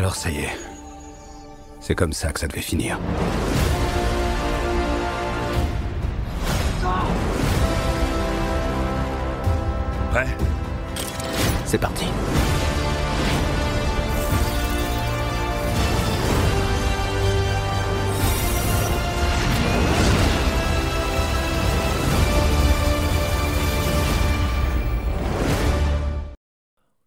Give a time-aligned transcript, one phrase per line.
[0.00, 0.58] Alors ça y est.
[1.78, 2.98] C'est comme ça que ça devait finir.
[10.10, 10.26] Prêt?
[11.66, 12.06] C'est parti.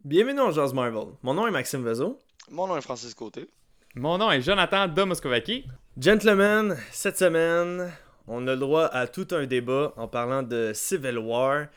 [0.06, 1.06] Bienvenue dans Jazz Marvel.
[1.24, 2.20] Mon nom est Maxime Vezo.
[2.52, 3.50] Mon nom est Francis Côté.
[3.96, 5.66] Mon nom est Jonathan Domoskovaki.
[5.98, 7.92] Gentlemen, cette semaine,
[8.28, 11.68] on a le droit à tout un débat en parlant de Civil War.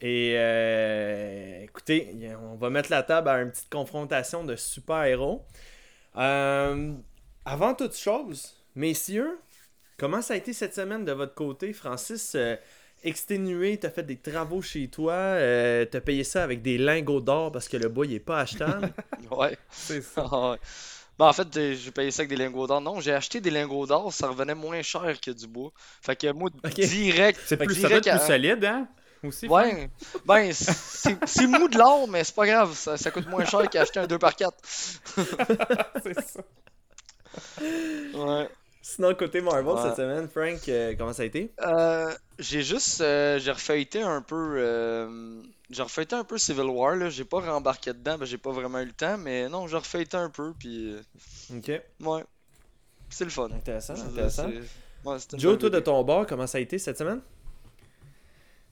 [0.00, 2.14] Et euh, écoutez,
[2.52, 5.44] on va mettre la table à une petite confrontation de super-héros.
[6.16, 6.92] Euh,
[7.44, 9.38] avant toute chose, messieurs,
[9.98, 11.72] comment ça a été cette semaine de votre côté?
[11.72, 12.56] Francis, euh,
[13.04, 17.52] exténué, t'as fait des travaux chez toi, euh, t'as payé ça avec des lingots d'or
[17.52, 18.92] parce que le bois il est pas achetable.
[19.30, 19.56] Ouais.
[19.70, 20.26] C'est ça.
[20.32, 20.56] Ah ouais.
[21.18, 22.80] Ben, en fait, j'ai payé ça avec des lingots d'or.
[22.80, 25.70] Non, j'ai acheté des lingots d'or, ça revenait moins cher que du bois.
[26.00, 26.74] Fait que moi, Ok.
[26.74, 27.40] direct.
[27.44, 28.88] C'est plus, ça doit direct être plus à- solide, hein?
[29.24, 29.48] Aussi.
[29.48, 29.90] Ouais.
[30.24, 32.72] Ben, c'est c'est mou de l'or, mais c'est pas grave.
[32.74, 34.50] Ça, ça coûte moins cher qu'acheter un 2x4.
[36.02, 36.40] c'est ça.
[38.14, 38.48] Ouais.
[38.94, 39.82] Sinon, côté Marvel Ouais.
[39.82, 41.52] cette semaine, Frank, euh, comment ça a été?
[41.60, 43.02] Euh, j'ai juste.
[43.02, 44.54] euh, j'ai refeuilleté un peu.
[44.56, 47.10] euh, j'ai refeuilleté un peu Civil War, là.
[47.10, 50.16] J'ai pas rembarqué dedans, ben j'ai pas vraiment eu le temps, mais non, j'ai refeuilleté
[50.16, 50.96] un peu, puis.
[51.54, 51.68] Ok,
[52.00, 52.24] ouais.
[53.10, 53.50] C'est le fun.
[53.54, 54.48] intéressant, intéressant.
[55.04, 57.20] ouais, Joe, toi de ton bord, comment ça a été cette semaine?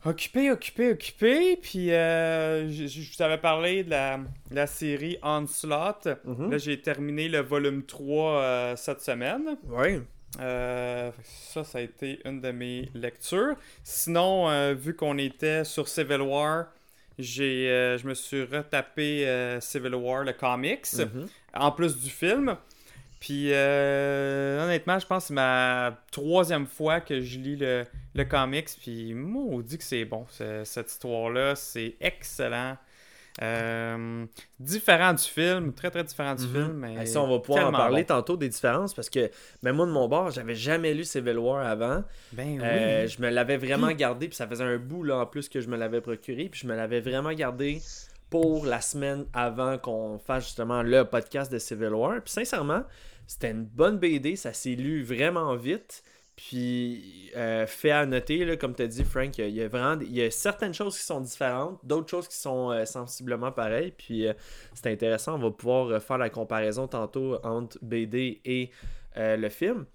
[0.07, 1.57] Occupé, occupé, occupé.
[1.57, 6.09] Puis, euh, je, je vous avais parlé de la, de la série Onslaught.
[6.25, 6.51] Mhm.
[6.51, 9.57] Là, j'ai terminé le volume 3 euh, cette semaine.
[9.69, 10.01] Oui.
[10.41, 13.57] Euh, ça, ça a été une de mes lectures.
[13.83, 16.67] Sinon, vu qu'on était sur Civil War,
[17.19, 19.27] j'ai, je me suis retapé
[19.61, 21.27] Civil War, le comics, Mhm.
[21.55, 22.57] en plus du film.
[23.21, 27.85] Puis, euh, honnêtement, je pense que c'est ma troisième fois que je lis le,
[28.15, 28.69] le comics.
[28.81, 31.55] Puis, maudit que c'est bon, ce- cette histoire-là.
[31.57, 32.77] C'est excellent.
[33.43, 34.25] Euh,
[34.59, 36.53] différent du film, très très différent du Mhm.
[36.53, 36.73] film.
[36.79, 38.07] Mais Hey, ça, on va pouvoir en parler bon.
[38.15, 39.31] tantôt des différences parce que
[39.63, 42.03] même moi de mon bord, j'avais jamais lu Civil War avant.
[42.33, 42.61] Ben oui.
[42.63, 45.61] Euh, je me l'avais vraiment gardé, puis ça faisait un bout là en plus que
[45.61, 47.83] je me l'avais procuré, puis je me l'avais vraiment gardé
[48.41, 52.21] pour la semaine avant qu'on fasse justement le podcast de Civil War.
[52.23, 52.83] Puis sincèrement,
[53.27, 56.03] c'était une bonne BD, ça s'est lu vraiment vite.
[56.37, 60.21] Puis, euh, fait à noter, comme tu as dit, Frank, il y a- vraiment y
[60.21, 63.95] a certaines choses qui sont différentes, d'autres choses qui sont euh, sensiblement pareilles.
[63.97, 64.35] Puis, euh,
[64.75, 68.71] c'est intéressant, on va pouvoir faire la comparaison tantôt entre BD et
[69.17, 69.87] le film.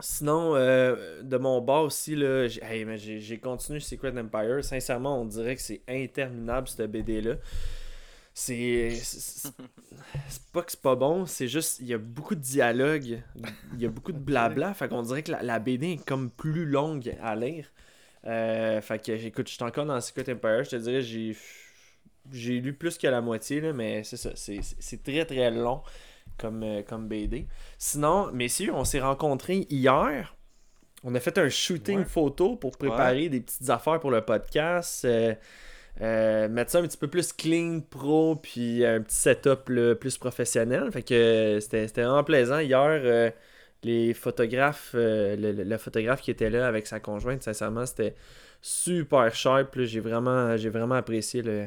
[0.00, 4.64] Sinon, euh, de mon bord aussi, j'ai hey, continué Secret Empire.
[4.64, 7.34] Sincèrement, on dirait que c'est interminable, cette BD-là.
[8.32, 8.92] C'est.
[10.52, 11.80] Pas que c'est pas bon, c'est juste.
[11.80, 13.20] Il y a beaucoup de dialogue,
[13.74, 14.72] il y a beaucoup de blabla.
[14.72, 17.66] fait qu'on dirait que la, la BD est comme plus longue à lire.
[18.26, 20.64] Euh, fait que, écoute, je suis encore dans Secret Empire.
[20.64, 21.36] Je te dirais, j'ai.
[22.30, 24.30] J'ai lu plus que la moitié, là, mais c'est ça.
[24.34, 25.82] c'est très très long
[26.40, 27.46] comme, euh, comme BD.
[27.78, 30.34] Sinon, messieurs, on s'est rencontrés hier.
[31.04, 32.04] On a fait un shooting Ouais.
[32.04, 35.04] photo pour préparer des petites affaires pour le podcast.
[35.04, 35.34] euh,
[36.00, 40.16] euh, mettre ça un petit peu plus clean, pro, puis un petit setup là, plus
[40.18, 40.90] professionnel.
[40.92, 42.58] Fait que c'était c'était vraiment plaisant.
[42.60, 43.30] Hier, euh,
[43.82, 48.14] les photographes, le, le- le photographe qui était là avec sa conjointe, sincèrement, c'était
[48.62, 49.74] super sharp.
[49.74, 49.84] là.
[49.84, 51.66] J'ai vraiment, j'ai vraiment apprécié le,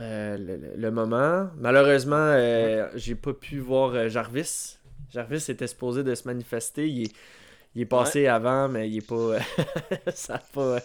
[0.00, 1.48] euh, le, le- le moment.
[1.58, 4.78] Malheureusement, euh, j'ai pas pu voir euh, Jarvis.
[5.12, 6.88] Jarvis était supposé de se manifester.
[6.88, 7.12] Il est,
[7.74, 9.38] il est passé avant, mais il est pas.
[10.14, 10.78] ça a pas.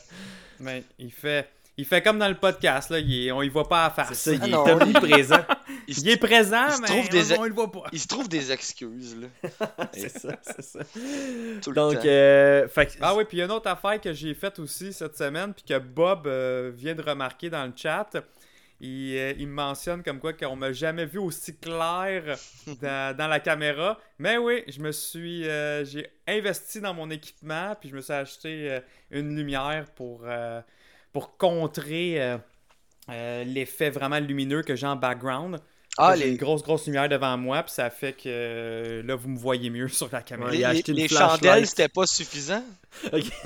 [0.59, 1.47] Mais il fait,
[1.77, 4.09] il fait comme dans le podcast, là, il est- on y voit pas à face.
[4.13, 5.45] C'est ça, il Ah est omniprésent.
[5.87, 7.83] Il est présent, il se mais trouve des- on, on le voit pas.
[7.91, 9.47] Il se trouve des excuses, là.
[9.93, 10.79] c'est ça, c'est ça.
[11.63, 12.01] Tout le Donc, temps.
[12.05, 14.59] euh, fait que- Ah oui, puis il y a une autre affaire que j'ai faite
[14.59, 18.07] aussi cette semaine, puis que Bob euh, vient de remarquer dans le chat.
[18.81, 22.37] Il, euh, il me mentionne comme quoi qu'on m'a jamais vu aussi clair
[22.81, 23.99] dans, dans la caméra.
[24.19, 28.13] Mais oui, je me suis, euh, j'ai investi dans mon équipement, puis je me suis
[28.13, 28.79] acheté euh,
[29.11, 30.61] une lumière pour, euh,
[31.11, 32.37] pour contrer euh,
[33.09, 35.59] euh, l'effet vraiment lumineux que j'ai en background.
[35.97, 39.15] Ah, j'ai les, une grosse grosse lumière devant moi, puis ça fait que euh, là
[39.15, 40.51] vous me voyez mieux sur la caméra.
[40.51, 42.63] Ouais, les, chandelles, c'était pas suffisant?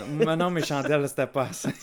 [0.09, 1.69] Mais non, mes chandelles, c'était pas assez.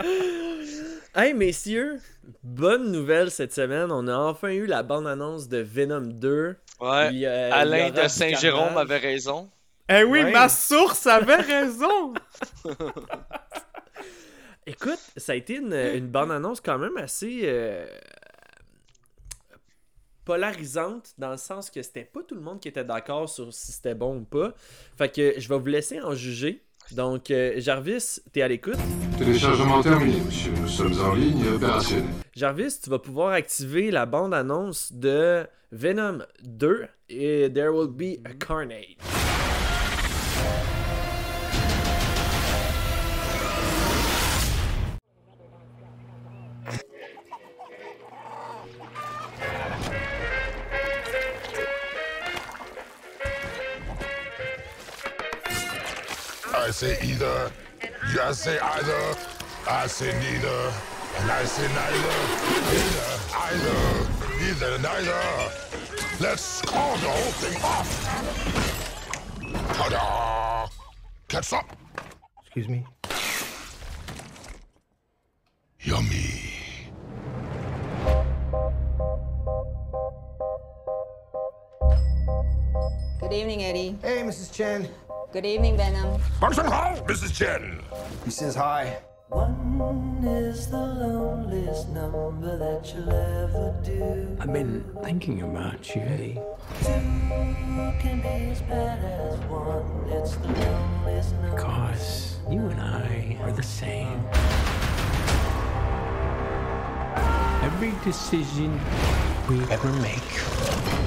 [1.14, 1.98] Hey messieurs,
[2.44, 3.90] bonne nouvelle cette semaine.
[3.90, 6.56] On a enfin eu la bande-annonce de Venom 2.
[6.80, 7.08] Ouais.
[7.08, 9.50] Puis, euh, il y Alain de Saint-Jérôme avait raison.
[9.88, 10.30] Eh oui, Ouais.
[10.32, 12.14] ma source avait raison!
[14.66, 17.40] Écoute, ça a été une, une bande-annonce quand même assez.
[17.44, 17.86] euh,
[20.24, 23.72] polarisante dans le sens que c'était pas tout le monde qui était d'accord sur si
[23.72, 24.54] c'était bon ou pas.
[24.96, 26.62] Fait que je vais vous laisser en juger.
[26.92, 28.78] Donc, euh, Jarvis, t'es à l'écoute.
[29.18, 30.52] Téléchargement terminé, monsieur.
[30.60, 32.04] Nous sommes en ligne et opérationnels.
[32.34, 38.32] Jarvis, tu vas pouvoir activer la bande-annonce de Venom 2 et There Will Be a
[38.34, 38.96] Carnage.
[56.70, 57.50] I say either.
[58.12, 59.16] You I say either.
[59.68, 60.72] I say neither.
[61.18, 62.14] And I say neither.
[62.70, 63.10] Neither.
[63.34, 63.88] Either.
[64.38, 64.78] Neither.
[64.78, 65.50] Neither.
[66.20, 67.90] Let's call the whole thing off.
[69.78, 70.68] Ta-da!
[71.26, 71.76] Catch up.
[72.44, 72.86] Excuse me?
[75.80, 76.52] Yummy.
[83.20, 83.98] Good evening, Eddie.
[84.02, 84.52] Hey, Mrs.
[84.52, 84.88] Chen.
[85.32, 86.18] Good evening, Venom.
[86.40, 87.32] Function Hall, Mrs.
[87.32, 87.80] Chen.
[88.24, 88.98] He says hi.
[89.28, 94.36] One is the loneliest number that you'll ever do.
[94.40, 96.40] I've been thinking about you, Eddie.
[96.80, 96.90] Two
[98.00, 100.10] can be as bad as one.
[100.10, 101.58] It's the loneliest number.
[101.58, 104.20] Cause you and I are the same.
[107.62, 108.80] Every decision
[109.48, 110.99] we ever make.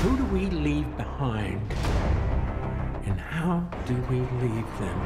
[0.00, 1.60] Who do we leave behind?
[3.04, 4.98] And how do we leave them?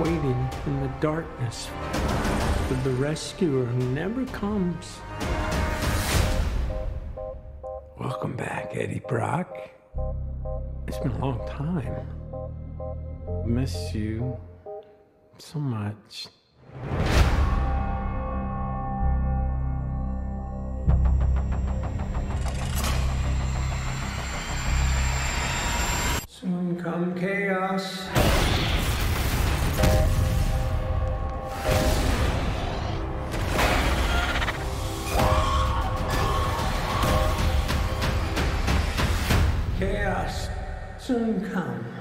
[0.00, 1.68] Waiting in the darkness
[2.66, 4.98] for the rescuer who never comes.
[7.96, 9.56] Welcome back, Eddie Brock.
[10.88, 12.08] It's been a long time.
[13.46, 14.36] Miss you
[15.38, 16.26] so much.
[26.82, 28.06] Come chaos.
[39.78, 40.48] Chaos
[40.98, 41.95] soon come.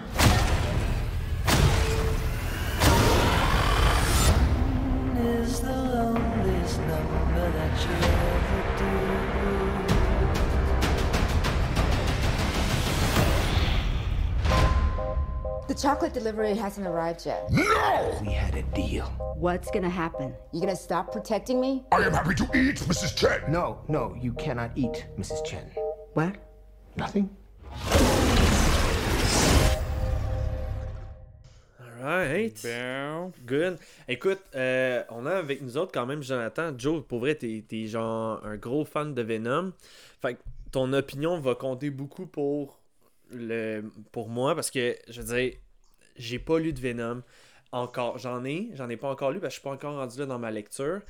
[15.75, 17.51] The chocolate delivery hasn't arrived yet.
[17.51, 18.17] No!
[18.21, 19.07] We had a deal.
[19.35, 20.33] What's gonna happen?
[20.53, 21.83] You gonna stop protecting me?
[21.91, 23.13] I am happy to eat, Mrs.
[23.13, 23.51] Chen.
[23.51, 25.43] No, no, you cannot eat, Mrs.
[25.43, 25.69] Chen.
[26.13, 26.37] What?
[26.95, 27.29] Nothing?
[32.01, 32.57] Alright.
[32.63, 33.33] Bon.
[33.45, 33.77] Good.
[34.07, 36.71] Écoute, euh, on a avec nous autres quand même Jonathan.
[36.77, 39.73] Joe, pour vrai, t'es, t'es genre un gros fan de Venom.
[40.21, 40.39] Fait que
[40.71, 42.79] ton opinion va compter beaucoup pour,
[43.29, 43.81] le,
[44.13, 45.57] pour moi parce que, je veux dire,
[46.15, 47.21] j'ai pas lu de Venom
[47.71, 48.17] encore.
[48.17, 50.25] J'en ai, j'en ai pas encore lu parce que je suis pas encore rendu là
[50.25, 51.01] dans ma lecture.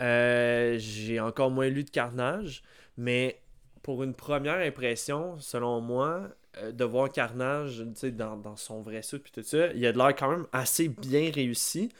[0.00, 2.62] Euh, j'ai encore moins lu de Carnage,
[2.96, 3.40] mais
[3.82, 6.28] pour une première impression, selon moi,
[6.58, 9.98] euh, de voir Carnage dans, dans son vrai suit puis tout ça, il a de
[9.98, 11.90] l'air quand même assez bien réussi.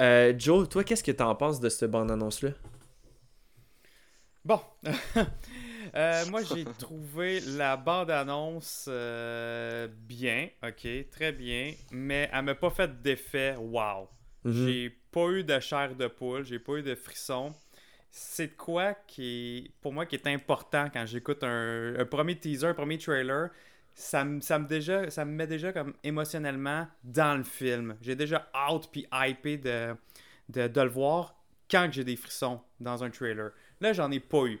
[0.00, 2.50] Euh, Joe, toi, qu'est-ce que t'en penses de cette bande-annonce-là?
[4.44, 4.60] Bon.
[5.94, 12.70] Euh, moi, j'ai trouvé la bande-annonce euh, bien, ok, très bien, mais elle m'a pas
[12.70, 14.08] fait d'effet wow.
[14.44, 14.66] Mhm.
[14.66, 17.52] J'ai pas eu de chair de poule, j'ai pas eu de frisson.
[18.10, 22.66] C'est de quoi qui pour moi, qui est important quand j'écoute un, un premier teaser,
[22.66, 23.50] un premier trailer.
[23.94, 27.96] Ça me, ça, me déjà, ça me met déjà comme émotionnellement dans le film.
[28.00, 29.94] J'ai déjà out puis hypé de,
[30.48, 31.34] de, de le voir
[31.70, 33.50] quand j'ai des frissons dans un trailer.
[33.80, 34.60] Là, j'en ai pas eu.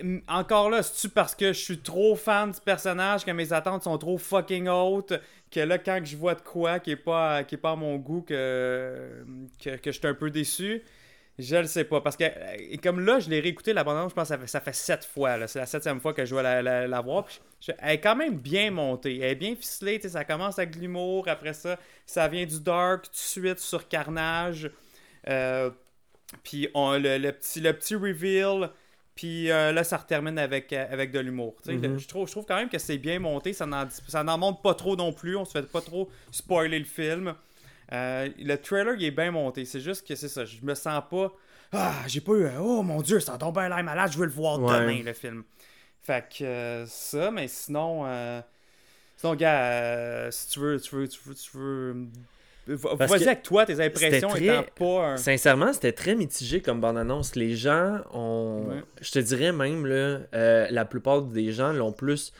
[0.00, 3.82] M- encore là, c'est-tu parce que je suis trop fan du personnage, que mes attentes
[3.84, 5.14] sont trop fucking hautes,
[5.50, 8.22] que là, quand je vois de quoi qui est pas, qui est pas mon goût,
[8.22, 9.24] que,
[9.62, 10.82] que, je suis un peu déçu?
[11.38, 12.00] Je le sais pas.
[12.02, 12.24] Parce que,
[12.58, 14.74] et comme là, je l'ai réécouté la bande je pense que ça fait, ça fait
[14.74, 15.46] sept fois.
[15.46, 17.26] C'est la septième fois que je vais la, la, voir.
[17.78, 19.16] Elle est quand même bien montée.
[19.18, 20.00] Elle est bien ficelée.
[20.06, 21.28] Ça commence avec de l'humour.
[21.28, 24.70] Après ça, ça vient du dark tout de suite sur Carnage.
[25.28, 25.70] Euh,
[26.44, 28.70] puis on- le, le petit, le petit reveal.
[29.20, 31.54] Puis euh, là, ça termine avec, euh, avec de l'humour.
[31.66, 31.98] Mhm.
[31.98, 33.52] je, trouve, je trouve quand même que c'est bien monté.
[33.52, 35.36] Ça n'en, montre pas trop non plus.
[35.36, 37.34] On se fait pas trop spoiler le film.
[37.92, 39.66] Euh, le trailer, il est bien monté.
[39.66, 40.46] C'est juste que c'est ça.
[40.46, 41.34] Je me sens pas.
[41.70, 42.46] Ah, j'ai pas eu.
[42.46, 44.10] un, Oh mon dieu, ça tombe bien l'air malade.
[44.10, 44.80] Je veux le voir Ouais.
[44.80, 45.44] demain, le film.
[46.02, 48.06] Fait que euh, ça, mais sinon.
[49.18, 52.06] Sinon, gars, euh, si tu veux, tu veux, tu veux, tu veux
[52.66, 55.16] Vas-y avec toi, tes impressions étant pas un...
[55.16, 57.34] Sincèrement, c'était très mitigé comme bande-annonce.
[57.36, 58.66] Les gens ont.
[58.68, 58.82] Ouais.
[59.00, 62.32] Je te dirais même, là, euh, la plupart des gens l'ont plus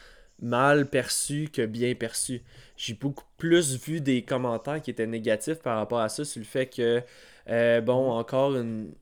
[0.42, 2.42] mal perçu que bien perçu.
[2.76, 6.46] J'ai beaucoup plus vu des commentaires qui étaient négatifs par rapport à ça, sur le
[6.46, 7.02] fait que,
[7.48, 8.92] euh, bon, encore une,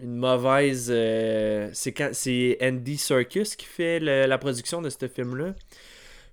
[0.00, 0.88] une mauvaise.
[0.90, 5.54] euh, c'est quand- c'est Andy Serkis qui fait le- la production de ce film-là.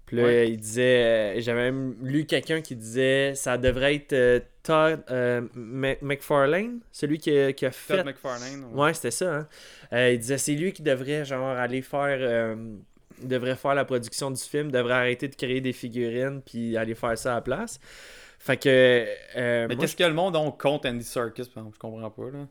[0.08, 0.50] Puis là, Ouais.
[0.50, 1.04] il disait,
[1.38, 6.80] euh, j'avais même lu quelqu'un qui disait, ça devrait être euh, Todd euh, Mc- McFarlane,
[6.92, 7.98] celui qui a, qui a fait.
[7.98, 8.66] Todd McFarlane.
[8.74, 8.84] ouais.
[8.86, 9.48] Ouais, c'était ça.
[9.92, 10.08] Hein?
[10.10, 12.56] Il disait, c'est lui qui devrait genre aller faire,
[13.22, 17.18] devrait faire la production du film, devrait arrêter de créer des figurines puis aller faire
[17.18, 17.80] ça à la place.
[18.40, 19.06] Fait que,
[19.68, 21.76] Mais qu'est-ce que le monde donc compte Andy Serkis, par exemple?
[21.76, 22.48] Je comprends pas, là.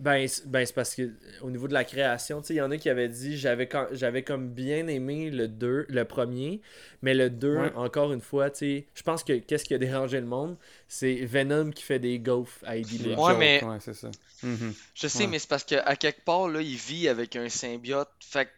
[0.00, 2.56] Ben, c'est- ben, c'est parce que euh, au niveau de la création, tu sais, il
[2.56, 6.04] y en a qui avaient dit j'avais quand- j'avais comme bien aimé le 2, le
[6.04, 6.60] premier,
[7.02, 7.72] mais le 2, Ouais.
[7.76, 10.56] encore une fois, tu sais, je pense que qu'est-ce qui a dérangé le monde,
[10.88, 13.18] c'est Venom qui fait des gaufes à Eddie Brock.
[13.28, 14.10] Ouais, mais- Ouais, c'est ça.
[14.42, 14.74] Mhm.
[14.94, 15.26] Je sais, Ouais.
[15.28, 18.08] mais c'est parce qu'à quelque part, là, il vit avec un symbiote.
[18.20, 18.50] Fait que,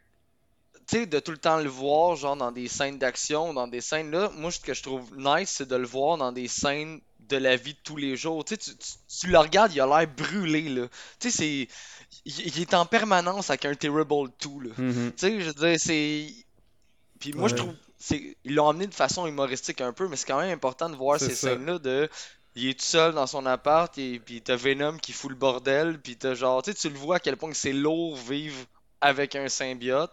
[0.89, 3.81] tu sais, de tout le temps le voir, genre dans des scènes d'action, dans des
[3.81, 7.01] scènes là, moi, ce que je trouve nice, c'est de le voir dans des scènes
[7.33, 8.45] de la vie de tous les jours.
[8.45, 10.87] Tu sais, tu, tu- tu le regardes, il a l'air brûlé, là.
[11.19, 11.69] Tu sais, c'est.
[12.25, 14.75] Il, il est en permanence avec un Terrible 2, là.
[14.79, 15.13] Mhm.
[15.13, 16.27] Tu sais, je veux dire, c'est.
[17.21, 17.75] Puis moi, je trouve.
[17.99, 20.97] c'est Ils l'ont amené de façon humoristique un peu, mais c'est quand même important de
[20.97, 22.09] voir ces scènes-là de.
[22.55, 25.99] Il est tout seul dans son appart, et puis t'as Venom qui fout le bordel,
[26.01, 26.63] puis t'as genre.
[26.63, 28.57] Tu sais, tu le vois à quel point c'est lourd vivre
[29.01, 30.13] avec un symbiote.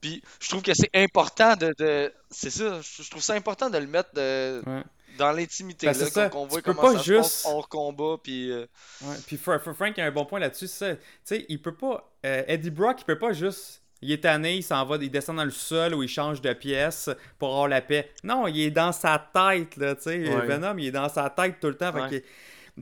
[0.00, 1.74] Puis je trouve que c'est important de.
[1.78, 4.82] de- C'est ça, je je trouve ça important de le mettre de- Ouais.
[5.20, 6.28] Dans l'intimité, Ben, là, c'est ça.
[6.28, 8.50] quand on voit Tu peux comment pas ça se juste- passe hors combat, puis.
[8.50, 8.66] euh,
[9.02, 10.96] Ouais, puis Fra- Fra- Frank a un bon point là-dessus, c'est.
[10.96, 12.10] Tu sais, il peut pas.
[12.26, 13.82] euh, Eddie Brock, il peut pas juste.
[14.02, 16.52] Il est tanné, il s'en va, il descend dans le sol ou il change de
[16.54, 18.10] pièce pour avoir la paix.
[18.24, 20.34] Non, il est dans sa tête, là, tu sais.
[20.34, 20.46] Ouais.
[20.46, 21.92] Venom, il est dans sa tête tout le temps.
[21.92, 22.24] Ouais.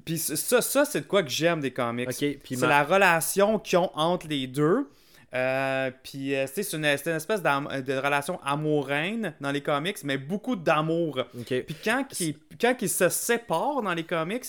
[0.04, 2.08] Puis ça, ça c'est de quoi que j'aime des comics.
[2.08, 4.88] Ok, puis c'est ma- la relation qu'ils ont entre les deux.
[5.34, 11.20] Euh, puis euh, c'est une, espèce de relation amoureuse dans les comics, mais beaucoup d'amour.
[11.66, 14.44] Puis quand il, quand il se sépare dans les comics,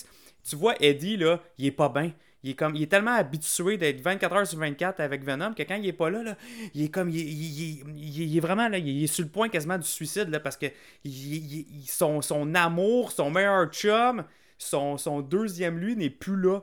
[0.48, 2.12] tu vois Eddie, là, il est pas bien.
[2.42, 5.62] Il est, comme, il est tellement habitué d'être 24 heures sur 24 avec Venom que
[5.62, 6.36] quand il est pas là, là
[6.74, 7.10] il est comme.
[7.10, 9.86] Il, il- il- il- il est vraiment là, il est sur le point quasiment du
[9.86, 10.64] suicide là, parce que
[11.86, 14.24] son, son amour, son meilleur chum,
[14.56, 16.60] son, son deuxième lui n'est plus là.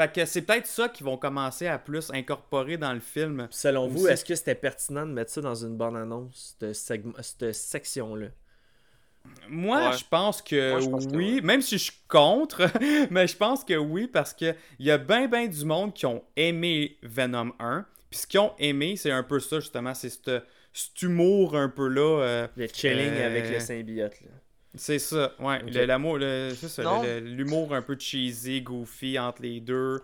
[0.00, 3.48] Fait que c'est peut-être ça qu'ils vont commencer à plus incorporer dans le film.
[3.50, 8.28] Selon vous, est-ce que c'était pertinent de mettre ça dans une bande-annonce, cette, cette section-là?
[9.48, 9.96] Moi, Ouais.
[9.98, 11.40] je pense que Moi, je pense que oui, ouais.
[11.42, 12.62] même si je suis contre,
[13.10, 16.06] mais je pense que oui, parce que il y a bien, bien du monde qui
[16.06, 17.84] ont aimé Venom 1.
[18.08, 20.42] Puis ce qu'ils ont aimé, c'est un peu ça, justement, c'est cette-
[20.72, 22.22] cet humour un peu là.
[22.22, 24.20] euh, Le chilling Euh, avec le symbiote.
[24.22, 24.30] Là.
[24.76, 25.62] C'est ça, ouais.
[25.62, 25.70] Ok.
[25.74, 26.82] le- L'amour, le- c'est ça,
[27.20, 30.00] l'humour un peu cheesy, goofy entre les deux.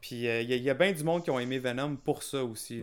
[0.00, 1.96] Puis euh, il y, a- il y a bien du monde qui ont aimé Venom
[1.96, 2.82] pour ça aussi.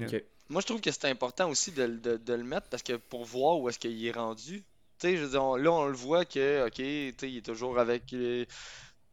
[0.50, 3.26] Moi, je trouve que c'est important aussi de, de- de le mettre parce que pour
[3.26, 4.64] voir où est-ce qu'il est rendu.
[5.00, 7.38] Tu sais, je veux dire, on- là, on le voit que, ok, tu sais, il
[7.38, 8.14] est toujours avec.
[8.14, 8.46] euh,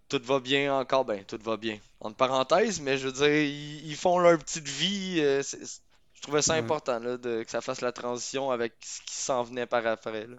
[0.08, 1.04] tout va bien encore.
[1.04, 1.78] Ben, tout va bien.
[2.00, 5.16] Entre parenthèses, mais je veux dire, ils, ils font leur petite vie.
[5.20, 6.58] euh, je trouvais ça Ouais.
[6.60, 10.26] important, là, de, que ça fasse la transition avec ce qui s'en venait par après,
[10.26, 10.36] là.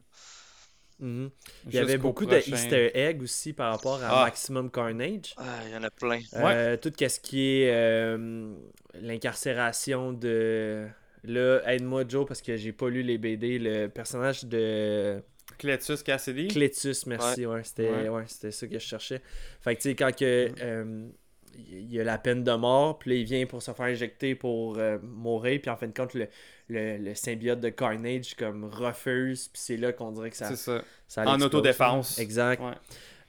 [1.00, 1.30] Mhm.
[1.68, 2.40] Il y avait beaucoup prochain.
[2.50, 4.26] de Easter eggs aussi par rapport à Ah.
[4.26, 5.34] Maximum Carnage.
[5.38, 6.20] Ah, il y en a plein.
[6.36, 8.54] Euh, tout ce qui est euh,
[9.02, 10.88] l'incarcération de.
[11.24, 13.58] Là, aide-moi Joe parce que j'ai pas lu les BD.
[13.60, 15.22] Le personnage de
[15.58, 16.48] Cletus Cassidy?
[16.48, 17.46] Cletus, merci.
[17.46, 18.10] Ouais, c'était Ouais.
[18.10, 19.22] ouais, c'était ça que je cherchais.
[19.62, 21.08] Fait que tu sais, quand que, euh,
[21.58, 24.36] il y a la peine de mort, puis là, il vient pour se faire injecter
[24.36, 26.28] pour euh, mourir, puis en fin de compte, le,
[26.70, 30.50] le, le symbiote de Carnage comme refuse, puis c'est là qu'on dirait que ça.
[30.50, 30.82] c'est ça.
[31.08, 32.20] ça En autodéfense.
[32.20, 32.62] Exact.
[32.62, 32.74] Ouais.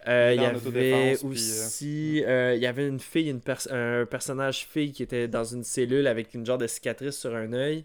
[0.08, 4.66] Euh, il y avait aussi, euh, il y avait une fille, une pers- un personnage
[4.70, 7.84] fille qui était dans une cellule avec une genre de cicatrice sur un œil.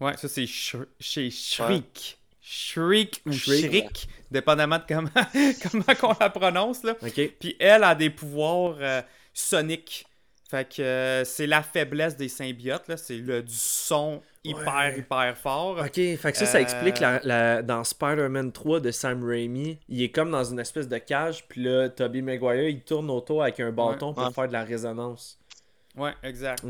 [0.00, 2.18] Ouais, ça c'est Sh- chez Shriek.
[2.42, 3.66] Shriek ou Shriek.
[3.66, 5.10] Shriek, dépendamment de comment,
[5.70, 6.82] comment qu'on la prononce.
[6.82, 6.94] Là.
[7.38, 9.02] Puis elle a des pouvoirs euh,
[9.40, 10.06] soniques.
[10.50, 12.88] Fait que euh, c'est la faiblesse des symbiotes.
[12.88, 12.96] là.
[12.96, 14.98] C'est le du son hyper, Ouais.
[14.98, 15.78] hyper fort.
[15.78, 19.78] Ok, fait que ça, ça Euh, explique la, la- dans Spider-Man 3 de Sam Raimi,
[19.88, 23.42] il est comme dans une espèce de cage, puis là, Tobey Maguire, il tourne autour
[23.44, 24.32] avec un bâton pour Ouais.
[24.32, 25.38] faire de la résonance.
[25.96, 26.64] Ouais, exact.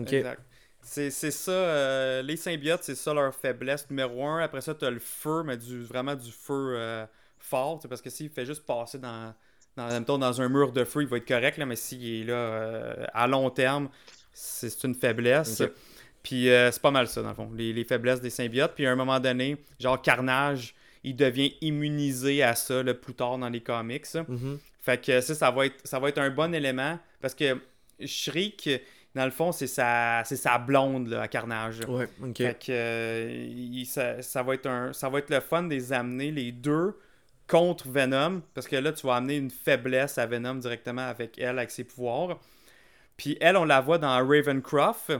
[0.82, 4.40] C'est c'est ça, euh, les symbiotes, c'est ça leur faiblesse numéro un.
[4.42, 7.06] Après ça, t'as le feu, mais du, vraiment du feu euh,
[7.38, 7.80] fort.
[7.88, 9.34] Parce que s'il fait juste passer dans,
[9.88, 11.58] dans, mettons, dans un mur de feu, il va être correct.
[11.58, 13.88] Là, mais s'il est là euh, à long terme,
[14.32, 15.62] c'est une faiblesse.
[16.22, 18.72] Puis euh, c'est pas mal ça, dans le fond, les, les faiblesses des symbiotes.
[18.74, 23.38] Puis à un moment donné, genre Carnage, il devient immunisé à ça là, plus tard
[23.38, 24.04] dans les comics.
[24.28, 24.58] Mhm.
[24.82, 27.56] Fait que ça, ça va être, ça va être un bon élément parce que
[28.04, 28.68] Shriek,
[29.14, 31.80] dans le fond, c'est sa, sa blonde là, à Carnage.
[31.88, 32.06] Ouais.
[32.34, 35.70] Fait que euh, il- ça, ça va être un, ça va être le fun de
[35.70, 36.94] les amener les deux
[37.50, 41.58] contre Venom parce que là tu vas amener une faiblesse à Venom directement avec elle
[41.58, 42.38] avec ses pouvoirs.
[43.16, 45.12] Puis elle on la voit dans Ravencroft.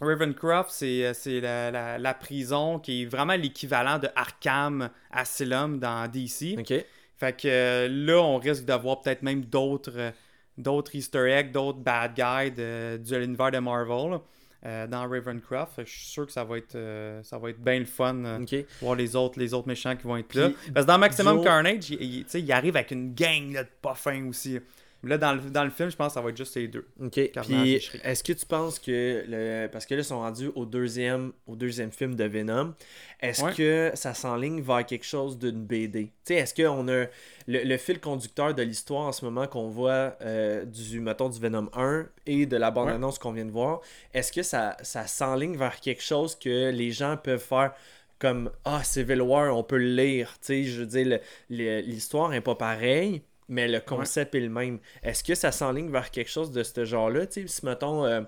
[0.00, 6.06] Ravencroft c'est c'est la, la- la prison qui est vraiment l'équivalent de Arkham Asylum dans
[6.10, 6.56] DC.
[6.58, 6.84] Ok.
[7.18, 10.10] Fait que euh, là, on risque d'avoir peut-être même d'autres euh,
[10.58, 14.18] d'autres easter eggs, d'autres bad guys de, de l'univers de Marvel
[14.64, 15.74] euh, dans Ravencroft.
[15.78, 18.38] Je suis sûr que ça va être euh, ça va être bien le fun euh,
[18.80, 20.48] voir les autres les autres méchants qui vont être là.
[20.72, 23.94] Parce que dans Maximum Joe- Carnage, il, il- arrive avec une gang là, de pas
[23.94, 24.58] fins aussi.
[25.02, 26.88] Là, dans le, dans le film, je pense que ça va être juste les deux.
[27.00, 27.12] Ok.
[27.42, 31.32] Puis, est-ce que tu penses que le parce que là ils sont rendus au deuxième
[31.46, 32.74] au deuxième film de Venom,
[33.20, 33.52] est-ce Ouais.
[33.54, 37.04] que ça s'enligne vers quelque chose d'une BD Tu sais, est-ce qu'on a
[37.46, 41.38] le, le fil conducteur de l'histoire en ce moment qu'on voit euh, du mettons du
[41.38, 43.80] Venom 1 et de la bande annonce qu'on vient de voir,
[44.14, 47.74] est-ce que ça ça s'enligne vers quelque chose que les gens peuvent faire
[48.18, 50.32] comme ah Civil War on peut le lire?
[50.40, 54.78] Tu sais je veux dire l'histoire est pas pareille mais le concept est le même
[55.02, 58.04] est-ce que ça s'enligne vers quelque chose de ce genre là tu sais si mettons
[58.04, 58.20] euh,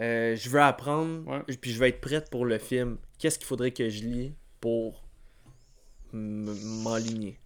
[0.00, 1.56] euh, je veux apprendre Ouais.
[1.60, 5.02] puis je vais être prête pour le film qu'est-ce qu'il faudrait que je lis pour
[6.12, 7.38] m- m'enligner?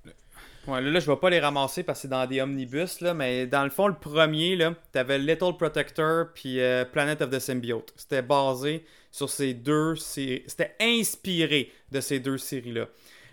[0.66, 3.12] Ouais, là, là, je vais pas les ramasser parce que c'est dans des omnibus, là,
[3.12, 7.38] mais dans le fond, le premier, là, t'avais Little Protector puis euh, Planet of the
[7.38, 7.92] Symbiote.
[7.96, 10.42] C'était basé sur ces deux séries.
[10.46, 12.88] C'était inspiré de ces deux séries-là.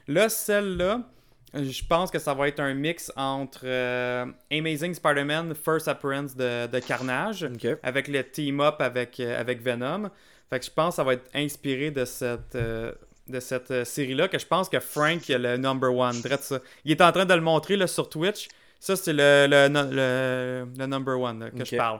[0.09, 1.09] Là, celle-là,
[1.53, 6.67] je pense que ça va être un mix entre euh, Amazing Spider-Man First Appearance de,
[6.67, 7.47] de Carnage
[7.83, 10.09] avec le team-up avec, euh, avec Venom.
[10.49, 12.93] Fait que je pense que ça va être inspiré de cette, euh,
[13.27, 16.13] de cette série-là, que je pense que Frank est le number one.
[16.13, 16.59] Ça.
[16.85, 18.47] Il est en train de le montrer là, sur Twitch.
[18.79, 21.99] Ça, c'est le, le, le, le number one là, que je parle.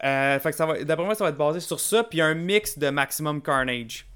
[0.00, 2.78] Fait que ça va, d'après moi, ça va être basé sur ça, puis un mix
[2.78, 4.06] de Maximum Carnage.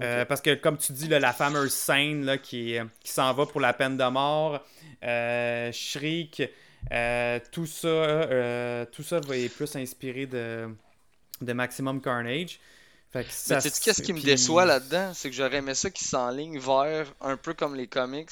[0.00, 3.32] Euh, parce que, comme tu dis, là, la fameuse scène là, qui, est- qui s'en
[3.32, 4.60] va pour la peine de mort,
[5.04, 6.42] euh, Shriek,
[6.92, 10.68] euh, tout ça, tout ça va être plus inspiré de,
[11.40, 12.58] de Maximum Carnage.
[13.12, 15.12] Fait que ça, Mais sais-tu qu'est-ce qui me puis- déçoit là-dedans?
[15.14, 18.28] C'est que j'aurais aimé ça qui s'enligne vers un peu comme les comics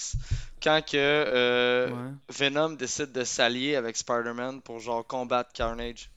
[0.60, 2.10] quand que Ouais.
[2.28, 6.10] Venom décide de s'allier avec Spider-Man pour genre combattre Carnage.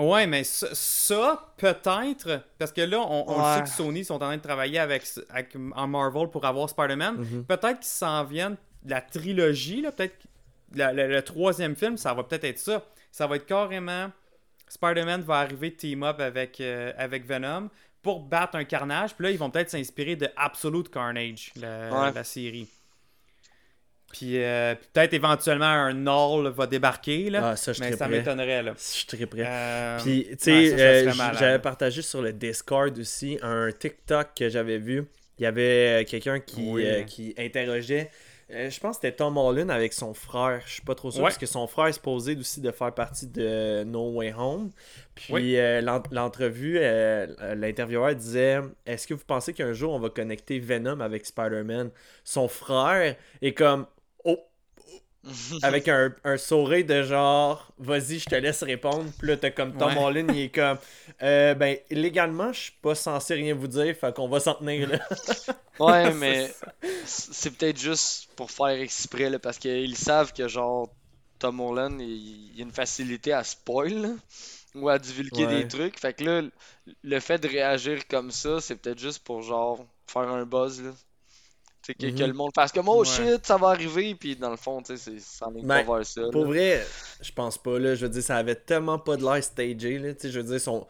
[0.00, 3.50] Ouais, mais ça, ça, peut-être, parce que là, on, on Ouais.
[3.60, 6.68] le sait que Sony sont en train de travailler avec, avec en Marvel pour avoir
[6.68, 7.16] Spider-Man.
[7.18, 7.44] Mhm.
[7.44, 10.16] Peut-être qu'ils s'en viennent la trilogie, là, peut-être
[10.74, 12.82] le troisième film, ça va peut-être être ça.
[13.10, 14.10] Ça va être carrément
[14.68, 17.68] Spider-Man va arriver team-up avec, euh, avec Venom
[18.02, 19.14] pour battre un carnage.
[19.16, 22.12] Puis là, ils vont peut-être s'inspirer de Absolute Carnage, la, Ouais.
[22.12, 22.68] la série.
[24.12, 27.50] Puis euh, peut-être éventuellement un Null va débarquer, là.
[27.50, 28.72] ah ça je mais ça m'étonnerait, là.
[28.76, 33.38] je suis très prêt Euh, Puis, tu sais, euh, j'avais partagé sur le Discord aussi
[33.42, 35.04] un TikTok que j'avais vu.
[35.38, 36.84] Il y avait euh, quelqu'un qui, Oui.
[36.84, 38.10] euh, qui interrogeait.
[38.50, 40.60] je pense que c'était Tom Holland avec son frère.
[40.66, 41.26] Je suis pas trop sûr Ouais.
[41.28, 44.70] parce que son frère est supposé aussi de faire partie de No Way Home.
[45.14, 45.56] Puis Oui.
[46.10, 46.80] l'entrevue,
[47.54, 51.90] l'intervieweur disait Est-ce que vous pensez qu'un jour on va connecter Venom avec Spider-Man
[52.24, 53.86] Son frère est comme
[54.24, 54.38] Oh,
[55.62, 59.76] avec un, un sourire de genre vas-y je te laisse répondre puis là t'as comme
[59.76, 60.02] Tom Ouais.
[60.02, 60.78] Holland il est comme
[61.22, 64.88] euh, ben légalement je suis pas censé rien vous dire fait qu'on va s'en tenir
[64.88, 64.98] là
[65.78, 66.50] Ouais, mais
[67.04, 70.88] c'est peut-être juste pour faire exprès là, parce qu'ils savent que genre
[71.38, 74.10] Tom Holland il, il a une facilité à spoil là,
[74.74, 75.62] ou à divulguer Ouais.
[75.62, 75.98] des trucs.
[75.98, 76.42] Fait que là,
[77.02, 80.90] le fait de réagir comme ça, c'est peut-être juste pour genre faire un buzz là.
[81.82, 82.26] Sais, que, que Mhm.
[82.28, 83.06] le monde fasse comme oh Ouais.
[83.06, 85.84] shit, ça va arriver, puis dans le fond, tu sais, c'est- ça en est Ben,
[85.86, 86.22] pas vers ça.
[86.30, 86.48] pour là.
[86.50, 86.86] vrai
[87.22, 90.12] je pense pas là je veux dire ça avait tellement pas de l'air stagé là
[90.14, 90.86] tu sais je veux dire son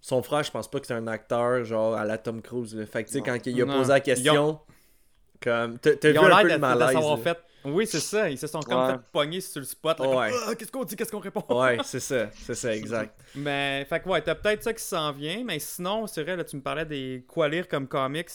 [0.00, 2.86] son frère je pense pas que c'est un acteur genre à la Tom Cruise là.
[2.86, 3.78] fait que tu sais quand il a Non.
[3.78, 4.58] posé la question
[5.40, 7.38] comme t'as vu ont un l'air peu de, le de malaise fait.
[7.64, 8.28] Oui, c'est ça.
[8.28, 8.92] Ils se sont comme Ouais.
[8.94, 10.00] fait pogner sur le spot.
[10.00, 10.30] là, Ouais.
[10.48, 11.44] Ah, qu'est-ce qu'on dit, qu'est-ce qu'on répond?
[11.48, 15.12] ouais c'est ça c'est ça exact Mais, fait que ouais, t'as peut-être ça qui s'en
[15.12, 15.44] vient.
[15.44, 18.30] Mais sinon, c'est vrai, là, tu me parlais des quoi lire comme comics.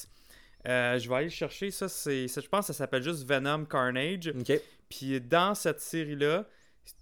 [0.68, 1.72] Euh, je vais aller le chercher.
[1.72, 4.34] Ça, c'est, je pense que ça s'appelle juste Venom Carnage.
[4.90, 6.46] Puis dans cette série-là,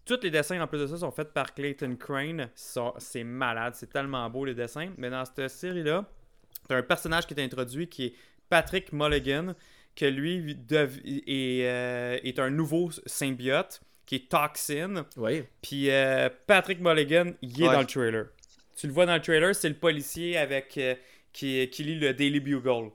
[0.05, 2.49] tous les dessins en plus de ça sont faits par Clayton Crane.
[2.55, 4.91] C'est malade, c'est tellement beau les dessins.
[4.97, 6.05] Mais dans cette série-là,
[6.67, 8.13] t'as un personnage qui est introduit qui est
[8.49, 9.53] Patrick Mulligan,
[9.95, 15.05] que lui dev- est, euh, est un nouveau symbiote qui est Toxin.
[15.17, 17.73] oui Puis euh, Patrick Mulligan, il est Ouais.
[17.73, 18.25] dans le trailer.
[18.75, 20.95] Tu le vois dans le trailer, c'est le policier avec euh,
[21.33, 22.91] qui, qui lit le Daily Bugle.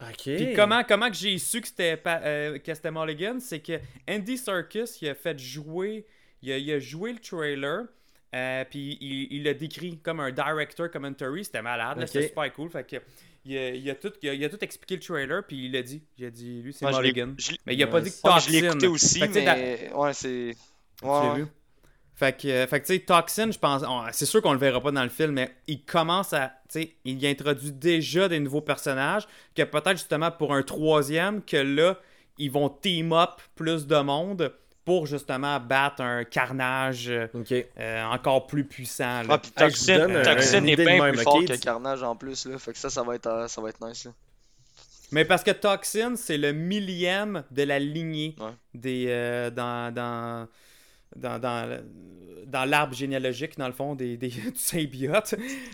[0.00, 0.22] Ok.
[0.24, 4.38] Puis comment, comment que j'ai su que c'était euh, que c'était Mulligan, c'est que Andy
[4.38, 6.06] Serkis, il a fait jouer,
[6.42, 7.84] il a, il a joué le trailer,
[8.34, 12.70] euh, puis il il l'a décrit comme un director commentary, c'était malade, c'était super cool,
[12.70, 12.96] fait que
[13.44, 15.72] il a, il a tout, il a, il a tout expliqué le trailer, puis il
[15.72, 17.34] l'a dit, il a dit, lui c'est l'ai- Mulligan.
[17.66, 19.90] Mais il a pas dit que Ouais, je l'ai écouté aussi, mais.
[19.94, 20.54] Ouais, c'est.
[21.02, 21.44] Ouais, ouais.
[22.18, 24.58] Fait que, euh, fait que tu sais, Toxin, je pense, on- c'est sûr qu'on le
[24.58, 28.40] verra pas dans le film, mais il commence à, tu sais, il introduit déjà des
[28.40, 31.96] nouveaux personnages, que peut-être justement pour un troisième, que là,
[32.36, 34.52] ils vont team up plus de monde
[34.84, 37.52] pour justement battre un carnage euh, Ok.
[37.78, 39.22] euh, encore plus puissant.
[39.22, 39.26] là.
[39.34, 42.16] Ah, puis Hey, Toxin, donne, euh, Toxin est bien même, plus fort que Carnage en
[42.16, 42.58] plus, là.
[42.58, 44.12] Fait que ça, ça va être, ça va être nice, là.
[45.12, 48.50] Mais parce que Toxin, c'est le millième de la lignée Ouais.
[48.74, 50.48] des, euh, dans, dans,
[51.16, 51.82] dans, dans,
[52.46, 55.28] dans l'arbre généalogique, dans le fond, des, des, du symbiote.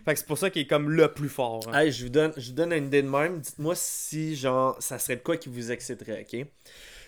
[0.04, 1.60] Fait que c'est pour ça qu'il est comme le plus fort.
[1.68, 1.78] hein.
[1.80, 3.40] Hey, je vous donne, je vous donne une idée de même.
[3.40, 6.46] Dites-moi si, genre, ça serait de quoi qui vous exciterait, ok?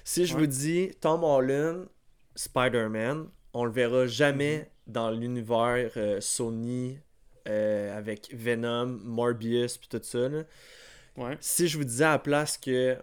[0.04, 0.40] Si je Ouais.
[0.40, 1.86] vous dis Tom Holland,
[2.36, 6.98] Spider-Man, on le verra jamais dans l'univers euh, Sony
[7.48, 10.42] euh, avec Venom, Morbius, puis tout ça, là.
[11.16, 11.36] Ouais.
[11.40, 12.96] Si je vous disais à la place que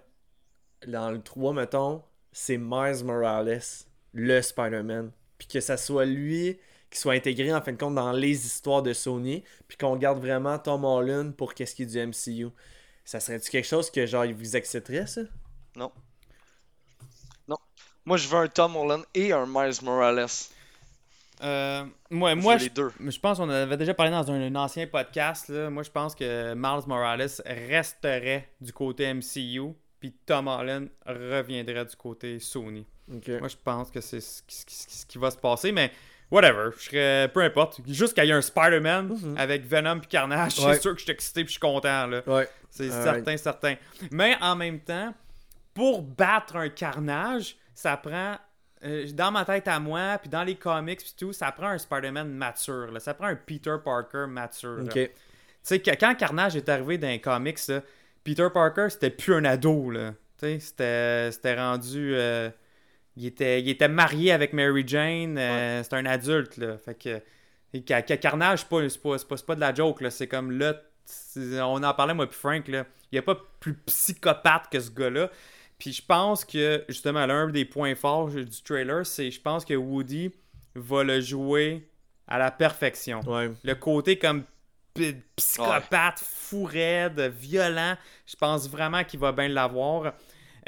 [0.88, 3.60] dans le 3, mettons, c'est Miles Morales,
[4.14, 6.58] le Spider-Man, puis que ça soit lui
[6.90, 10.20] qui soit intégré en fin de compte dans les histoires de Sony, puis qu'on garde
[10.20, 12.50] vraiment Tom Holland pour qu'est-ce qui est du MCU.
[13.04, 15.22] Ça serait-tu quelque chose que genre il vous exciterait ça?
[15.76, 15.92] Non.
[17.48, 17.58] Non.
[18.06, 20.28] Moi, je veux un Tom Holland et un Miles Morales.
[21.42, 22.92] Euh, moi, Je moi veux je, les deux.
[23.00, 25.50] je pense qu'on avait déjà parlé dans un, un ancien podcast.
[25.50, 25.70] là.
[25.70, 31.96] Moi, je pense que Miles Morales resterait du côté MCU, puis Tom Holland reviendrait du
[31.96, 32.86] côté Sony.
[33.08, 35.92] Moi, je pense que c'est ce qui, ce va se passer, mais
[36.32, 36.70] whatever.
[36.78, 37.32] Je serais.
[37.34, 37.80] Peu importe.
[37.88, 40.74] Juste qu'il y ait un Spider-Man avec Venom et Carnage, Ouais.
[40.76, 42.08] c'est sûr que je suis excité et je suis content.
[42.08, 42.22] Là.
[42.28, 42.48] Ouais.
[42.70, 43.76] C'est certain, certain.
[44.12, 45.14] Mais en même temps,
[45.74, 48.38] pour battre un Carnage, ça prend.
[48.86, 51.78] euh, dans ma tête à moi, puis dans les comics, puis tout, ça prend un
[51.78, 52.92] Spider-Man mature.
[52.92, 53.00] là.
[53.00, 54.80] Ça prend un Peter Parker mature.
[54.92, 55.10] Tu
[55.62, 57.82] sais, quand Carnage est arrivé dans les comics, là,
[58.26, 60.12] Peter Parker, c'était plus un ado, là.
[60.38, 62.14] Tu sais, c'était, c'était rendu...
[62.16, 62.50] euh,
[63.16, 66.78] il, était, il était marié avec Mary Jane, euh, c'était un adulte, là.
[66.78, 67.22] Fait que...
[67.74, 70.10] et Carnage, c'est pas, c'est pas, c'est pas, c'est pas de la joke, là.
[70.10, 72.86] C'est comme, là, c'est- on en parlait, moi puis Frank, là.
[73.12, 75.30] Il n'y a pas plus psychopathe que ce gars-là.
[75.78, 79.74] Puis je pense que, justement, l'un des points forts du trailer, c'est je pense que
[79.74, 80.32] Woody
[80.76, 81.88] va le jouer
[82.28, 83.52] à la perfection Ouais.
[83.64, 84.44] le côté comme
[85.36, 87.96] psychopathe, fou raide, violent,
[88.26, 90.14] je pense vraiment qu'il va bien l'avoir.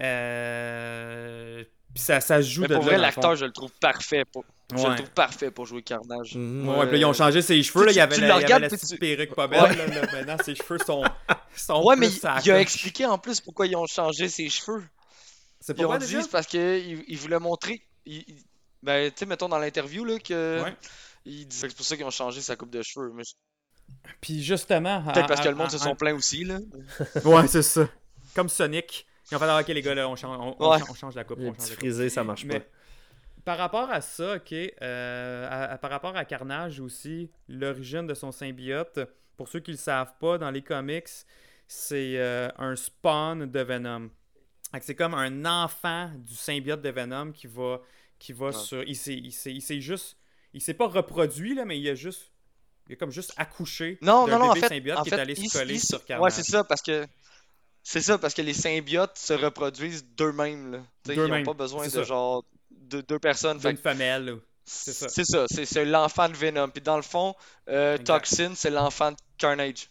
[0.01, 1.63] Euh...
[1.95, 4.25] Puis ça, ça se joue Mais de pour là, vrai, l'acteur, je le trouve parfait.
[4.25, 4.43] Pour...
[4.75, 6.35] Je le trouve parfait pour jouer Carnage.
[6.35, 6.67] Mhm.
[6.67, 8.49] Ouais, puis là, ils ont changé ses cheveux, là, il y avait tu la, il
[8.49, 9.75] y avait la tu- perruque pas belle, Ouais.
[9.75, 10.01] là, là.
[10.11, 11.03] maintenant ses cheveux sont,
[11.55, 14.83] sont Ouais, mais il, a expliqué en plus pourquoi ils ont changé ses cheveux.
[15.61, 17.81] C'est Ils ont dit c'est parce qu'il il voulait montrer.
[18.83, 20.61] Ben, tu sais, mettons dans l'interview, là, que.
[20.63, 20.75] Ouais.
[21.25, 23.11] Il disait que c'est pour ça qu'ils ont changé sa coupe de cheveux.
[23.15, 23.23] mais
[24.21, 25.01] Puis justement...
[25.11, 26.59] Peut-être parce que le monde se en- sont plaints aussi, là.
[27.25, 27.87] Ouais, c'est ça.
[28.35, 29.07] Comme Sonic.
[29.31, 30.79] Ils ont fait, ah, ok les gars, là, on change, on, on Ouais.
[30.79, 31.39] change- on change la coupe.
[31.39, 32.09] On change la coupe.
[32.09, 32.65] ça marche Mais pas.
[33.43, 38.13] par rapport à ça, ok, euh, à- à- par rapport à Carnage aussi, l'origine de
[38.13, 38.99] son symbiote,
[39.37, 41.07] pour ceux qui le savent pas, dans les comics,
[41.67, 44.09] c'est euh, un spawn de Venom.
[44.81, 47.81] C'est comme un enfant du symbiote de Venom qui va,
[48.19, 48.51] qui va Ouais.
[48.53, 48.83] sur.
[48.83, 50.17] Il s'est, il s'est- il s'est juste.
[50.53, 52.31] Il s'est pas reproduit, là, mais il a juste.
[52.87, 54.67] Il a comme juste accouché Non, non, non, en fait.
[54.67, 56.23] symbiote en qui fait, est allé il- se coller il- sur Carnage.
[56.23, 57.05] Ouais, c'est ça, parce que.
[57.87, 62.01] C'est ça, parce que les symbiotes se reproduisent d'eux-mêmes, Ils n'ont pas besoin de ça.
[62.03, 62.43] genre.
[62.71, 63.59] De deux personnes.
[63.59, 64.37] D'une femelle.
[64.65, 65.07] C'est ça.
[65.07, 66.67] C'est ça, c'est l'enfant de Venom.
[66.69, 67.35] Puis dans le fond,
[67.69, 67.97] euh.
[67.99, 69.87] Toxin, c'est l'enfant de Carnage.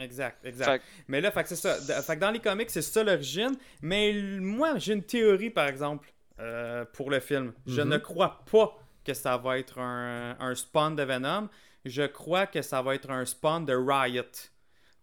[0.00, 0.82] Exact, exact.
[0.82, 1.78] Fait Mais là, c'est ça.
[1.80, 3.56] D- Fait que dans les comics, c'est ça l'origine.
[3.82, 7.52] Mais moi, j'ai une théorie, par exemple, euh, pour le film.
[7.66, 7.88] Je Mhm.
[7.90, 11.48] ne crois pas que ça va être un, un spawn de Venom.
[11.84, 14.24] Je crois que ça va être un spawn de Riot.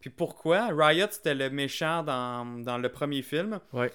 [0.03, 3.61] Puis pourquoi Riot, c'était le méchant dans, dans le premier film?
[3.71, 3.89] Ouais.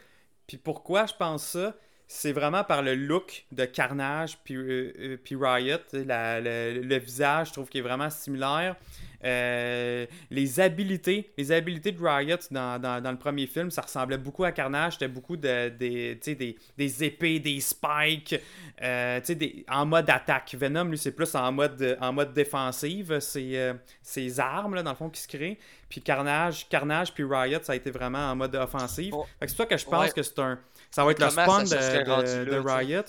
[0.46, 1.76] Puis pourquoi je pense ça?
[2.10, 5.76] C'est vraiment par le look de Carnage puis, euh, euh, puis Riot.
[5.92, 8.76] La- le, le visage, je trouve qu'il est vraiment similaire.
[9.24, 14.16] Euh, les habilités, les habilités de Riot dans, dans- dans le premier film, ça ressemblait
[14.16, 14.94] beaucoup à Carnage.
[14.94, 18.40] C'était beaucoup de, des, des, des épées, des spikes,
[18.80, 20.54] euh, des- en mode attaque.
[20.58, 23.18] Venom, lui, c'est plus en mode, en mode défensive.
[23.20, 25.58] C'est ses armes, là, dans le fond, qui se créent.
[25.90, 29.12] Puis Carnage, Carnage puis Riot, ça a été vraiment en mode offensif.
[29.14, 29.26] Oh.
[29.40, 30.12] C'est pour ça que je pense Ouais.
[30.12, 30.58] que c'est un.
[30.90, 32.58] Ça va être le spawn de?
[32.58, 33.02] Riot.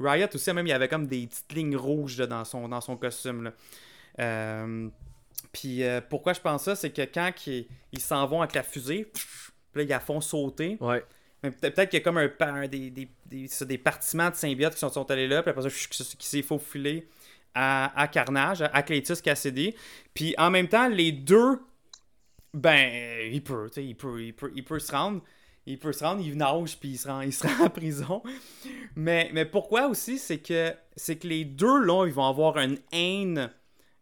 [0.00, 2.80] Riot aussi, même, il y avait comme des petites lignes rouges là, dans, son, dans
[2.80, 3.44] son costume.
[3.44, 3.52] Là.
[4.20, 4.88] Euh,
[5.52, 8.62] puis euh, pourquoi je pense ça, c'est que quand ils ils s'en vont avec la
[8.62, 9.10] fusée,
[9.74, 10.76] là, ils la font sauter.
[10.80, 11.04] Ouais.
[11.40, 14.74] Peut-être qu'il y a comme un, un des, des, des, c'est des partiments de symbiotes
[14.74, 17.08] qui sont, sont allés là, puis après ça, qui, s'est faufilé
[17.54, 19.74] à, à Carnage, à Cletus Cassidy.
[20.14, 21.60] Puis en même temps, les deux,
[22.52, 25.22] ben, il peut, tu sais, il peut, il peut, il peut se rendre.
[25.68, 28.22] Il peut se rendre, il nage, puis il se rend, il se rend en prison.
[28.96, 32.78] Mais, mais pourquoi aussi, c'est que, c'est que les deux, là, ils vont avoir une
[32.90, 33.50] haine,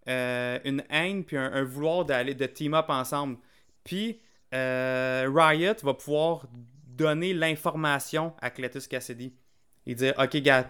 [0.09, 3.37] euh, une haine, puis un, vouloir d'aller, de team up ensemble.
[3.83, 4.21] Puis
[4.55, 6.47] euh, Riot va pouvoir
[6.87, 9.35] donner l'information à Cletus Cassidy.
[9.87, 10.69] Et dire, OK, gars,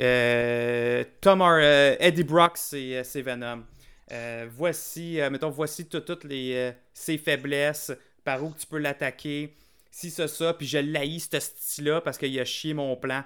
[0.00, 3.64] euh, euh, Eddie Brock, c'est Venom.
[4.50, 6.26] Voici, mettons, voici tout- toutes
[6.92, 7.92] ses faiblesses,
[8.24, 9.54] par où tu peux l'attaquer,
[9.90, 13.24] si ça, ça, puis je l'haïs, ce style-là, parce qu'il a chié mon plan.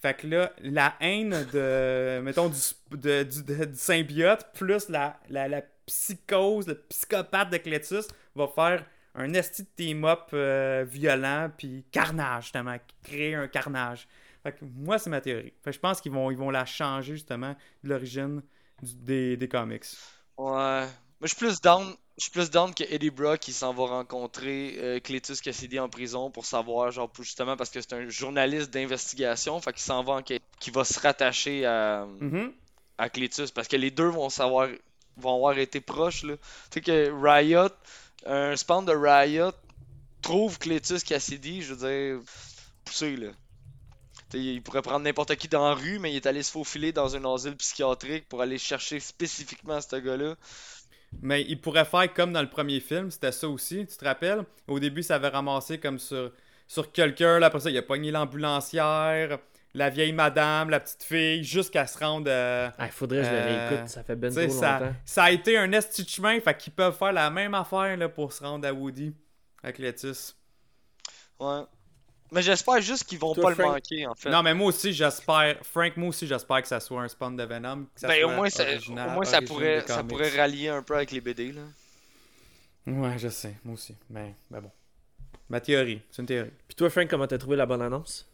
[0.00, 6.74] Fait que là, la haine de, mettons, du, du, symbiote, plus la, la, psychose, le
[6.74, 13.34] psychopathe de Cletus, va faire un esti de team-up euh, violent, puis carnage, justement, créer
[13.34, 14.06] un carnage.
[14.42, 15.52] Fait que moi, c'est ma théorie.
[15.64, 18.42] Fait que je pense qu'ils vont, ils vont la changer, justement, de l'origine
[18.82, 19.86] des, des comics.
[20.36, 20.86] Ouais.
[21.20, 21.94] Moi, je suis plus down.
[22.16, 25.88] Je suis plus down que Eddie Brock qui s'en va rencontrer euh, Cletus Cassidy en
[25.88, 30.02] prison pour savoir, genre, pour- justement parce que c'est un journaliste d'investigation, fait qu'il s'en
[30.02, 32.52] va enquêter, qui va se rattacher à, Mhm.
[32.98, 34.68] à Cletus parce que les deux vont savoir,
[35.16, 36.36] vont avoir été proches, là.
[36.36, 36.42] Tu
[36.74, 37.68] sais que Riot,
[38.26, 39.52] un spawn de Riot
[40.22, 42.20] trouve Cletus Cassidy, je veux dire,
[42.84, 43.30] poussé, là.
[44.30, 46.50] Tu sais, il pourrait prendre n'importe qui dans la rue, mais il est allé se
[46.50, 50.34] faufiler dans un asile psychiatrique pour aller chercher spécifiquement ce gars-là.
[51.22, 54.44] Mais il pourrait faire comme dans le premier film, c'était ça aussi, tu te rappelles?
[54.66, 56.32] Au début, ça avait ramassé comme sur,
[56.66, 59.38] sur quelqu'un, là, après ça, il a pogné l'ambulancière,
[59.74, 62.26] la vieille madame, la petite fille, jusqu'à se rendre.
[62.28, 64.80] euh, Ah, il faudrait que je le Euh, réécoute, ça fait ben trop sais, ça,
[64.80, 64.94] longtemps.
[65.04, 68.08] ça a été un esti de chemin, fait qu'ils peuvent faire la même affaire là,
[68.08, 69.14] pour se rendre à Woody
[69.62, 70.36] avec Letus.
[71.40, 71.62] Ouais.
[72.30, 74.28] Mais j'espère juste qu'ils vont Toi, pas le manquer, en fait.
[74.30, 75.58] Non, mais moi aussi, j'espère.
[75.62, 77.84] Frank, moi aussi, j'espère que ça soit un spawn de Venom.
[77.94, 80.82] Que ça Ben, au moins, ça, original- au moins ça, pourrait, ça pourrait rallier un
[80.82, 81.62] peu avec les BD, là.
[82.86, 83.94] Ouais, je sais, moi aussi.
[84.10, 84.70] Mais, mais bon.
[85.50, 86.50] Ma théorie, c'est une théorie.
[86.66, 88.26] Puis toi, Frank, comment t'as trouvé la bonne annonce?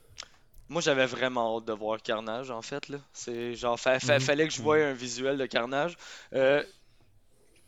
[0.68, 2.98] Moi, j'avais vraiment hâte de voir Carnage, en fait, là.
[3.12, 4.20] C'est genre, fa- fa- Mhm.
[4.20, 5.96] fallait que je voie un visuel de Carnage.
[6.32, 6.62] Euh,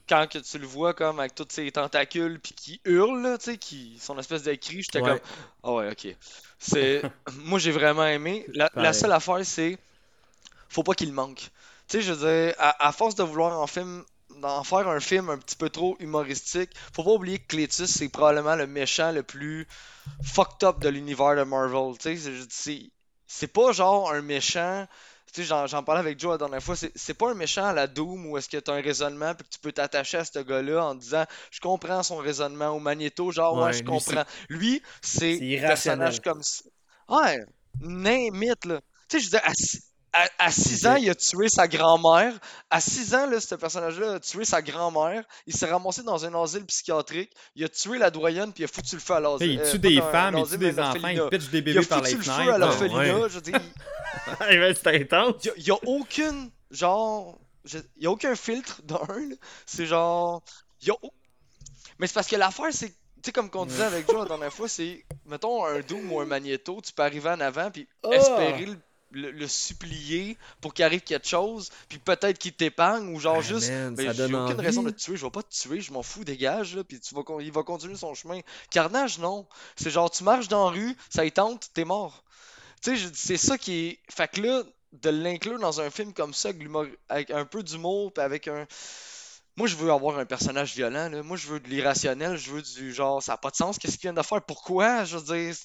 [0.08, 3.44] quand que tu le vois, comme, avec tous ses tentacules, puis qui hurle, là, tu
[3.44, 5.10] sais, qui, son espèce de cri, j'étais Ouais.
[5.10, 5.20] comme,
[5.62, 6.16] ah ouais, ok.
[6.58, 7.02] C'est,
[7.34, 8.46] moi, j'ai vraiment aimé.
[8.74, 9.78] La, seule affaire, c'est,
[10.68, 11.50] faut pas qu'il manque.
[11.88, 14.04] Tu sais, je veux dire, à, à force de vouloir en film
[14.40, 18.08] d'en faire un film un petit peu trop humoristique, faut pas oublier que Cletus c'est
[18.08, 19.66] probablement le méchant le plus
[20.22, 21.96] fucked up de l'univers de Marvel.
[21.98, 22.90] Tu sais,
[23.26, 24.86] c'est pas genre un méchant.
[25.36, 27.86] Tu sais, j'en parlais avec Joe la dernière fois, c'est pas un méchant à la
[27.86, 30.82] Doom où est-ce que t'as un raisonnement puis que tu peux t'attacher à ce gars-là
[30.82, 34.24] en disant je comprends son raisonnement au Magneto, genre ouais, Ouais, je lui, comprends.
[34.48, 36.64] Lui, c'est un personnage comme ça.
[37.10, 37.44] Ouais,
[37.80, 38.80] name it, là.
[39.10, 39.42] Tu sais, je dire,
[40.16, 42.32] à, si- à, à 6 ans, il a tué sa grand-mère.
[42.70, 45.24] À 6 ans, là, ce personnage-là a tué sa grand-mère.
[45.46, 47.32] Il s'est ramassé dans un asile psychiatrique.
[47.54, 49.52] Il a tué la doyenne, puis il a foutu le feu à l'asile.
[49.52, 51.28] il euh, tue pas des femmes, il tue des enfants, il orphelinat.
[51.30, 52.58] pitch des Il a bébés par les foutu le feu à fenêtres.
[52.58, 53.18] l'orphelinat.
[53.18, 53.28] ouais.
[53.30, 53.38] Je
[55.02, 55.34] intense.
[55.44, 59.34] il y a, il a aucune, genre, je- il y a aucun filtre d'un, là.
[59.66, 60.42] C'est genre,
[60.80, 60.94] il y a
[61.98, 64.52] Mais c'est parce que l'affaire, c'est, tu sais, comme qu'on disait avec Joe la dernière
[64.52, 68.10] fois, c'est, mettons, un Doom ou un Magneto, tu peux arriver en avant, puis Ah!
[68.12, 68.76] espérer le,
[69.12, 73.42] le- le supplier pour qu'il arrive quelque chose, puis peut-être qu'il t'épargne, ou genre Ah,
[73.42, 74.66] juste, man, ben, ça j'ai aucune envie.
[74.66, 77.00] raison de te tuer, je vais pas te tuer, je m'en fous, dégage, là, puis
[77.00, 78.40] tu vas, il va continuer son chemin.
[78.70, 79.46] Carnage, non.
[79.76, 82.24] C'est genre, tu marches dans la rue, ça y tente, t'es mort.
[82.82, 83.98] Tu sais, c'est ça qui est.
[84.10, 86.50] Fait que là, de l'inclure dans un film comme ça,
[87.08, 88.66] avec un peu d'humour, puis avec un.
[89.56, 91.22] Moi, je veux avoir un personnage violent, là.
[91.22, 93.94] Moi, je veux de l'irrationnel, je veux du genre, ça n'a pas de sens, qu'est-ce
[93.96, 95.04] qu'il vient de faire, pourquoi?
[95.04, 95.56] Je veux dire.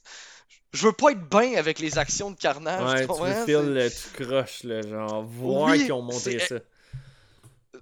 [0.73, 3.45] Je veux pas être bien avec les actions de carnage, Ouais, tu tu veux C'est-
[3.45, 3.73] feel
[4.63, 6.01] le genre, voir Oui, qu'ils ont
[6.39, 6.55] c'est- ça.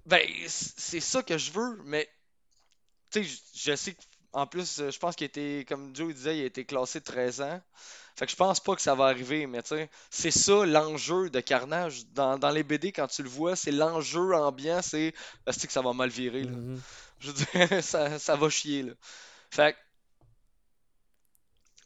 [0.06, 2.10] Ben, c- c'est ça que je veux, mais
[3.12, 3.95] tu sais, je sais
[4.32, 6.99] qu'en plus, euh, je pense qu'il a été, comme Joe disait, il a été classé
[7.02, 7.62] 13 ans.
[8.15, 11.30] Fait que je pense pas que ça va arriver, mais tu sais, c'est ça l'enjeu
[11.30, 12.06] de Carnage.
[12.13, 15.13] Dans, dans les BD, quand tu le vois, c'est l'enjeu ambiant, c'est
[15.52, 16.52] c'est que ça va mal virer, là.
[16.52, 16.82] Mhm.
[17.19, 17.45] Je veux dire,
[17.84, 18.93] ça, ça va chier, là.
[19.52, 19.78] Fait que,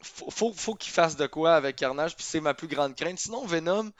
[0.04, 3.18] faut, faut, faut qu'il fasse de quoi avec Carnage, puis c'est ma plus grande crainte.
[3.18, 3.90] Sinon, Venom,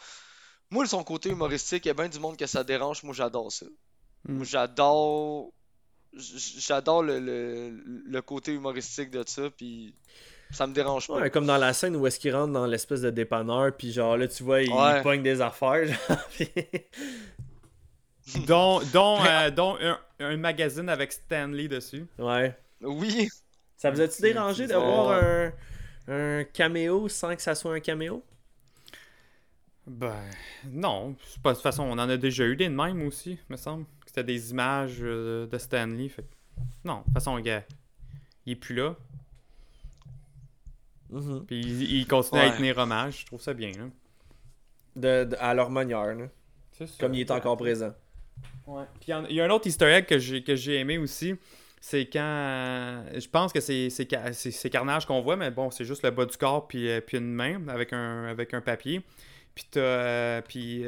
[0.71, 3.51] moi, son côté humoristique, il y a bien du monde que ça dérange, moi j'adore
[3.51, 3.67] ça.
[4.29, 4.35] Mm.
[4.37, 5.51] Moi, j'adore.
[6.17, 7.71] J'adore le, le,
[8.07, 9.95] le côté humoristique de ça, puis
[10.53, 11.15] ça me dérange pas.
[11.15, 14.17] Ouais, comme dans la scène où est-ce qu'il rentre dans l'espèce de dépanneur, puis genre
[14.17, 14.99] là, tu vois, il, Ouais.
[14.99, 16.49] il pogne des affaires, genre, puis-
[18.47, 22.07] dont dont, euh, dont un, un magazine avec Stanley dessus.
[22.19, 22.57] Ouais.
[22.81, 23.29] Oui,
[23.77, 25.53] Ça vous a-tu dérangé d'avoir un,
[26.09, 28.23] un caméo sans que ça soit un caméo?
[29.87, 30.25] Ben,
[30.71, 31.15] non.
[31.27, 33.57] C'est pas- De toute façon, on en a déjà eu des de même aussi, me
[33.57, 33.85] semble.
[34.07, 36.09] C'était des images euh, de Stanley.
[36.09, 36.25] Fait...
[36.85, 37.65] Non, de toute façon, gars,
[38.47, 38.97] il est plus là.
[41.11, 41.45] Mhm.
[41.47, 43.21] Puis il, il continue à y tenir hommage.
[43.21, 43.73] Je trouve ça bien.
[43.73, 43.85] Là.
[44.97, 46.27] De- de- à leur manière, là.
[46.99, 47.93] Comme il est encore présent.
[48.67, 48.85] Ouais.
[49.01, 50.79] Puis il y en- il y, a un autre easter egg que j'ai, que j'ai
[50.79, 51.35] aimé aussi.
[51.87, 52.21] C'est quand.
[52.23, 55.85] euh, je pense que c'est, c'est, Ca- c'est- c'est Carnage qu'on voit, mais bon, c'est
[55.85, 59.03] juste le bas du corps puis, euh, puis une main avec un, avec un papier.
[59.55, 59.81] Puis t'as.
[59.81, 60.83] euh, puis.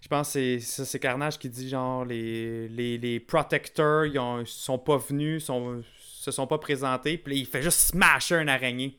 [0.00, 4.46] je pense que c'est, Carnage qui dit genre les, les, les Protectors, ils, ont- ils
[4.48, 7.16] sont pas venus, sont, se sont pas présentés.
[7.16, 8.98] Puis il fait juste smasher un araignée.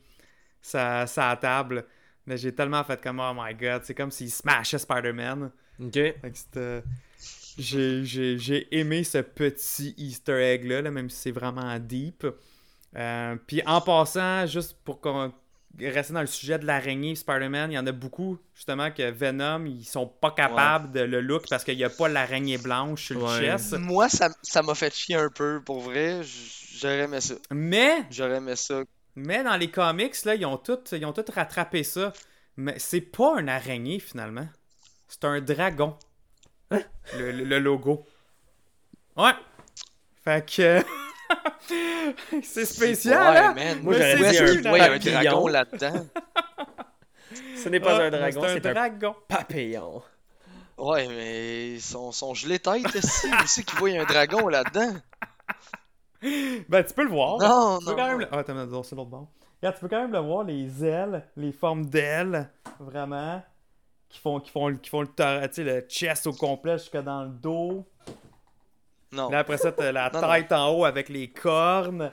[0.62, 1.84] Ça, ça à table.
[2.26, 5.50] Là, j'ai tellement fait comme oh my god, c'est comme s'il smashait Spider-Man.
[5.80, 5.92] Ok.
[5.92, 6.82] Fait que c'était-
[7.58, 12.26] J'ai, j'ai- j'ai aimé ce petit easter egg-là, là, même si c'est vraiment deep.
[12.96, 15.32] Euh, Puis en passant, juste pour qu'on
[15.78, 19.66] rester dans le sujet de l'araignée Spider-Man, il y en a beaucoup, justement, que Venom,
[19.66, 23.22] ils sont pas capables de le look parce qu'il n'y a pas l'araignée blanche sur
[23.22, 23.40] Ouais.
[23.40, 23.72] le chest.
[23.78, 26.22] Moi, ça ça m'a fait chier un peu, pour vrai.
[26.78, 27.34] J'aurais aimé ça.
[27.52, 28.84] Mais, J'aurais aimé ça.
[29.16, 32.12] mais dans les comics, là, ils ont tout, ils ont tout rattrapé ça.
[32.56, 34.48] Mais c'est pas un araignée, finalement.
[35.08, 35.98] C'est un dragon.
[36.70, 38.04] Le, le- le logo.
[39.16, 39.32] Ouais.
[40.24, 40.82] Fait que...
[42.42, 43.54] c'est spécial, Ouais, hein?
[43.54, 43.80] man.
[43.82, 46.06] Moi, j'aurais dit un sûr, qu'il voit un dragon là-dedans?
[47.56, 49.16] Ce n'est pas Ah, un dragon, c'est un un dragon.
[49.28, 50.02] papillon.
[50.78, 54.94] Ouais, mais son, son gelé tête, ici, où c'est qu'il voit un dragon là-dedans?
[56.68, 57.38] Ben, tu peux le voir.
[57.38, 57.96] Non, Tu peux non.
[57.96, 58.28] quand même le...
[58.32, 59.28] Ah, attends, c'est l'autre bord.
[59.62, 62.48] Regarde, tu peux quand même le voir, les ailes, les formes d'ailes,
[62.78, 63.42] vraiment,
[64.16, 67.02] qui font, qui font, qui font le, tor- tu sais, le chest au complet jusqu'à
[67.02, 67.86] dans le dos.
[69.12, 69.30] Non.
[69.30, 72.12] Là, après ça, t'as la Non, tête en haut avec les cornes.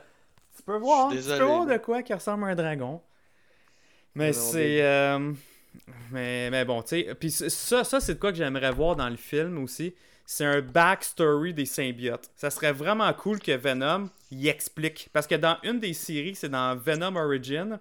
[0.56, 3.02] Tu peux voir, tu peux voir de quoi qui ressemble à un dragon.
[4.16, 4.82] Mais c'est...
[4.84, 5.34] euh,
[6.12, 7.16] Mais, mais bon, tu sais...
[7.16, 9.96] Puis ça, ça c'est de quoi que j'aimerais voir dans le film aussi.
[10.26, 12.32] C'est un backstory des symbiotes.
[12.36, 15.10] Ça serait vraiment cool que Venom y explique.
[15.14, 17.80] Parce que dans une des séries, c'est dans Venom Origin.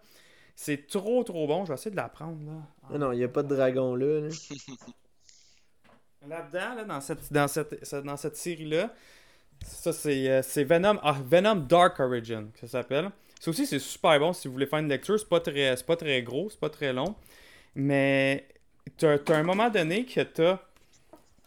[0.55, 1.65] C'est trop, trop bon.
[1.65, 2.61] Je vais essayer de la prendre, là.
[2.95, 4.21] Ah non, il n'y a pas de dragon là.
[4.21, 4.29] là.
[6.29, 8.95] Là-dedans, là, dans cette, dans cette, ce- dans cette série-là,
[9.65, 13.11] ça c'est euh, c'est Venom, ah, Venom Dark Origin, que ça s'appelle.
[13.41, 15.19] Ça aussi, c'est super bon si vous voulez faire une lecture.
[15.19, 17.17] C'est pas très, c'est pas très gros, c'est pas très long.
[17.75, 18.49] Mais
[18.99, 20.59] t'as as un moment donné que t'as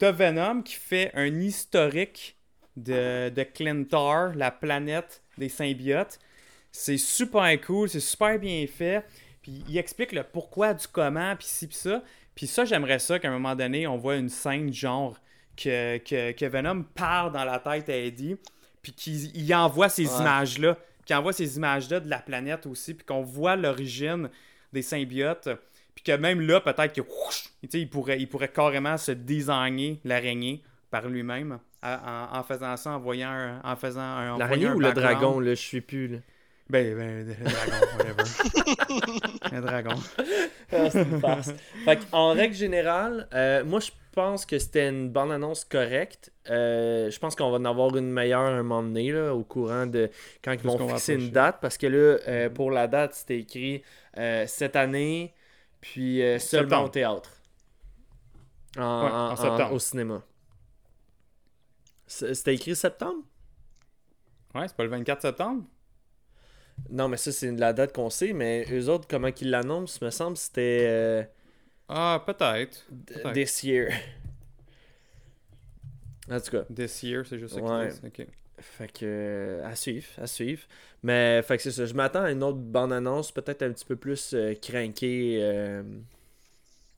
[0.02, 2.38] as Venom qui fait un historique
[2.78, 6.20] de, de Clintar, la planète des symbiotes.
[6.77, 9.03] C'est super cool, c'est super bien fait.
[9.41, 12.03] Puis il explique le pourquoi du comment, puis ci, puis ça.
[12.35, 15.17] Puis ça, j'aimerais ça qu'à un moment donné, on voit une scène genre
[15.55, 18.35] que, que, que Venom part dans la tête à Eddie,
[18.81, 20.19] puis qu'il il envoie ces Ouais.
[20.21, 24.29] images-là, qu'il envoie ces images-là de la planète aussi, puis qu'on voit l'origine
[24.73, 25.47] des symbiotes,
[25.93, 29.13] puis que même là, peut-être que whoosh, tu sais, il pourrait, il pourrait carrément se
[29.13, 30.61] designer l'araignée
[30.91, 34.79] par lui-même en, en faisant ça, en voyant un, en faisant un en L'araignée ou
[34.79, 36.17] le dragon là, je suis plus là.
[36.67, 39.51] Ben, ben, le dragon, whatever.
[39.51, 39.95] le dragon.
[40.71, 41.51] Ah, c'est une farce.
[41.86, 46.32] Fait en règle générale, euh, moi je pense que c'était une bonne annonce correcte.
[46.49, 49.86] Euh, je pense qu'on va en avoir une meilleure un moment donné, là, au courant
[49.86, 50.10] de
[50.43, 51.58] quand ils vont fixer une date.
[51.62, 53.84] Parce que là, euh, pour la date, c'était écrit
[54.17, 55.36] euh, cette année,
[55.82, 56.86] puis euh, seulement Septembre.
[56.86, 57.32] au théâtre.
[58.78, 59.73] En, Ouais, en- en en- septembre.
[59.73, 60.23] au cinéma.
[62.08, 63.23] C'était écrit septembre?
[64.56, 65.63] Ouais, c'est pas le 24 septembre?
[66.89, 70.09] Non, mais ça, c'est la date qu'on sait, mais eux autres, comment qu'ils l'annoncent, me
[70.11, 71.23] semble, c'était euh,
[71.89, 72.85] Ah, peut-être.
[73.33, 73.89] this year.
[76.29, 76.63] En tout cas.
[76.73, 77.89] This year, c'est juste ça Ouais.
[77.89, 78.07] qu'ils.
[78.07, 78.27] Ok.
[78.59, 80.63] Fait que à suivre, à suivre.
[81.03, 81.85] Mais fait que c'est ça.
[81.85, 85.83] Je m'attends à une autre bande annonce, peut-être un petit peu plus euh, craquée euh,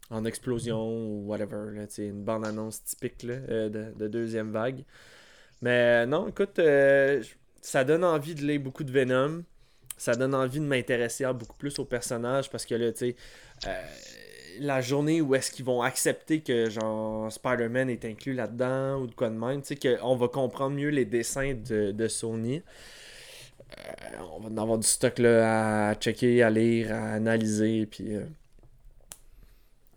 [0.09, 1.73] en explosion ou whatever.
[1.75, 4.83] Là, une bande annonce typique là, euh, de, de deuxième vague.
[5.61, 6.59] Mais non, écoute,
[7.61, 9.43] ça donne envie de lire beaucoup de Venom.
[9.97, 13.15] Ça donne envie de m'intéresser beaucoup plus au personnage parce que là, tu sais,
[13.65, 13.71] euh,
[14.59, 19.15] la journée où est-ce qu'ils vont accepter que genre Spider-Man est inclus là-dedans ou de
[19.15, 22.61] quoi de même, tu sais, qu'on va comprendre mieux les dessins de, de Sony.
[23.77, 23.91] Euh,
[24.31, 28.23] on va en avoir du stock là, à checker, à lire, à analyser, puis euh,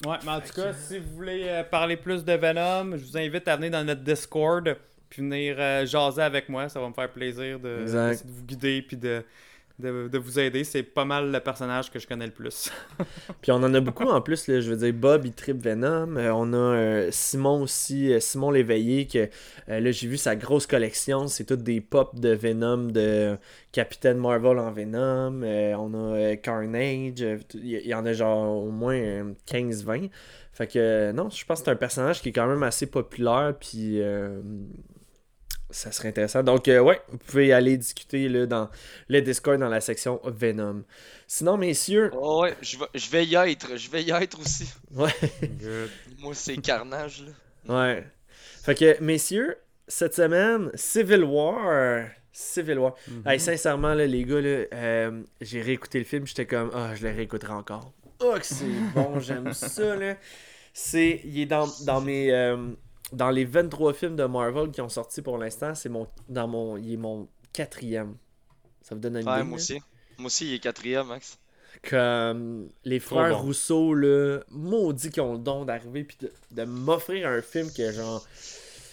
[0.07, 3.47] Ouais, mais en tout cas, si vous voulez parler plus de Venom, je vous invite
[3.47, 4.79] à venir dans notre Discord
[5.11, 6.71] puis venir jaser avec moi.
[6.71, 9.23] Ça va me faire plaisir de, de vous guider puis de,
[9.81, 10.64] de, vous aider.
[10.64, 12.70] C'est pas mal le personnage que je connais le plus.
[13.43, 16.16] Puis on en a beaucoup en plus, je veux dire, Bob il tripe Venom.
[16.16, 19.28] Euh, on a euh, Simon aussi, euh, Simon Léveillé, que
[19.68, 23.37] là j'ai vu sa grosse collection, c'est toutes des pop de Venom, de
[23.72, 25.43] Capitaine Marvel en Venom.
[25.43, 27.24] On a Carnage,
[27.55, 30.11] il y, y en a genre au moins euh, 15-20.
[30.53, 33.55] Fait que non, je pense que c'est un personnage qui est quand même assez populaire,
[33.59, 34.03] puis
[35.71, 36.43] ça serait intéressant.
[36.43, 38.71] Donc euh, ouais, vous pouvez aller discuter là, dans
[39.09, 40.83] le Discord dans la section Venom.
[41.27, 44.68] Sinon, messieurs, Oh, ouais, je vais, je vais y être, je vais y être aussi.
[44.95, 45.11] ouais.
[46.18, 47.25] Moi, c'est carnage,
[47.66, 47.75] là.
[47.87, 48.07] Ouais.
[48.62, 49.57] Fait que, messieurs,
[49.87, 52.07] cette semaine, Civil War.
[52.33, 52.95] Civil War.
[53.27, 57.07] Hey, sincèrement, là, les gars, là, euh, j'ai réécouté le film, j'étais comme, ah, je
[57.07, 57.93] le réécouterai encore.
[58.21, 60.16] Oh, que c'est bon, j'aime ça, là.
[60.73, 62.57] C'est, il est dans, dans mes, euh,
[63.13, 66.77] dans les 23 films de Marvel qui ont sorti pour l'instant, c'est mon, dans mon,
[66.77, 68.17] il est mon quatrième.
[68.83, 69.63] Ça vous donne une Ouais, idée, moi là?
[69.63, 69.81] aussi.
[70.19, 71.39] Moi aussi, il est quatrième, Max.
[71.89, 73.43] Comme les frères bon.
[73.43, 77.93] Rousseau, là, maudits qui ont le don d'arriver puis de, de m'offrir un film que
[77.93, 78.27] genre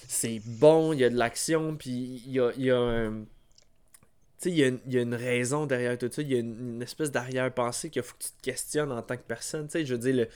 [0.07, 3.25] c'est bon, il y a de l'action, puis il y a, il y a un.
[4.45, 6.39] Il y, a une- il y a une raison derrière tout ça, il y a
[6.39, 9.67] une, une espèce d'arrière-pensée qu'il faut que tu te questionnes en tant que personne.
[9.73, 10.27] Je veux dire, le,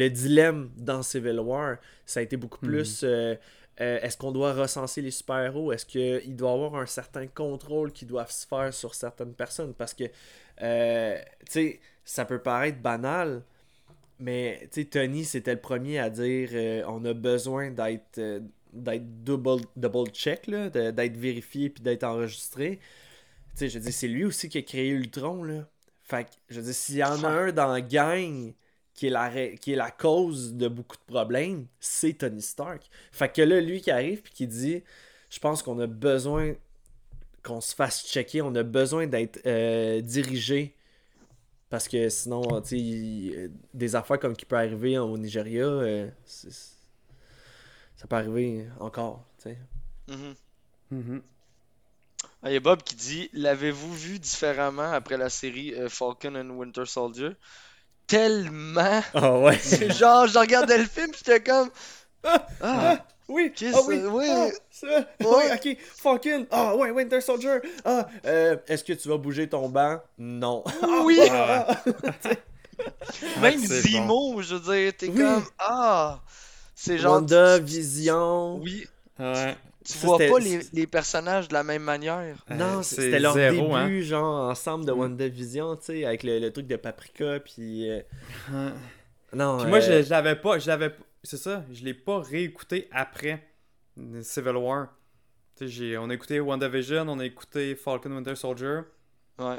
[0.00, 3.02] le dilemme dans Civil War, ça a été beaucoup plus.
[3.04, 3.34] euh,
[3.80, 5.72] euh, Est-ce qu'on doit recenser les super-héros?
[5.72, 9.74] Est-ce qu'il doit y avoir un certain contrôle qui doit se faire sur certaines personnes?
[9.74, 10.04] Parce que,
[10.62, 13.42] euh, tu sais, ça peut paraître banal,
[14.18, 18.20] mais tu sais, Tony, c'était le premier à dire on a besoin d'être
[18.72, 22.78] d'être double, double check, d'être vérifié puis d'être enregistré.
[23.60, 25.68] Sais, je veux dire, c'est lui aussi qui a créé Ultron, là.
[26.02, 28.54] Fait que, je veux dire, s'il y en a un dans la gang
[28.94, 32.88] qui est la, qui est la cause de beaucoup de problèmes, c'est Tony Stark.
[33.12, 34.82] Fait que là, lui qui arrive puis qui dit
[35.28, 36.54] Je pense qu'on a besoin
[37.42, 40.74] qu'on se fasse checker, on a besoin d'être euh, dirigé.
[41.68, 46.08] Parce que sinon, tu sais, euh, des affaires comme qui peut arriver au Nigeria, euh,
[46.24, 46.76] c'est- c'est-
[47.96, 49.58] ça peut arriver encore, tu sais.
[50.08, 50.34] Mhm.
[50.90, 51.22] Mhm.
[51.22, 51.39] Ah,
[52.46, 56.50] Il y a Bob qui dit L'avez-vous vu différemment après la série euh, Falcon and
[56.50, 57.30] Winter Soldier?
[58.06, 59.58] Tellement Ah ouais.
[59.62, 61.70] C'est genre, je regardais le film, j'étais comme
[62.24, 64.26] Ah Oui, ah oui, que- oui.
[64.30, 64.86] ah, ça,
[65.20, 65.52] oui, Ouais.
[65.54, 70.00] ok, Falcon, ah ouais, Winter Soldier, ah, euh, est-ce que tu vas bouger ton banc?
[70.18, 70.64] Non.
[71.04, 71.66] Oui Ah,
[73.40, 75.18] Même Zemo, je veux dire, t'es Oui.
[75.20, 76.20] comme Ah
[76.74, 77.14] C'est genre.
[77.16, 78.56] Wanda, Vision.
[78.56, 78.86] Oui,
[79.18, 79.56] Ouais.
[79.84, 82.44] Tu Ça, vois pas les, les personnages de la même manière.
[82.50, 84.00] Non, Euh, c'était leur zéro, début, hein.
[84.02, 87.88] genre, ensemble de WandaVision, tu sais, avec le, le truc de Paprika, puis...
[87.90, 88.00] euh,
[88.52, 88.70] Ouais.
[89.32, 91.94] Non, Puis moi, je, euh, je l'avais pas, je l'avais pas- c'est ça, je l'ai
[91.94, 93.46] pas réécouté après
[94.22, 94.88] Civil War.
[95.56, 98.80] Tu sais, j'ai- on a écouté WandaVision, on a écouté Falcon Winter Soldier.
[99.38, 99.56] Ouais.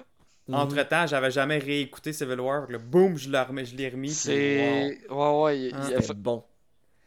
[0.48, 0.56] mhm.
[0.56, 2.70] Entre temps, j'avais jamais réécouté Civil War.
[2.70, 4.08] Là, boum, je l'ai remis, je l'ai remis.
[4.10, 5.00] puis C'est.
[5.10, 5.60] Ouais, ouais.
[5.60, 5.90] il- Hein.
[6.10, 6.44] a- bon.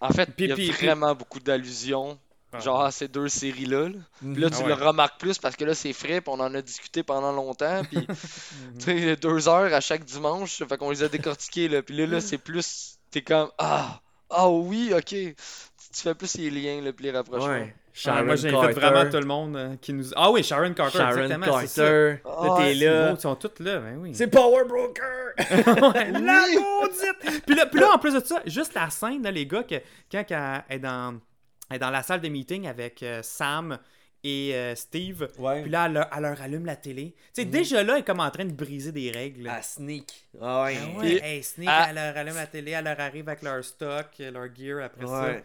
[0.00, 2.18] En fait, Puis- il y a puis- puis- vraiment beaucoup d'allusions.
[2.60, 3.88] Genre ces deux séries-là.
[3.88, 3.98] là.
[4.20, 6.54] Puis là, tu Ah le remarques plus parce que là, c'est frais, puis on en
[6.54, 7.82] a discuté pendant longtemps.
[7.84, 8.06] Puis, Mhm.
[8.78, 11.68] tu sais, deux heures à chaque dimanche, fait qu'on les a décortiqués.
[11.68, 11.82] Là.
[11.82, 12.98] Puis là, là c'est plus.
[13.10, 14.00] T'es comme Ah,
[14.30, 15.04] ah oui, ok.
[15.06, 15.34] Tu,
[15.94, 17.46] tu fais plus les liens, là, puis les rapprochements.
[17.48, 17.74] Ouais.
[18.06, 20.06] Ah, moi, fait vraiment tout le monde euh, qui nous.
[20.16, 21.60] Ah oui, Sharon Carter, Sharon exactement.
[21.60, 21.82] c'est ça.
[21.84, 23.08] Carter, Ah, là, t'es C'est là.
[23.10, 24.10] beau, Ils sont toutes là, ben oui.
[24.16, 25.34] C'est Power Broker!
[26.12, 27.44] La maudite!
[27.46, 29.76] Puis là, puis là, en plus de ça, juste la scène, là, les gars, que,
[30.10, 30.24] quand
[30.68, 31.20] elle est dans,
[31.70, 33.78] elle est dans la salle de meeting avec euh, Sam
[34.26, 35.62] et euh, Steve, Ouais.
[35.62, 37.14] puis là, elle, leur- elle leur allume la télé.
[37.34, 39.46] Tu sais, déjà là, elle est comme en train de briser des règles.
[39.48, 40.26] À Sneak.
[40.40, 40.78] Ah ouais.
[40.82, 41.86] Ah ouais, hey, Sneak, Ah.
[41.90, 45.44] elle leur allume la télé, elle leur arrive avec leur stock, leur gear après Ouais.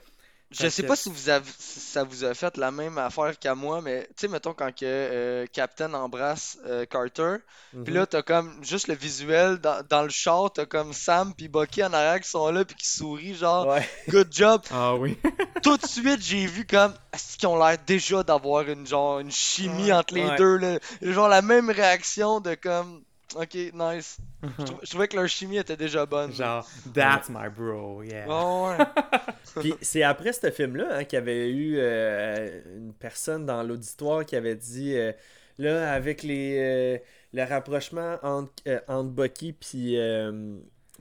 [0.52, 3.38] Je sais que- pas si, vous avez, si ça vous a fait la même affaire
[3.38, 7.36] qu'à moi, mais tu sais, mettons quand que euh, Captain embrasse euh, Carter,
[7.74, 7.84] Mhm.
[7.84, 11.48] puis là, t'as comme juste le visuel dans, dans le char, t'as comme Sam puis
[11.50, 13.88] Bucky en arrière qui sont là puis qui sourient, genre, Ouais.
[14.10, 14.62] good job.
[14.72, 15.18] Ah oui.
[15.64, 19.32] Tout de suite, j'ai vu comme, est-ce qu'ils ont l'air déjà d'avoir une genre, une
[19.32, 20.36] chimie Ouais, entre les ouais.
[20.38, 20.80] deux, là?
[21.04, 23.04] Genre la même réaction de comme,
[23.36, 24.18] ok, nice.
[24.58, 26.32] Je, trou- je trouvais que leur chimie était déjà bonne.
[26.34, 28.28] Genre, that's my bro, yeah.
[28.28, 28.78] Ouais.
[29.60, 34.26] Puis c'est après ce film-là hein, qu'il y avait eu euh, une personne dans l'auditoire
[34.26, 35.12] qui avait dit euh,
[35.58, 36.98] là, avec les, euh,
[37.34, 38.54] le rapprochement entre,
[38.88, 39.98] entre Bucky puis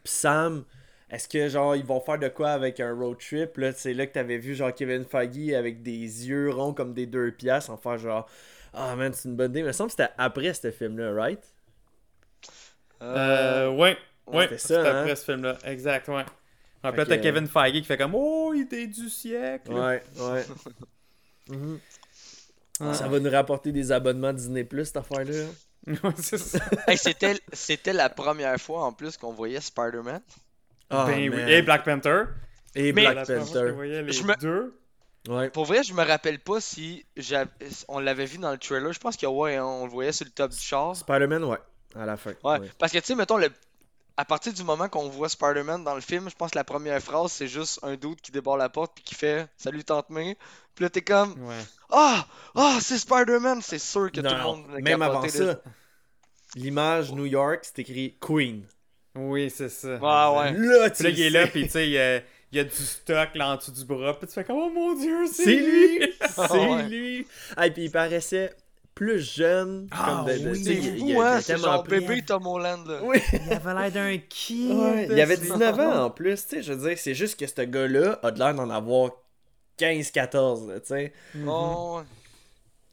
[0.04, 0.64] Sam,
[1.10, 3.56] est-ce que genre ils vont faire de quoi avec un road trip?
[3.56, 5.92] Là, c'est là que t'avais vu genre Kevin Feige avec des
[6.28, 8.28] yeux ronds comme des deux pièces en faire genre
[8.74, 9.60] Ah man, c'est une bonne idée.
[9.60, 11.40] Mais il me semble que c'était après ce film-là, right?
[13.02, 13.96] Euh, ouais.
[14.26, 15.00] Ouais, C'était c'est ça, hein?
[15.00, 15.56] après ce film-là.
[15.64, 16.24] Exact, ouais.
[16.82, 19.72] En Fait plus, t'as que- Kevin Feige qui fait comme Oh, idée du siècle.
[19.72, 20.44] Ouais, ouais.
[21.48, 21.80] Mhm.
[22.92, 25.46] Ça va nous rapporter des abonnements Disney Plus cette affaire-là.
[26.86, 30.20] Hey, c'était, c'était la première fois en plus qu'on voyait Spider-Man.
[30.90, 31.40] Ah, ben oui.
[31.50, 32.24] Et Black Panther.
[32.74, 33.72] Et Mais- Black Panther.
[34.04, 34.78] les Je me- deux.
[35.28, 35.48] Ouais.
[35.50, 37.04] Pour vrai, je me rappelle pas si
[37.88, 38.92] on l'avait vu dans le trailer.
[38.92, 40.94] Je pense que ouais, on le voyait sur le top du char.
[40.94, 41.58] Spider-Man, ouais.
[41.98, 42.32] À la fin.
[42.44, 42.70] Ouais, ouais.
[42.78, 43.48] parce que tu sais, mettons, le...
[44.16, 47.00] à partir du moment qu'on voit Spider-Man dans le film, je pense que la première
[47.02, 50.36] phrase, c'est juste un dude qui débarre la porte puis qui fait Salut Tante May.
[50.74, 51.56] Puis là, t'es comme Ouais.
[51.90, 55.60] Ah Ah, c'est Spider-Man C'est sûr que Non, tout le monde même avant ça,
[56.54, 58.64] l'image New York, c'est écrit Queen.
[59.14, 59.96] Oui, c'est ça.
[59.96, 60.52] Ouais, ouais.
[60.52, 62.56] Là, tu Puis là, le il est là, puis tu sais, il y a, il
[62.56, 64.16] y a du stock là en dessous du bras.
[64.18, 66.12] Puis tu fais comme, oh mon dieu, c'est lui!
[66.20, 67.26] Ah, C'est lui!
[67.56, 68.54] Ah, et puis il paraissait
[68.98, 69.86] plus jeune.
[69.92, 70.58] Ah, comme de- de- oui.
[70.58, 72.00] tu sais, C'est fou, hein, c'est tellement genre prêt.
[72.00, 72.98] bébé Tom Holland, là.
[73.04, 73.18] Oui!
[73.46, 74.72] Il avait l'air d'un kid.
[74.76, 76.62] Ouais, il avait c'est- 19 ans en plus, tu sais.
[76.62, 79.10] Je veux dire, c'est juste que ce gars-là a de l'air d'en avoir
[79.76, 81.12] 15-14, là, tu sais.
[81.46, 82.04] Oh, ouais.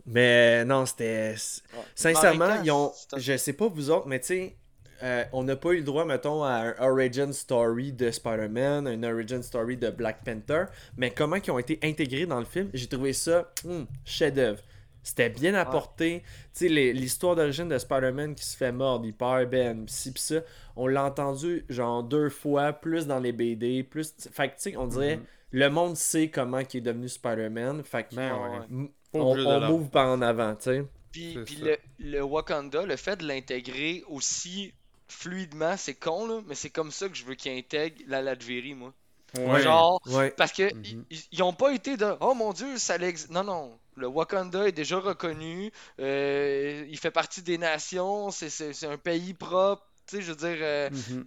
[0.05, 1.33] Mais non, c'était.
[1.73, 1.79] Ouais.
[1.95, 2.91] Sincèrement, ils ont.
[3.17, 4.55] Je sais pas vous autres, mais tu sais.
[5.03, 9.03] euh, on n'a pas eu le droit, mettons, à un origin story de Spider-Man, un
[9.03, 12.87] origin story de Black Panther, mais comment ils ont été intégrés dans le film, j'ai
[12.87, 14.61] trouvé ça hum, chef-d'œuvre.
[15.07, 16.23] C'était bien apporté.
[16.57, 20.11] Tu sais, l'histoire d'origine de Spider-Man qui se fait mordre, il perd Ben, pis ci
[20.11, 20.41] pis ça,
[20.75, 24.13] on l'a entendu genre deux fois, plus dans les BD, plus.
[24.31, 25.19] Fait que tu sais, on dirait,
[25.51, 27.83] le monde sait comment il est devenu Spider-Man.
[27.83, 28.59] Fait que Ben ouais.
[28.77, 28.91] ouais.
[29.13, 30.85] on, on move par en avant, tu sais.
[31.11, 34.73] Puis, puis le, le Wakanda, le fait de l'intégrer aussi
[35.07, 38.73] fluidement, c'est con, là, mais c'est comme ça que je veux qu'il intègre la Latverie,
[38.73, 38.91] moi.
[39.37, 39.61] Ouais.
[39.61, 40.31] Genre, Ouais.
[40.31, 41.05] parce que Mhm.
[41.09, 43.29] ils, ils ont pas été de Oh mon dieu, ça l'existe.
[43.29, 43.77] Non, non.
[43.95, 45.71] Le Wakanda est déjà reconnu.
[45.99, 48.29] euh, il fait partie des nations.
[48.31, 49.85] C'est, un pays propre.
[50.07, 51.25] Tu sais, je veux dire, euh, Mhm.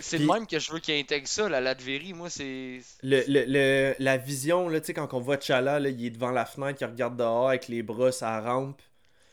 [0.00, 2.14] c'est le même que je veux qu'il intègre ça, la Latverie.
[2.14, 2.80] Moi, c'est.
[3.02, 6.10] Le, le- le- la vision, là, tu sais, quand on voit T'Challa, là, il est
[6.10, 8.80] devant la fenêtre, il regarde dehors avec les bras la rampe.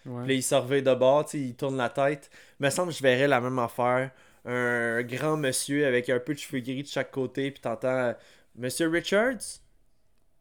[0.05, 0.23] Ouais.
[0.23, 2.29] Puis là, il se revient de bord, tu sais, il tourne la tête.
[2.59, 4.11] me semble que je verrais la même affaire.
[4.45, 8.15] Un grand monsieur avec un peu de cheveux gris de chaque côté, puis t'entends
[8.55, 9.59] Monsieur Richards?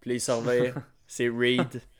[0.01, 0.73] Puis là, il se revient.
[1.07, 1.83] C'est Reed.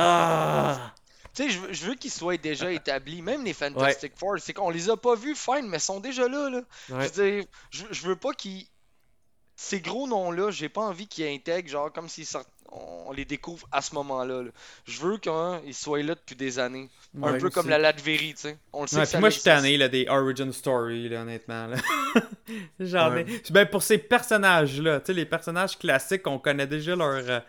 [0.00, 0.94] Ah!
[1.34, 3.20] Tu sais, je veux, qu'ils soient déjà établis.
[3.20, 6.28] Même les Fantastic Four, c'est qu'on les a pas vus, fine, mais ils sont déjà
[6.28, 6.48] là.
[6.50, 6.58] là.
[6.58, 6.64] Ouais.
[6.88, 8.66] Je veux dire, je, je veux pas qu'ils.
[9.56, 12.48] Ces gros noms-là, j'ai pas envie qu'ils intègrent, genre comme s'ils sortent.
[12.70, 14.42] On les découvre à ce moment-là.
[14.42, 14.50] là.
[14.84, 16.88] Je veux qu'ils soient là depuis des années.
[17.20, 18.58] Un Ouais, peu comme la Latverie, tu sais.
[18.72, 21.22] On le sait Ouais, que ça moi, je suis tanné là, des origin story, là,
[21.22, 21.66] honnêtement.
[21.66, 21.76] Là.
[22.78, 23.22] J'en Ouais.
[23.28, 23.42] ai.
[23.50, 27.40] Ben, pour ces personnages-là, tu sais, les personnages classiques, on connaît déjà leur, euh,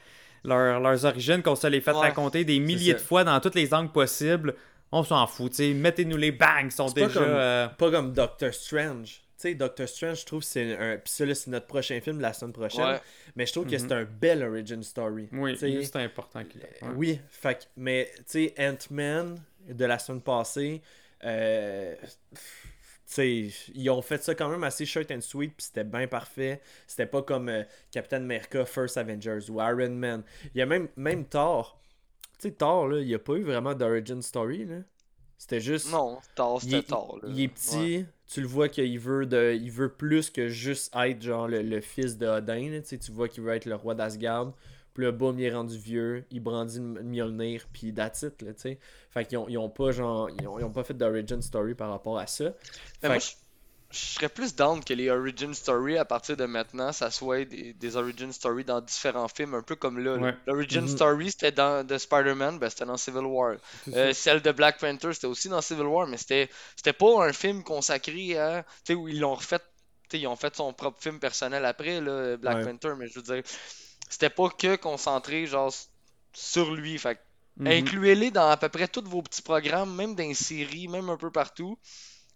[0.44, 1.98] leur- leurs origines, qu'on se les fait Ouais.
[2.00, 4.56] raconter des milliers de fois dans toutes les angles possibles.
[4.92, 5.74] On s'en fout, tu sais.
[5.74, 7.20] Mettez-nous les bangs, ils sont pas déjà.
[7.20, 9.22] comme- euh, Pas comme Doctor Strange.
[9.38, 10.98] Tu sais, Doctor Strange, je trouve que c'est un.
[10.98, 12.84] Puis ça, là, c'est notre prochain film la semaine prochaine.
[12.86, 13.00] Ouais.
[13.36, 13.80] Mais je trouve que Mhm.
[13.80, 15.30] c'est un bel origin story.
[15.32, 16.76] Oui, c'est important qu'il ait.
[16.82, 16.90] Ouais.
[16.96, 20.82] Oui, fait mais tu sais, Ant-Man de la semaine passée,
[21.24, 21.94] euh,
[23.10, 26.08] tu sais, ils ont fait ça quand même assez short and sweet, puis c'était bien
[26.08, 26.62] parfait.
[26.86, 30.22] C'était pas comme euh, Captain America First Avengers ou Iron Man.
[30.54, 31.82] Il y a même, même Thor.
[32.38, 34.76] Tu sais, Thor, là, il y a pas eu vraiment d'origin story, là.
[35.40, 35.92] C'était juste.
[35.92, 37.16] Non, il, c'était tard.
[37.24, 37.30] là.
[37.30, 41.22] il est petit, tu le vois qu'il veut de, il veut plus que juste être
[41.22, 42.70] genre le, le fils de Odin.
[42.70, 44.54] là, tu vois qu'il veut être le roi d'Asgard.
[44.94, 48.54] Puis là, boum, il est rendu vieux, il brandit le Mjolnir, puis that's it, là,
[48.54, 48.80] tu sais.
[49.12, 51.76] Fait qu'ils ont, ils ont pas genre, ils ont, ils ont pas fait d'origin story
[51.76, 52.54] par rapport à ça.
[53.02, 53.32] Mais moi, que- je,
[53.92, 57.74] je serais plus down que les origin story à partir de maintenant, ça soit des,
[57.74, 60.18] des origin story dans différents films, un peu comme là.
[60.18, 60.36] Ouais.
[60.48, 60.88] L'origin Mhm.
[60.88, 63.56] story, c'était dans de Spider-Man, ben, c'était dans Civil War.
[63.94, 67.34] Euh, celle de Black Panther, c'était aussi dans Civil War, mais c'était c'était pas un
[67.34, 68.64] film consacré à.
[68.64, 69.60] Tu sais, où ils l'ont refait.
[70.10, 72.66] Tu sais, ils ont fait son propre film personnel après, là, Black Ouais.
[72.66, 73.44] Panther, mais je veux dire,
[74.10, 75.74] c'était pas que concentré, genre,
[76.34, 76.98] sur lui.
[76.98, 77.20] Fait que
[77.58, 77.68] Mhm.
[77.68, 81.18] Incluez-les dans à peu près tous vos petits programmes, même dans les séries, même un
[81.18, 81.78] peu partout.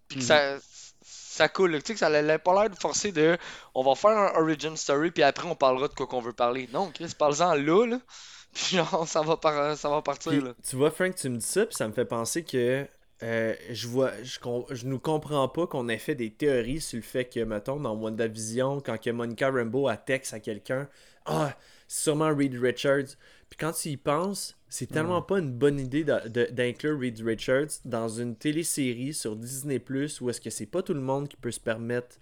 [0.09, 0.27] Puis que Mhm.
[0.27, 0.57] ça,
[1.01, 1.71] ça coule.
[1.81, 3.37] Tu sais, que ça n'a pas l'air de forcer de.
[3.73, 6.67] On va faire un origin story, puis après on parlera de quoi qu'on veut parler.
[6.73, 7.99] Non, Chris, parle-en là, là.
[8.53, 10.53] Puis genre, ça va, par- ça va partir, Puis, là.
[10.69, 12.85] tu vois, Frank, tu me dis ça, puis ça me fait penser que
[13.23, 17.25] euh, je vois, je nous comprends pas qu'on ait fait des théories sur le fait
[17.25, 20.87] que, mettons, dans WandaVision, quand que Monica Rambeau a texte à quelqu'un,
[21.25, 21.55] ah,
[21.87, 23.15] c'est sûrement Reed Richards.
[23.49, 28.09] Puis quand tu y penses, c'est tellement pas une bonne idée d'inclure Reed Richards dans
[28.09, 31.51] une télésérie sur Disney Plus où est-ce que c'est pas tout le monde qui peut
[31.51, 32.15] se permettre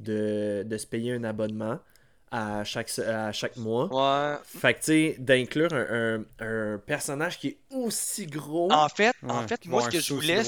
[0.00, 1.78] de, de se payer un abonnement
[2.32, 3.86] à chaque, à chaque mois.
[3.92, 4.36] Ouais.
[4.44, 8.72] Fait que, tu sais, d'inclure un, un- un personnage qui est aussi gros.
[8.72, 10.42] En fait, en fait moi, ce que je voulais,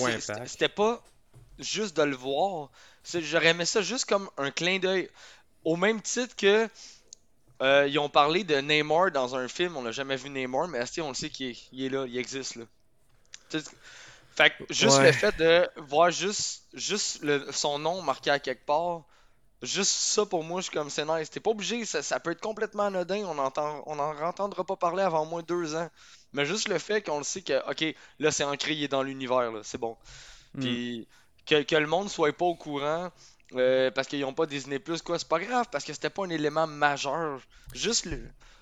[0.46, 1.04] c'était pas
[1.58, 2.70] juste de le voir.
[3.04, 5.08] J'aurais aimé ça juste comme un clin d'œil.
[5.62, 6.68] Au même titre que.
[7.62, 10.80] Euh, ils ont parlé de Neymar dans un film, on n'a jamais vu Neymar, mais
[10.98, 12.64] on le sait qu'il est, il est là, il existe là?
[14.34, 15.06] Fait que juste Ouais.
[15.06, 19.04] le fait de voir juste, juste le, son nom marqué à quelque part,
[19.62, 21.30] juste ça pour moi, je suis comme c'est nice.
[21.30, 24.76] T'es pas obligé, ça, ça peut être complètement anodin, on entend, on n'en entendra pas
[24.76, 25.88] parler avant au moins deux ans.
[26.32, 29.04] Mais juste le fait qu'on le sait que, ok, là c'est ancré, il est dans
[29.04, 29.96] l'univers, là, c'est bon.
[30.54, 30.60] Hmm.
[30.60, 31.08] Puis
[31.46, 33.12] que, que le monde soit pas au courant
[33.56, 36.24] euh, parce qu'ils ont pas Disney Plus, quoi, c'est pas grave, parce que c'était pas
[36.24, 37.40] un élément majeur.
[37.74, 38.18] Juste le.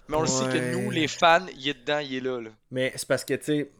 [0.08, 2.40] Mais on le sait que nous, les fans, il est dedans, il est là.
[2.40, 2.50] là.
[2.70, 3.70] Mais c'est parce que, tu sais,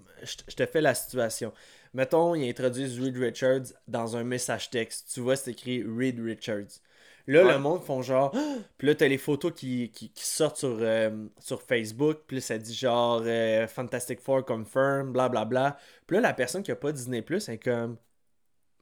[0.49, 1.53] je te fais la situation.
[1.95, 5.11] Mettons, ils introduisent Reed Richards dans un message texte.
[5.13, 6.81] Tu vois, c'est écrit Reed Richards.
[7.27, 7.53] Là, Ouais.
[7.53, 8.33] le monde font genre.
[8.79, 12.21] Puis là, t'as les photos qui, qui, qui sortent sur, euh, sur Facebook.
[12.27, 15.77] Puis là, ça dit genre euh, Fantastic Four confirm, blablabla.
[16.07, 17.97] Puis là, la personne qui a pas Disney Plus est comme.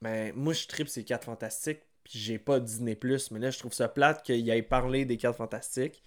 [0.01, 1.81] Ben, moi, je tripe ces 4 fantastiques.
[2.11, 3.31] Puis j'ai pas Disney Plus.
[3.31, 6.03] Mais là, je trouve ça plate qu'il ait parlé des 4 fantastiques.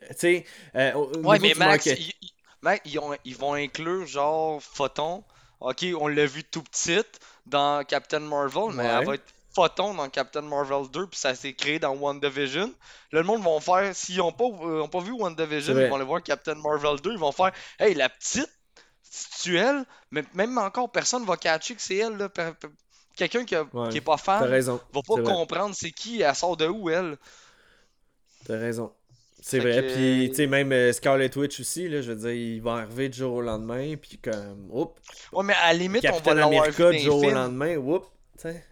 [0.00, 2.30] Tu sais, euh, Ouais, mais Max, ils, ils-
[2.62, 5.22] Max, ils ont- ils vont inclure genre Photon.
[5.60, 7.00] Ok, on l'a vu tout petit
[7.46, 8.88] dans Captain Marvel, mais Ouais.
[9.00, 9.24] elle va être
[9.54, 12.68] Photon dans Captain Marvel 2, puis ça s'est créé dans WandaVision.
[13.12, 15.96] Là, le monde vont faire, s'ils n'ont pas, euh, ont pas vu WandaVision, ils vont
[15.96, 17.50] aller voir Captain Marvel 2, ils vont faire,
[17.80, 18.48] hey, la petite,
[19.02, 19.84] c'est-tu elle?
[20.12, 22.16] Mais même encore, personne va catcher que c'est elle.
[22.16, 22.28] là.
[23.18, 24.80] Quelqu'un qui, a- Ouais, qui est pas fan raison.
[24.94, 27.16] va pas comprendre c'est qui, elle sort de où elle.
[28.46, 28.92] T'as raison.
[29.42, 29.82] C'est Fait vrai.
[29.82, 32.72] que- Puis, tu sais, même euh, Scarlet Witch aussi, là, je veux dire, il va
[32.74, 33.94] arriver du jour au lendemain.
[33.96, 35.00] Puis, comme, oups.
[35.32, 37.76] Ouais, mais à la limite, on va Captain l'avoir vu dans du jour au lendemain,
[37.76, 38.06] oups.
[38.36, 38.64] Tu sais.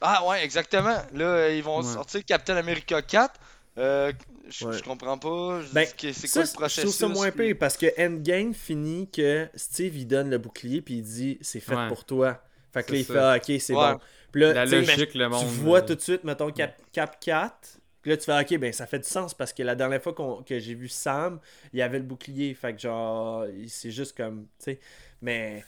[0.00, 0.96] Ah ouais, exactement.
[1.14, 1.82] Là, ils vont Ouais.
[1.84, 3.34] sortir Captain America 4.
[3.78, 4.12] Euh,
[4.48, 4.76] je, Ouais.
[4.76, 5.60] je comprends pas.
[5.62, 6.82] Je Ben, c'est ça, quoi le je processus?
[6.82, 10.80] trouve ça moins puis- pire parce que Endgame finit que Steve il donne le bouclier
[10.80, 11.88] puis il dit c'est fait Ouais.
[11.88, 12.42] pour toi.
[12.76, 13.12] Fait que là il ça.
[13.14, 13.94] fait ah, ok c'est Ouais.
[13.94, 14.00] bon.
[14.32, 15.46] Puis là, La tu logique, le tu monde.
[15.46, 17.80] vois euh, tout de suite, mettons Cap, Cap 4.
[18.02, 20.14] Puis là tu fais ok ben ça fait du sens parce que la dernière fois
[20.46, 21.40] que j'ai vu Sam,
[21.72, 22.54] il y avait le bouclier.
[22.54, 24.80] Fait que genre c'est juste comme tu sais.
[25.22, 25.64] Mais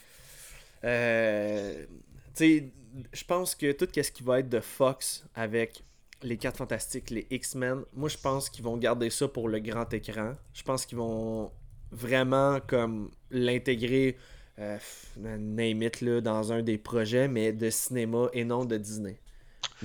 [0.83, 1.85] euh,
[2.35, 2.71] tu sais,
[3.13, 5.83] je pense que tout ce qui va être de Fox avec
[6.21, 9.91] les 4 fantastiques, les X-Men, moi je pense qu'ils vont garder ça pour le grand
[9.93, 10.35] écran.
[10.53, 11.51] Je pense qu'ils vont
[11.91, 14.17] vraiment comme l'intégrer
[14.59, 14.77] euh,
[15.17, 19.19] name it, là, dans un des projets, mais de cinéma et non de Disney.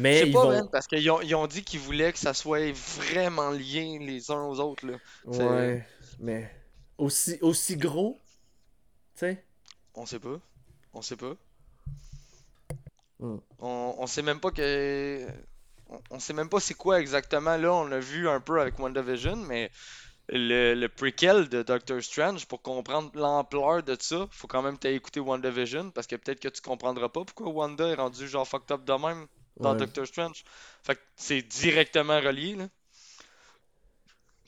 [0.08, 0.48] Je Mais sais ils pas, vont.
[0.48, 4.30] man, parce qu'ils ont, ils ont dit qu'ils voulaient que ça soit vraiment lié les
[4.30, 4.86] uns aux autres.
[4.86, 4.98] Là.
[5.24, 5.86] Ouais,
[6.18, 6.50] mais
[6.98, 8.20] aussi, aussi gros,
[9.14, 9.44] tu sais?
[9.94, 10.40] On sait pas.
[10.92, 11.36] On sait pas.
[13.18, 13.40] Hmm.
[13.58, 15.26] On, on sait même pas que.
[15.88, 17.56] On, on sait même pas c'est quoi exactement.
[17.56, 19.70] Là, on l'a vu un peu avec WandaVision, mais
[20.28, 24.96] le, le prequel de Doctor Strange, pour comprendre l'ampleur de ça, faut quand même t'aller
[24.96, 28.70] écouter WandaVision, parce que peut-être que tu comprendras pas pourquoi Wanda est rendu genre fucked
[28.72, 29.26] up de même
[29.60, 29.76] dans Ouais.
[29.76, 30.44] Doctor Strange.
[30.82, 32.68] Fait que c'est directement relié, là.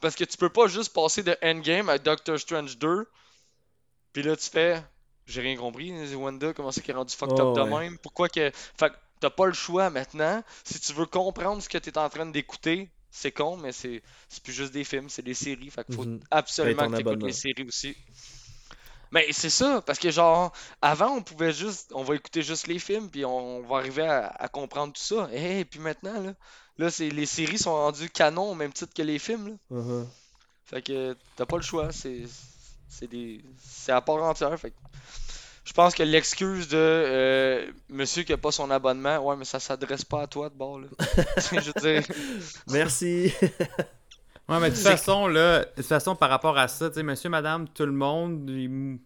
[0.01, 3.07] Parce que tu peux pas juste passer de Endgame à Doctor Strange 2,
[4.13, 4.83] puis là tu fais.
[5.27, 7.77] J'ai rien compris, Wanda, comment c'est qu'elle est rendu fucked Oh, up de ouais.
[7.81, 7.99] même?
[7.99, 8.51] Pourquoi que.
[8.53, 10.43] Fait que t'as pas le choix maintenant.
[10.65, 14.43] Si tu veux comprendre ce que t'es en train d'écouter, c'est con, mais c'est c'est
[14.43, 15.71] plus juste des films, c'est des séries.
[15.71, 16.21] Fait qu'il faut Mhm.
[16.31, 17.27] absolument que t'écoutes abonnement.
[17.27, 17.97] les séries aussi.
[19.13, 20.53] Mais c'est ça, parce que genre,
[20.83, 24.27] avant on pouvait juste, on va écouter juste les films, puis on, va arriver à,
[24.29, 25.29] à comprendre tout ça.
[25.33, 26.35] Et puis maintenant, là,
[26.79, 29.49] là c'est, les séries sont rendues canon au même titre que les films.
[29.49, 29.55] Là.
[29.71, 30.09] Mhm.
[30.67, 32.25] Fait que t'as pas le choix, c'est,
[32.89, 34.59] c'est des, c'est à part entière.
[34.59, 34.77] Fait que
[35.67, 39.61] je pense que l'excuse de euh, monsieur qui a pas son abonnement, ouais, mais ça
[39.61, 40.87] s'adresse pas à toi de bord là.
[41.53, 42.03] je veux dire,
[42.71, 43.33] Merci.
[44.49, 47.03] Ouais, mais de toute façon, là, de toute façon, par rapport à ça, tu sais,
[47.03, 49.01] monsieur, madame, tout le monde, ils-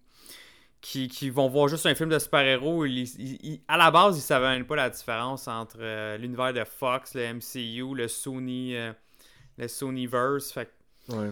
[0.83, 4.19] qui, qui vont voir juste un film de super-héros, ils- ils- ils- à la base,
[4.19, 8.77] ils savaient même pas la différence entre euh, l'univers de Fox, le MCU, le Sony,
[8.77, 8.93] euh,
[9.57, 10.53] le Sonyverse.
[10.53, 10.71] Fait
[11.09, 11.31] Ouais.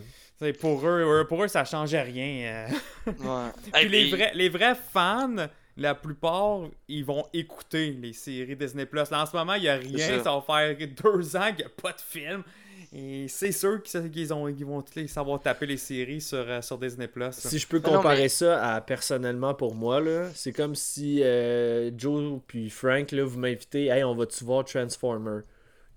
[0.60, 2.66] Pour eux, pour eux, ça changeait rien.
[3.06, 3.10] euh.
[3.10, 3.50] ouais.
[3.72, 8.86] Puis les puis- vrais, les vrais fans, la plupart, ils vont écouter les séries Disney+.
[8.92, 9.98] Là, en ce moment, il n'y a rien.
[10.18, 10.24] ça.
[10.24, 10.30] Ça.
[10.32, 12.42] va faire deux ans qu'il n'y a pas de film.
[12.90, 16.62] Et c'est sûr qu'ils ont- qu'ils vont tous les savoir taper les séries sur, euh,
[16.62, 17.06] sur Disney+.
[17.32, 21.20] Si je peux non, comparer mais- ça à personnellement pour moi, là, c'est comme si
[21.22, 25.40] euh, Joe puis Frank, là, vous m'invitez, hey, on va-tu voir Transformer?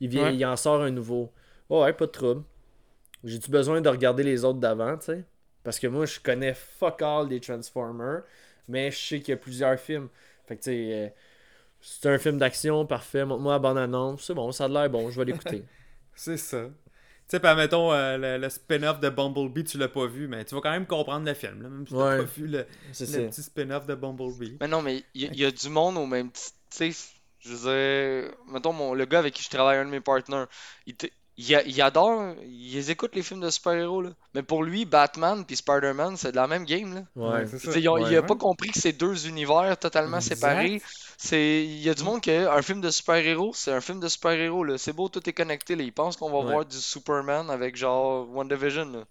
[0.01, 0.35] Il, vient, Ouais.
[0.35, 1.31] il en sort un nouveau.
[1.69, 2.43] Oh, ouais, pas de trouble.
[3.23, 5.23] J'ai-tu besoin de regarder les autres d'avant, tu sais?
[5.63, 8.23] Parce que moi, je connais fuck all des Transformers,
[8.67, 10.09] mais je sais qu'il y a plusieurs films.
[10.47, 11.09] Fait que, tu sais, euh,
[11.81, 13.25] c'est un film d'action, parfait.
[13.25, 14.23] Montre-moi la bande-annonce.
[14.25, 15.63] C'est bon, ça a l'air bon, je vais l'écouter.
[16.15, 16.65] C'est ça.
[16.65, 20.43] Tu sais, par mettons, euh, le, le spin-off de Bumblebee, tu l'as pas vu, mais
[20.43, 22.17] tu vas quand même comprendre le film, là, même si tu Ouais.
[22.17, 22.65] pas vu le,
[22.99, 24.57] le petit spin-off de Bumblebee.
[24.59, 26.57] Mais non, mais il y, y a du monde au même titre.
[26.71, 27.09] Tu sais,
[27.39, 30.45] je veux dire, mettons, mon, le gars avec qui je travaille, un de mes partners,
[30.85, 30.95] il,
[31.41, 34.09] il, adore, il les écoute les films de super-héros, là.
[34.33, 37.01] Mais pour lui, Batman puis Spider-Man, c'est de la même game, là.
[37.15, 37.47] Ouais.
[37.47, 37.77] ça.
[37.77, 38.01] ils Ouais.
[38.09, 40.35] il a pas compris que c'est deux univers totalement Exact.
[40.35, 40.81] séparés.
[41.17, 44.07] C'est, il y a du monde que un film de super-héros, c'est un film de
[44.07, 44.77] super-héros là.
[44.77, 45.83] C'est beau, tout est connecté là.
[45.83, 46.51] Ils pensent qu'on va Ouais.
[46.53, 49.03] voir du Superman avec genre WandaVision là.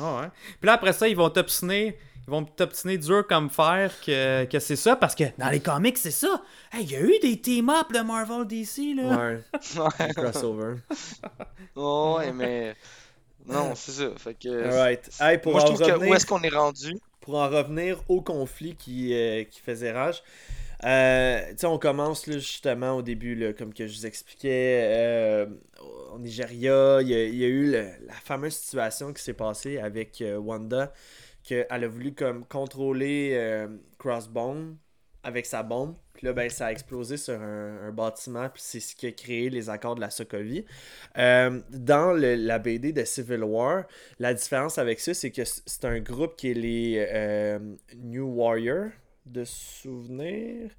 [0.00, 0.28] Ah ouais.
[0.60, 1.98] Puis là, après ça, ils vont t'obstiner.
[2.28, 5.96] Ils vont t'obstiner dur comme fer que, que c'est ça, parce que dans les comics,
[5.96, 6.42] c'est ça.
[6.70, 9.16] Hey, Il y a eu des team-up de Marvel DC, là.
[9.16, 10.12] Ouais.
[10.14, 10.74] Crossover.
[11.74, 12.76] Oh, ouais, mais
[13.46, 14.10] non, c'est ça.
[14.18, 15.08] Fait que Alright.
[15.18, 16.10] Hey, pour moi je en trouve que revenir...
[16.10, 16.98] où est-ce qu'on est rendu?
[17.22, 20.22] pour en revenir au conflit qui, euh, qui faisait rage,
[20.84, 24.82] euh, tu sais, on commence là, justement au début, là, comme que je vous expliquais,
[24.84, 25.46] euh,
[26.14, 29.32] au Nigeria, il y a, il y a eu le- la fameuse situation qui s'est
[29.34, 30.92] passée avec euh, Wanda,
[31.48, 33.68] qu'elle a voulu comme contrôler euh,
[33.98, 34.76] Crossbone
[35.22, 35.94] avec sa bombe.
[36.12, 39.48] Puis là, ben, ça a explosé sur un, bâtiment, puis c'est ce qui a créé
[39.48, 40.64] les accords de la Sokovie.
[41.16, 43.84] Euh, dans la BD de Civil War,
[44.18, 47.58] la différence avec ça, c'est que c'est un groupe qui est les euh,
[47.96, 48.90] New Warrior
[49.24, 50.70] de souvenirs.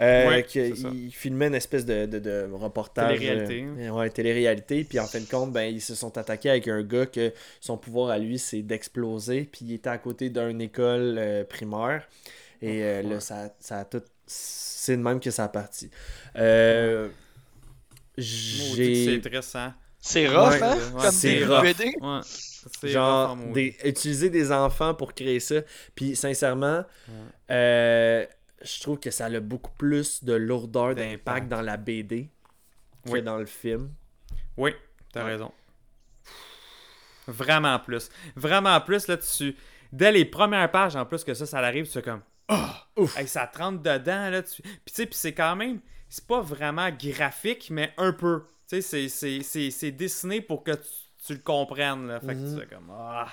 [0.00, 0.72] Euh, Ouais, c'est
[1.10, 3.18] filmaient une espèce de, de, de reportage.
[3.18, 3.64] Télé-réalité.
[3.78, 4.84] euh, ouais, télé-réalité.
[4.84, 7.76] Puis en fin de compte, ben, ils se sont attaqués avec un gars que son
[7.76, 9.48] pouvoir à lui, c'est d'exploser.
[9.50, 12.08] Puis il était à côté d'une école euh, primaire.
[12.62, 14.02] Et euh, là, ça, ça a tout.
[14.26, 15.90] C'est de même que ça a parti.
[16.36, 17.08] Euh,
[18.16, 19.20] j'ai.
[19.20, 19.74] C'est triste, hein.
[20.04, 20.76] C'est rough Ouais, hein?
[20.94, 21.62] Ouais, comme c'est des rough.
[21.62, 21.94] BD.
[22.80, 25.56] C'est genre rough des, utiliser des enfants pour créer ça
[25.94, 26.84] puis sincèrement
[27.50, 28.24] euh,
[28.64, 31.48] je trouve que ça a beaucoup plus de lourdeur D'impact.
[31.48, 32.28] dans la BD
[33.04, 33.22] que Oui.
[33.22, 33.92] dans le film
[34.56, 34.72] Oui,
[35.12, 35.32] t'as Ouais.
[35.32, 35.52] raison.
[37.26, 38.10] Vraiment plus.
[38.36, 39.56] Vraiment plus, là, tu...
[39.92, 42.22] Dès les premières pages, en plus que ça, ça arrive, tu fais comme...
[42.96, 43.06] Oh!
[43.16, 44.42] Hey, ça te rentre dedans, là.
[44.42, 44.60] Tu...
[44.62, 45.80] Puis tu sais, puis c'est quand même...
[46.08, 48.44] C'est pas vraiment graphique, mais un peu.
[48.68, 50.88] Tu sais, c'est- dessiné pour que tu,
[51.26, 52.20] tu le comprennes, là.
[52.20, 52.90] Fait que tu fais comme...
[52.92, 53.28] Ah!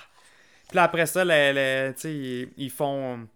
[0.68, 3.26] Puis là, après ça, les, les- tu sais, ils, ils font...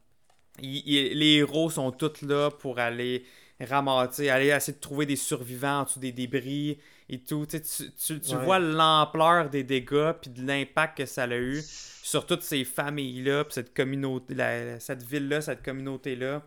[0.61, 3.25] les héros sont tous là pour aller
[3.61, 6.79] ramasser, aller essayer de trouver des survivants en dessous des débris
[7.09, 7.47] et tout.
[7.47, 8.45] Tu, sais, tu, tu- tu Ouais.
[8.45, 11.63] vois l'ampleur des dégâts puis de l'impact que ça a eu
[12.03, 16.43] sur toutes ces familles-là, puis cette communauté, la- cette ville-là, cette communauté-là.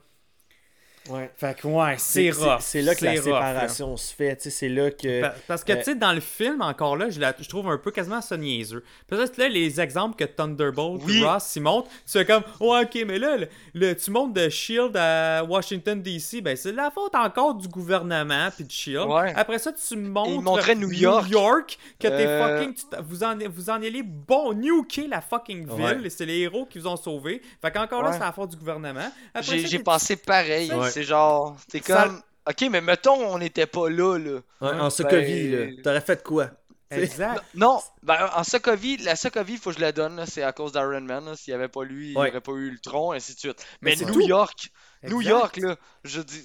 [1.10, 2.58] Ouais Fait que ouais, c'est rough.
[2.62, 3.22] c'est là que la là.
[3.22, 6.14] séparation se fait tu sais, c'est là que Pa- Parce que, Euh, tu sais, dans
[6.14, 8.84] le film, encore là, je, la- je trouve un peu quasiment ça niaiseux.
[9.08, 11.24] Peut-être que là, les exemples que Thunderbolt Oui.
[11.24, 14.50] Ross y montre, tu fais comme, ouais, ok, mais là, le, le- tu montes de
[14.50, 19.08] Shield à Washington DC, ben c'est la faute encore du gouvernement puis de Shield.
[19.08, 19.34] Ouais.
[19.36, 20.32] Après ça, tu montres.
[20.32, 21.78] Il montrait New York.
[22.00, 22.74] que t'es Euh, fucking.
[22.74, 26.10] tu vous, en, vous en allez bon, nuker la fucking ville, Ouais.
[26.10, 27.42] c'est les héros qui vous ont sauvés.
[27.62, 29.12] Fait qu'encore là, c'est la faute du gouvernement.
[29.42, 30.72] J'ai ça, t'es- pensé pareil.
[30.72, 30.90] Ouais.
[30.98, 34.40] C'est genre, t'es Ça- comme, ok, mais mettons on n'était pas là là.
[34.62, 36.50] Ouais, en Sokovie Ben- là t'aurais fait quoi?
[36.90, 37.44] Exact.
[37.54, 40.54] Non, ben, en Sokovie, la Sokovie, il faut que je la donne, là, c'est à
[40.54, 41.26] cause d'Iron Man.
[41.26, 41.36] là.
[41.36, 42.24] S'il n'y avait pas lui, il Ouais.
[42.26, 43.64] n'y aurait pas eu le tronc, ainsi de suite.
[43.82, 44.22] Mais Mais, c'est New tout.
[44.22, 44.72] York,
[45.04, 45.22] New.
[45.22, 46.44] York, là, je dis,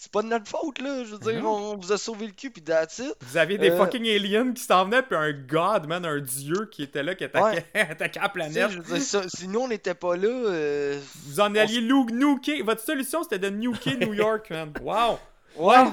[0.00, 1.02] c'est pas de notre faute, là.
[1.04, 1.72] Je veux dire, non.
[1.72, 3.16] on, vous a sauvé le cul, puis that's it.
[3.20, 6.68] Vous aviez des Euh, fucking aliens qui s'en venaient, puis un god, man, un dieu
[6.70, 8.70] qui était là, qui attaquait, attaquait la planète.
[8.70, 12.06] je veux dire, ça- si nous, on n'était pas là, euh, Vous en alliez lou-
[12.12, 12.62] nuker.
[12.62, 14.72] Votre solution, c'était de nuker New York, man.
[14.80, 15.18] Wow!
[15.56, 15.84] ouais,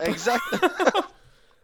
[0.00, 0.42] exact.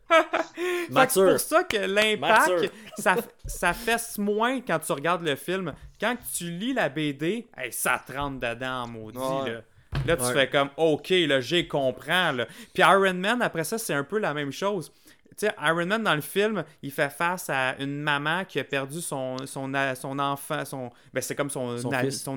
[0.09, 3.16] Fait que C'est pour ça que l'impact, ça,
[3.47, 5.72] ça fesse moins quand tu regardes le film.
[6.01, 9.18] Quand tu lis la BD, hey, ça te rentre dedans en maudit.
[9.18, 9.53] Ouais.
[9.53, 9.61] Là.
[10.07, 10.32] Là, tu Ouais.
[10.32, 12.32] fais comme, OK, là, j'ai comprends.
[12.32, 12.47] Là.
[12.74, 14.93] Puis Iron Man, après ça, c'est un peu la même chose.
[15.38, 18.64] Tu sais, Iron Man, dans le film, il fait face à une maman qui a
[18.64, 21.78] perdu son, son, a- son enfant, son, ben, c'est comme son,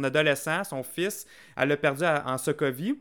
[0.03, 1.26] adolescent, son fils.
[1.58, 2.97] Elle l'a perdu à- en Sokovie.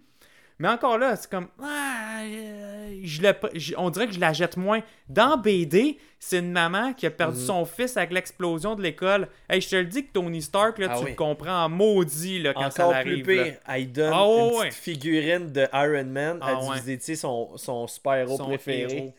[0.61, 1.49] Mais encore là, c'est comme.
[1.63, 4.81] ah, euh, je le- je- on dirait que je la jette moins.
[5.09, 7.45] Dans BD, c'est une maman qui a perdu Mhm.
[7.45, 9.29] son fils avec l'explosion de l'école.
[9.51, 11.11] Hey, je te le dis que Tony Stark, là, Ah tu oui.
[11.11, 13.25] le comprends en maudit là, quand ça encore arrive.
[13.25, 13.45] plus là.
[13.45, 14.69] pire elle donne Ah une ouais.
[14.69, 17.17] petite figurine de Iron Man Ah à ouais.
[17.17, 19.15] son, son super héros Son préféré héros.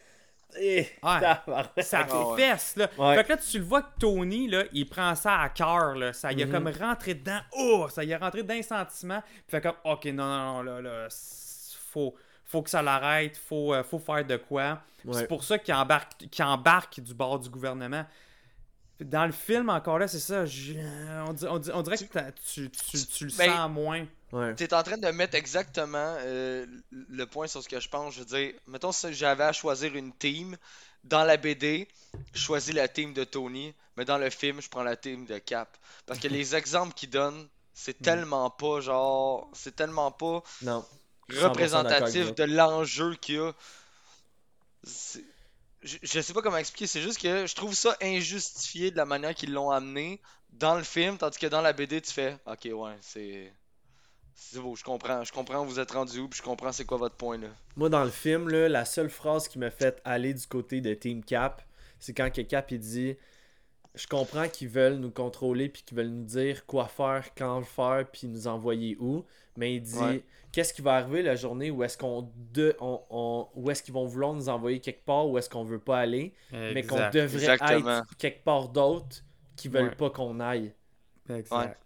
[0.59, 1.19] Eh, Ouais.
[1.83, 2.89] Ça Ah fesse, là.
[2.97, 3.15] Ouais.
[3.15, 6.13] Fait que là, tu le vois que Tony, là, il prend ça à cœur, là.
[6.13, 6.51] Ça y a Mhm.
[6.51, 7.39] comme rentré dedans.
[7.57, 7.87] Oh!
[7.89, 9.21] Ça y est rentré d'un sentiment.
[9.21, 13.37] Puis fait comme, OK, non, non, non, là, là, c'est- faut, faut que ça l'arrête.
[13.37, 14.81] Faut, euh, faut faire de quoi.
[15.03, 15.13] Ouais.
[15.13, 18.05] C'est pour ça qu'il embarque, qu'il embarque du bord du gouvernement.
[19.01, 20.45] Dans le film, encore là, c'est ça.
[20.45, 20.73] je-
[21.27, 22.03] on, dirait, on dirait- on dirait que
[22.45, 24.05] tu, tu, tu le Ben, sens moins.
[24.31, 24.55] Ouais.
[24.55, 28.15] T'es en train de mettre exactement euh, le point sur ce que je pense.
[28.15, 30.57] Je veux dire, mettons si j'avais à choisir une team
[31.03, 31.87] dans la BD,
[32.33, 35.37] je choisis la team de Tony, mais dans le film, je prends la team de
[35.37, 35.77] Cap.
[36.05, 39.49] Parce que les exemples qu'il donne, c'est tellement pas genre.
[39.53, 40.85] C'est tellement pas non
[41.29, 43.53] 100% d'accord avec représentatif de l'enjeu qu'il y a.
[45.81, 49.05] Je, je sais pas comment expliquer, c'est juste que je trouve ça injustifié de la
[49.05, 50.19] manière qu'ils l'ont amené
[50.49, 53.53] dans le film, tandis que dans la BD, tu fais Ok, ouais, c'est.
[54.37, 55.23] C'est beau, je comprends.
[55.23, 57.47] Je comprends où vous êtes rendu où, puis je comprends c'est quoi votre point là.
[57.77, 60.93] Moi, dans le film, là, la seule phrase qui m'a fait aller du côté de
[60.93, 61.61] Team Cap,
[61.99, 63.15] c'est quand que Cap il dit
[63.95, 67.65] Je comprends qu'ils veulent nous contrôler puis qu'ils veulent nous dire quoi faire, quand le
[67.65, 69.23] faire, puis nous envoyer où.
[69.57, 70.23] Mais il dit Ouais.
[70.51, 73.93] Qu'est-ce qui va arriver la journée où est-ce qu'on de, on, on- où est-ce qu'ils
[73.93, 77.23] vont vouloir nous envoyer quelque part où est-ce qu'on veut pas aller, mais qu'on devrait
[77.23, 77.99] Exactement.
[77.99, 79.17] être quelque part d'autre
[79.57, 79.95] qui veulent Ouais.
[79.95, 80.73] pas qu'on aille.
[81.29, 81.77] Exact.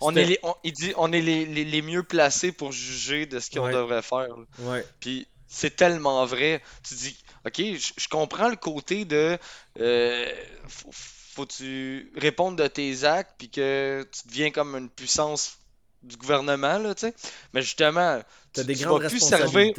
[0.00, 3.26] On est, les, on- il dit on est les, les, les mieux placés pour juger
[3.26, 3.72] de ce qu'on Ouais.
[3.72, 4.28] devrait faire.
[4.36, 4.44] là.
[4.60, 4.86] Ouais.
[5.00, 6.62] Puis c'est tellement vrai.
[6.86, 7.16] Tu dis,
[7.46, 9.38] ok, je je comprends le côté de
[9.80, 10.32] euh,
[10.68, 15.58] faut, faut tu répondre de tes actes puis que tu deviens comme une puissance
[16.02, 17.14] du gouvernement là, tu sais.
[17.52, 18.22] Mais justement,
[18.54, 19.72] tu, des tu grandes vas plus servir.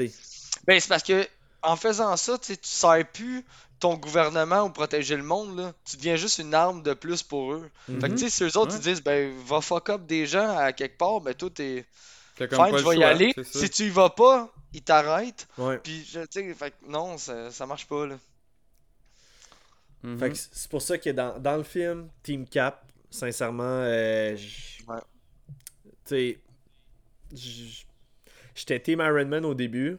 [0.68, 1.28] Ben c'est parce que
[1.64, 3.46] en faisant ça, tu sais, tu sers plus
[3.82, 5.74] ton gouvernement ou protéger le monde là.
[5.84, 7.70] Tu deviens juste une arme de plus pour eux.
[7.88, 8.12] Fait que Mhm.
[8.16, 8.78] tu sais, si eux autres Ouais.
[8.80, 11.86] ils disent ben va fuck up des gens à quelque part, ben toi t'es
[12.38, 13.34] fine, je vais y choix, aller.
[13.44, 15.48] Si tu y vas pas, ils t'arrêtent.
[15.58, 15.78] Ouais.
[15.80, 18.18] Puis, tu sais, fait que non, ça, ça marche pas, là.
[20.04, 20.18] Mhm.
[20.20, 24.84] Fait que c'est pour ça que dans, dans le film, Team Cap, sincèrement, euh, j-
[24.88, 25.00] Ouais.
[25.48, 26.40] tu sais,
[27.34, 27.86] j-
[28.56, 29.98] j'étais Team Iron Man au début,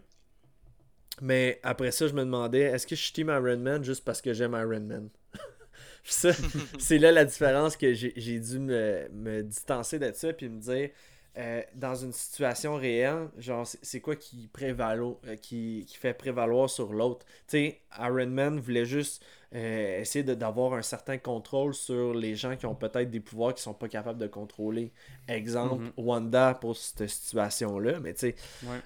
[1.21, 4.21] mais après ça, je me demandais, est-ce que je suis Team Iron Man juste parce
[4.23, 5.09] que j'aime Iron Man?
[6.05, 6.31] Ça,
[6.81, 10.61] c'est là la différence que j'ai j'ai dû me, me distancer de ça, puis me
[10.61, 10.91] dire,
[11.39, 16.69] euh, dans une situation réelle, genre, c'est- quoi qui, prévalo, euh, qui, qui fait prévaloir
[16.69, 17.25] sur l'autre?
[17.49, 19.25] Tu sais, Iron Man voulait juste
[19.55, 23.63] euh, essayer d'avoir un certain contrôle sur les gens qui ont peut-être des pouvoirs qui
[23.63, 24.93] sont pas capables de contrôler.
[25.29, 25.93] Exemple, Mhm.
[25.99, 28.81] Wanda pour cette situation-là, mais tu sais, Ouais.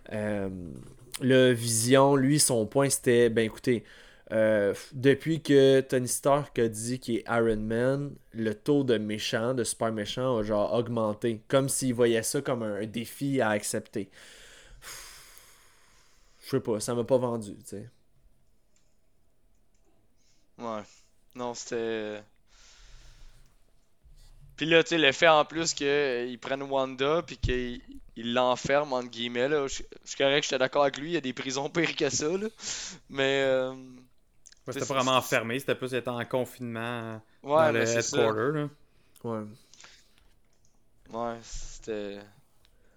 [1.21, 3.85] le Vision, lui, son point c'était, ben écoutez,
[4.33, 9.55] euh, depuis que Tony Stark a dit qu'il est Iron Man, le taux de méchants,
[9.55, 11.43] de super méchants, a genre augmenté.
[11.49, 14.11] Comme s'il voyait ça comme un, défi à accepter.
[16.45, 17.89] Je sais pas, ça m'a pas vendu, tu sais.
[20.59, 20.83] Ouais.
[21.35, 22.23] Non, c'était.
[24.57, 27.81] Puis là, tu sais, le fait en plus qu'ils prennent Wanda, puis qu'ils
[28.17, 29.67] ils l'enferment, entre guillemets, là.
[29.69, 32.29] Je suis correct, j'étais d'accord avec lui, il y a des prisons pires que ça,
[32.29, 32.49] là.
[33.09, 33.45] Mais.
[33.45, 33.75] euh,
[34.73, 38.53] c'était pas vraiment enfermé, c'était plus être en confinement Ouais, dans le headquarter.
[38.53, 38.69] Là.
[39.25, 39.45] Ouais.
[41.13, 42.19] Ouais, c'était.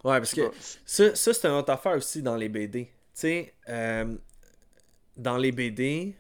[0.04, 0.52] Ouais, parce que
[0.86, 2.86] ça, ça c'est une autre affaire aussi dans les BD.
[2.86, 4.16] Tu sais, euh,
[5.18, 6.16] dans les BD,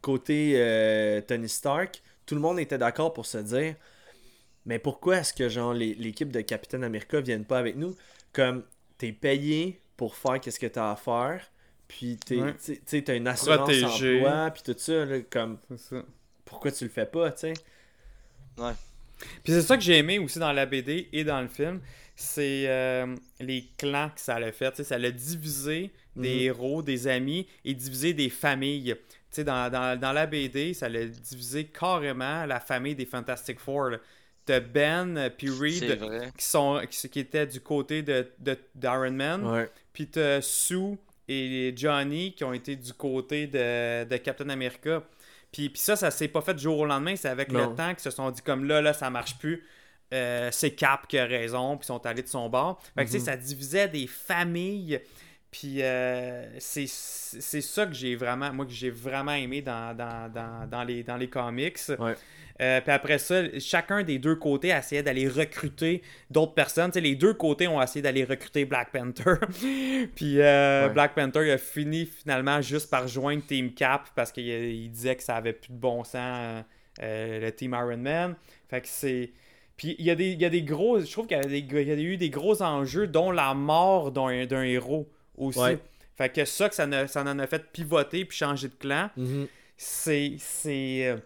[0.00, 3.76] côté euh, Tony Stark, tout le monde était d'accord pour se dire
[4.66, 7.96] mais pourquoi est-ce que genre les- l'équipe de Captain America viennent pas avec nous?
[8.32, 8.64] Comme
[8.98, 11.50] t'es payé pour faire qu'est-ce que t'as à faire,
[11.96, 12.54] puis t'es, Ouais.
[12.64, 14.16] tu sais, t'as une assurance Protégé.
[14.16, 16.02] emploi, puis tout ça, là, comme ça.
[16.44, 17.54] pourquoi tu le fais pas, tu sais
[18.56, 21.80] Puis c'est ça que j'ai aimé aussi dans la BD et dans le film,
[22.16, 24.70] c'est euh, les clans que ça l'a fait.
[24.70, 26.40] Tu sais, ça l'a divisé des Mhm.
[26.42, 28.94] héros, des amis et divisé des familles.
[29.30, 33.58] Tu sais, dans, dans, dans la BD, ça l'a divisé carrément la famille des Fantastic
[33.60, 33.90] Four.
[33.90, 33.98] là.
[34.46, 35.98] T'as Ben puis Reed
[36.36, 39.44] qui, sont, qui, qui étaient du côté de, de, d'Iron Man.
[39.46, 39.70] Ouais.
[39.92, 40.96] Puis t'as Sue
[41.28, 45.02] et Johnny qui ont été du côté de, de Captain America.
[45.52, 47.14] Puis, puis ça, ça s'est pas fait du jour au lendemain.
[47.16, 47.70] C'est avec Non.
[47.70, 49.64] le temps qu'ils se sont dit comme là, là, ça marche plus.
[50.12, 51.76] Euh, c'est Cap qui a raison.
[51.76, 52.80] Puis ils sont allés de son bord.
[52.94, 55.00] Fait que tu sais, ça divisait des familles.
[55.54, 60.68] Puis euh, c'est ça que j'ai vraiment, moi, que j'ai vraiment aimé dans, dans, dans,
[60.68, 61.78] dans les, dans les comics.
[61.96, 62.14] Ouais.
[62.60, 66.90] Euh, puis après ça, chacun des deux côtés essayait d'aller recruter d'autres personnes.
[66.90, 69.34] Tu sais, les deux côtés ont essayé d'aller recruter Black Panther.
[70.16, 70.92] puis euh, Ouais.
[70.92, 75.14] Black Panther il a fini finalement juste par joindre Team Cap parce qu'il il disait
[75.14, 76.64] que ça avait plus de bon sens
[77.00, 78.34] euh, le Team Iron Man.
[78.68, 79.30] Fait que c'est.
[79.76, 80.98] Puis il y, a des, il y a des gros.
[80.98, 84.32] Je trouve qu'il y, y a eu des gros enjeux, dont la mort d'un
[84.62, 85.58] héros aussi.
[85.58, 85.78] Ouais.
[86.16, 89.10] Fait que ça, que ça, ne- ça en a fait pivoter puis changer de clan
[89.16, 89.46] Mhm.
[89.76, 90.36] c'est.
[90.38, 91.16] c'est euh,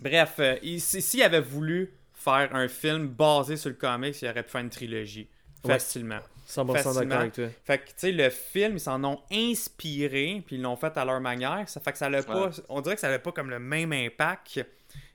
[0.00, 4.28] Bref, euh, il- si- s'il avait voulu faire un film basé sur le comics, il
[4.28, 5.28] aurait pu faire une trilogie.
[5.64, 5.72] Ouais.
[5.74, 6.18] Facilement.
[6.46, 7.00] 100% Facilement.
[7.00, 7.46] d'accord avec toi.
[7.64, 11.04] Fait que, tu sais, le film, ils s'en ont inspiré, puis ils l'ont fait à
[11.06, 11.66] leur manière.
[11.68, 12.50] Ça fait que ça l'a pas.
[12.68, 14.60] On dirait que ça n'avait pas comme le même impact,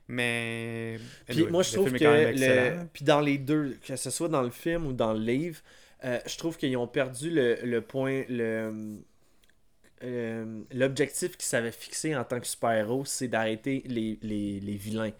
[0.08, 0.98] mais.
[1.26, 2.84] Puis Anyway, moi, je trouve film que le...
[2.92, 5.60] puis dans les deux, que ce soit dans le film ou dans le livre,
[6.04, 8.98] euh, je trouve qu'ils ont perdu le, le point, le
[10.02, 15.12] euh, l'objectif qu'ils s'avaient fixé en tant que super-héros, c'est d'arrêter les, les, les vilains.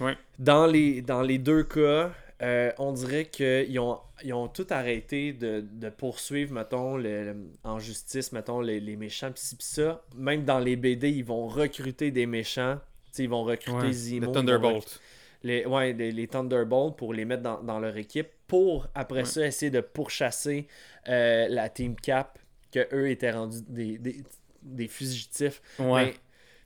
[0.00, 0.16] Ouais.
[0.38, 5.32] Dans les, dans les deux cas, euh, on dirait qu'ils ont, ils ont tout arrêté
[5.32, 9.64] de, de poursuivre, mettons, le, le- en justice, mettons, les, les méchants, pis ci, pis
[9.64, 10.02] ça.
[10.14, 12.78] Même dans les BD, ils vont recruter des méchants.
[13.06, 14.26] Tu sais, ils vont recruter Ouais, Zemo.
[14.26, 15.00] le Thunderbolt.
[15.42, 19.24] Les, ouais, les, les Thunderbolts pour les mettre dans, dans leur équipe pour après Ouais.
[19.24, 20.66] ça essayer de pourchasser
[21.08, 22.38] euh, la Team Cap
[22.72, 24.22] que eux étaient rendus des, des,
[24.62, 25.60] des fugitifs.
[25.78, 26.14] Ouais.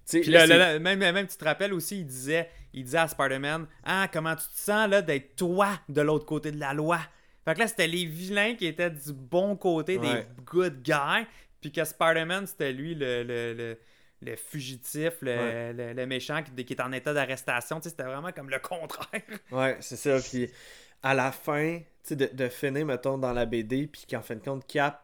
[0.08, 2.84] Puis là, là, c'est- là, là, même, même, tu te rappelles aussi, il disait, il
[2.84, 6.58] disait à Spider-Man Ah, comment tu te sens là d'être toi de l'autre côté de
[6.58, 6.98] la loi
[7.44, 10.14] Fait que là, c'était les vilains qui étaient du bon côté, Ouais.
[10.14, 11.26] des good guys.
[11.60, 13.78] Puis que Spider-Man, c'était lui le, le, le,
[14.22, 15.72] le fugitif, le, Ouais.
[15.72, 17.76] le, le méchant qui, qui est en état d'arrestation.
[17.78, 19.22] Tu sais, c'était vraiment comme le contraire.
[19.50, 20.18] Ouais, c'est ça.
[20.20, 20.50] Puis
[21.02, 24.34] à la fin, tu sais, de, de finir, mettons, dans la BD, puis qu'en fin
[24.36, 25.02] de compte, Cap,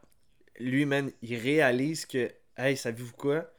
[0.59, 3.51] lui, man, il réalise que, hey, savez-vous quoi?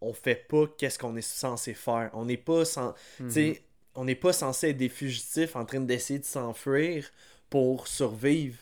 [0.00, 2.10] On fait pas qu'est-ce qu'on est censé faire.
[2.12, 2.94] On n'est pas, sans...
[3.16, 3.62] tu sais,
[3.94, 7.10] on n'est pas censé être des fugitifs en train d'essayer de s'enfuir
[7.50, 8.58] pour survivre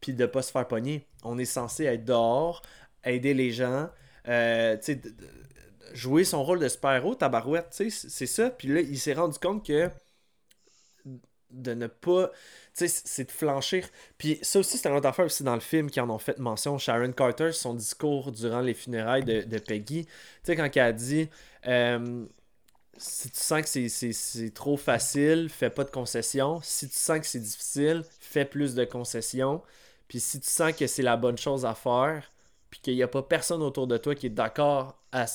[0.00, 1.06] puis de pas se faire pogner.
[1.24, 2.62] On est censé être dehors,
[3.04, 3.90] aider les gens,
[4.28, 4.76] euh,
[5.92, 8.50] jouer son rôle de super-héros, tabarouette, tu sais, c'est ça.
[8.50, 9.90] Puis là, il s'est rendu compte que
[11.50, 12.30] de ne pas.
[12.76, 13.88] Tu sais, c'est de flanchir.
[14.18, 16.38] Puis ça aussi, c'est une autre affaire aussi dans le film qui en ont fait
[16.38, 16.78] mention.
[16.78, 20.04] Sharon Carter, son discours durant les funérailles de, Peggy.
[20.06, 20.12] Tu
[20.44, 21.28] sais, quand elle a dit
[21.66, 22.26] euh,
[22.98, 26.60] si tu sens que c'est- trop facile, fais pas de concessions.
[26.62, 29.62] Si tu sens que c'est difficile, fais plus de concessions.
[30.08, 32.30] Puis si tu sens que c'est la bonne chose à faire,
[32.70, 35.26] puis qu'il n'y a pas personne autour de toi qui est d'accord à,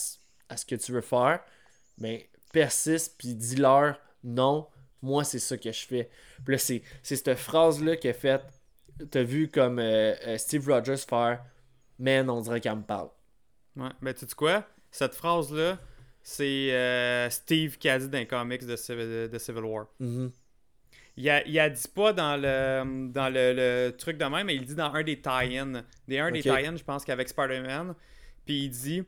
[0.50, 1.40] à ce que tu veux faire,
[1.98, 2.20] ben
[2.52, 4.68] persiste, puis dis-leur non,
[5.02, 6.10] moi c'est ça que je fais.
[6.46, 8.44] Puis là, c'est c'est cette phrase-là qui est faite.
[9.10, 11.44] T'as vu comme euh, euh, Steve Rogers faire
[12.00, 13.10] Man, on dirait qu'elle me parle.
[13.76, 14.68] Ouais, ben tu sais quoi?
[14.92, 15.80] Cette phrase-là,
[16.22, 19.88] c'est euh, Steve qui a dit dans les comics de Civil, de Civil War.
[20.00, 20.32] Mhm.
[21.16, 24.56] Il a, il a dit pas dans le dans le, le truc de même, mais
[24.56, 25.84] il dit dans un des tie-in.
[26.08, 26.44] Des un des Ok.
[26.58, 27.94] tie-in, je pense qu'avec Spider-Man.
[28.46, 29.04] Puis il dit.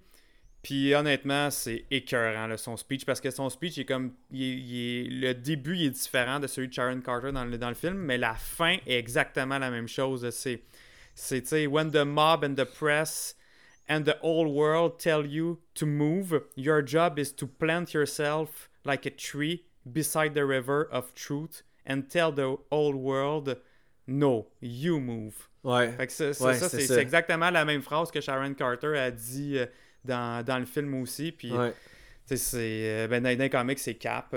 [0.65, 4.13] Puis honnêtement, c'est écœurant là, son speech parce que son speech est comme.
[4.31, 7.45] il est- il est- le début il est différent de celui de Sharon Carter dans
[7.45, 10.27] le, dans le film, mais la fin est exactement la même chose.
[10.31, 10.61] C'est.
[11.13, 13.37] C'est, tu sais, when the mob and the press
[13.87, 19.05] and the whole world tell you to move, your job is to plant yourself like
[19.05, 23.55] a tree beside the river of truth and tell the whole world,
[24.07, 25.35] no, you move.
[25.63, 25.91] Ouais.
[25.95, 26.33] Fait que ça.
[26.33, 29.65] c'est exactement la même phrase que Sharon Carter a dit euh,
[30.05, 31.31] dans, dans le film aussi.
[31.31, 31.73] Puis, Ouais.
[32.25, 34.35] c'est, euh, ben, dans, dans les comics, c'est Cap.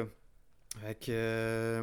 [0.81, 1.07] Fait que.
[1.11, 1.83] euh,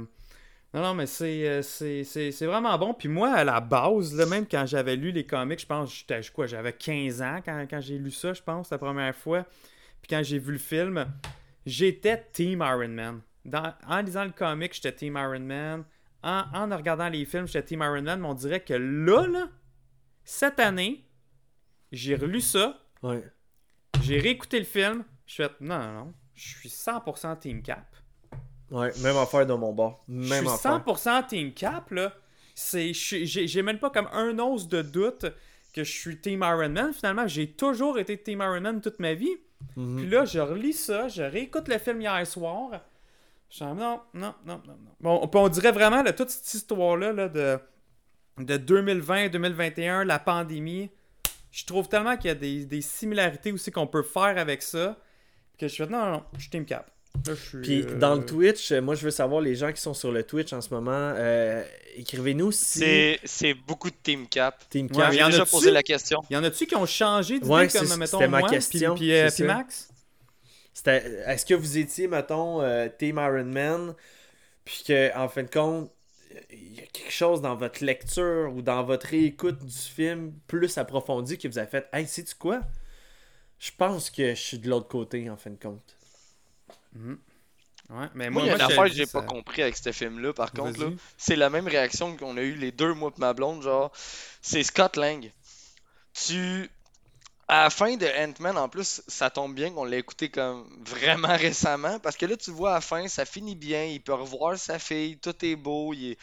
[0.73, 2.93] non, non, mais c'est, euh, c'est, c'est, c'est vraiment bon.
[2.93, 6.19] Puis moi, à la base, là, même quand j'avais lu les comics, je pense, j'étais,
[6.33, 9.45] quoi, j'avais 15 ans quand, quand j'ai lu ça, je pense, la première fois.
[10.01, 11.05] Puis quand j'ai vu le film,
[11.65, 13.21] j'étais Team Iron Man.
[13.45, 15.83] Dans- en lisant le comic, j'étais Team Iron Man.
[16.21, 18.19] En, en regardant les films, j'étais Team Iron Man.
[18.19, 19.47] Mais on dirait que là, là,
[20.25, 21.05] cette année,
[21.91, 23.23] j'ai relu ça, Ouais.
[24.05, 27.85] J'ai réécouté le film, je suis fait, non, non, non, je suis 100% Team Cap.
[28.71, 28.91] Ouais.
[29.03, 30.03] Même affaire de mon bord.
[30.09, 30.83] Je Même suis affaire.
[30.85, 32.13] 100% Team Cap, là.
[32.55, 35.25] C'est, je suis- j'ai, même pas comme un once de doute
[35.73, 36.93] que je suis Team Iron Man.
[36.93, 39.35] Finalement, j'ai toujours été Team Iron Man toute ma vie.
[39.75, 39.97] Mhm.
[39.97, 42.81] Puis là, je relis ça, je réécoute le film hier soir.
[43.49, 44.91] Je suis non, non, non, non, non.
[44.99, 47.59] Bon, on dirait vraiment, là, toute cette histoire-là là, de,
[48.39, 50.89] de 2020-2021, la pandémie,
[51.55, 54.97] je trouve tellement qu'il y a des, des similarités aussi qu'on peut faire avec ça,
[55.57, 56.91] que je suis non, non, non, je suis Team Cap.
[57.25, 59.71] Là, je suis, Puis euh, dans le Twitch, euh, moi je veux savoir les gens
[59.71, 61.63] qui sont sur le Twitch en ce moment, euh,
[61.95, 64.65] écrivez-nous si C'est c'est beaucoup de Team Cap.
[64.69, 65.07] Team Ouais, Cap.
[65.07, 66.21] mais J'ai y en déjà posé la question.
[66.29, 69.05] Y en a-tu qui ont changé d'idée Ouais, comme, mettons, c'était ma moi, question, puis,
[69.05, 69.47] puis, euh.
[69.47, 69.87] Max?
[70.73, 73.95] C'était, est-ce que vous étiez, mettons, euh, Team Iron Man,
[74.65, 75.89] puis que, en fin de compte,
[76.51, 80.77] il y a quelque chose dans votre lecture ou dans votre réécoute du film plus
[80.77, 82.61] approfondi que vous avez fait, hey, sais-tu quoi?
[83.59, 85.95] Je pense que je suis de l'autre côté, en fin de compte.
[87.89, 89.61] Ouais, mais Moi, moi, il y a une moi, affaire que j'ai pas ça- compris
[89.61, 90.91] avec ce film-là, par contre.
[91.17, 93.91] C'est la même réaction qu'on a eu les deux mois de ma blonde, genre.
[94.41, 95.31] C'est Scott Lang.
[96.13, 96.69] Tu.
[97.47, 101.27] À la fin de Ant-Man, en plus, ça tombe bien qu'on l'ait écouté comme vraiment
[101.37, 101.99] récemment.
[101.99, 103.85] Parce que là, tu vois, à la fin, ça finit bien.
[103.85, 105.17] Il peut revoir sa fille.
[105.19, 105.93] Tout est beau.
[105.93, 106.17] Il est,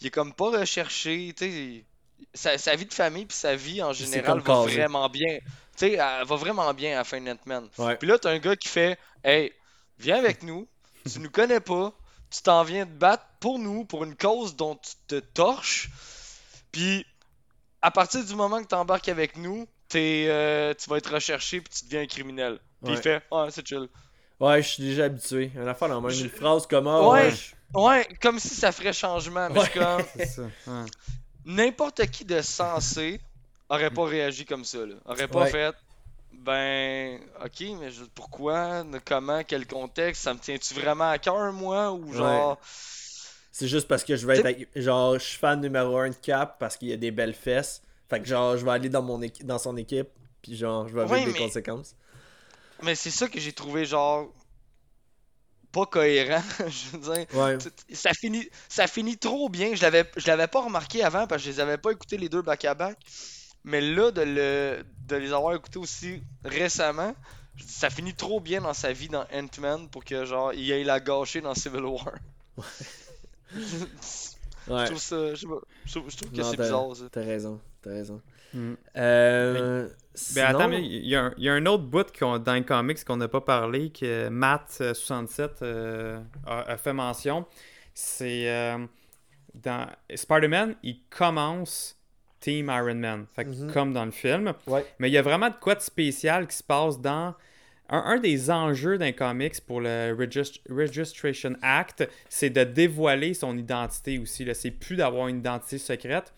[0.00, 1.32] il est comme pas recherché.
[1.36, 1.84] Tu
[2.32, 5.38] sa, sa vie de famille puis sa vie en général va vraiment bien.
[5.76, 7.68] Tu sais, elle va vraiment bien à la fin d'Ant-Man.
[7.78, 7.96] Ouais.
[7.96, 9.52] Puis là, t'as un gars qui fait Hey,
[9.98, 10.68] viens avec nous,
[11.10, 11.92] tu nous connais pas,
[12.30, 15.88] tu t'en viens te battre pour nous, pour une cause dont tu te torches.
[16.72, 17.06] Puis,
[17.82, 21.60] à partir du moment que tu embarques avec nous, t'es, euh, tu vas être recherché
[21.60, 22.58] puis tu deviens un criminel.
[22.82, 23.02] Puis il Ouais.
[23.02, 23.78] fait Ah, c'est chill.
[23.78, 23.88] Ouais,
[24.48, 25.50] Ouais, je suis déjà habitué.
[25.54, 27.08] Une affaire dans la même une phrase comme ah, Ouais.
[27.26, 29.48] ouais, je- Ouais, comme si ça ferait changement.
[29.50, 30.02] Mais je suis comme.
[30.16, 30.42] C'est ça.
[30.42, 30.84] ouais.
[31.44, 33.20] N'importe qui de sensé
[33.68, 34.78] aurait pas réagi comme ça.
[34.78, 34.94] Là.
[35.06, 35.50] Aurait pas Ouais.
[35.50, 35.74] fait.
[36.32, 41.52] Ben, ok, mais je- pourquoi, de- comment, quel contexte, ça me tient-tu vraiment à cœur,
[41.52, 42.58] moi, ou genre.
[43.52, 46.14] C'est juste parce que je veux être avec- genre je suis fan numéro 1 de
[46.16, 47.82] Cap parce qu'il y a des belles fesses.
[48.14, 50.08] Fait que genre je vais aller dans mon dans son équipe
[50.42, 51.94] puis genre je vais Ouais, des mais- conséquences.
[52.82, 54.28] Mais c'est ça que j'ai trouvé, genre.
[55.72, 57.26] Pas cohérent, je veux dire.
[57.34, 57.56] Ouais.
[57.92, 59.74] Ça finit, ça finit trop bien.
[59.74, 62.28] Je l'avais, je l'avais pas remarqué avant parce que je les avais pas écoutés les
[62.28, 62.96] deux back-à-back.
[63.64, 67.14] Mais là, de, le, de les avoir écoutés aussi récemment,
[67.56, 70.70] je dis, ça finit trop bien dans sa vie dans Ant-Man pour que genre il
[70.72, 72.12] aille la gâcher dans Civil War.
[73.52, 74.84] je Ouais.
[74.86, 76.86] trouve ça, je je trouve, je trouve que c'est bizarre.
[77.12, 78.20] T'as raison, t'as raison.
[78.52, 78.72] Mm.
[78.96, 82.54] Euh, sinon- attends, mais il y, a un- il y a un autre bout dans
[82.54, 87.46] les comics qu'on n'a pas parlé, que Matt67 euh, a, a fait mention.
[87.94, 88.78] C'est euh,
[89.54, 91.96] dans Spider-Man, il commence
[92.40, 93.72] Team Iron Man, fait que Mhm.
[93.72, 94.52] comme dans le film.
[94.66, 94.84] Ouais.
[94.98, 97.34] Mais il y a vraiment de quoi de spécial qui se passe dans.
[97.90, 103.58] Un, un des enjeux d'un comics pour le Regist- Registration Act, c'est de dévoiler son
[103.58, 104.48] identité aussi.
[104.54, 106.32] C'est plus d'avoir une identité secrète.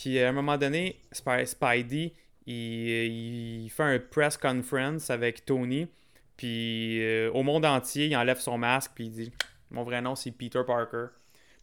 [0.00, 2.12] Puis à un moment donné, Spidey,
[2.46, 2.54] il,
[3.64, 5.88] il fait un press conference avec Tony.
[6.36, 8.92] Puis euh, au monde entier, il enlève son masque.
[8.94, 9.32] Puis il dit
[9.70, 11.06] Mon vrai nom, c'est Peter Parker.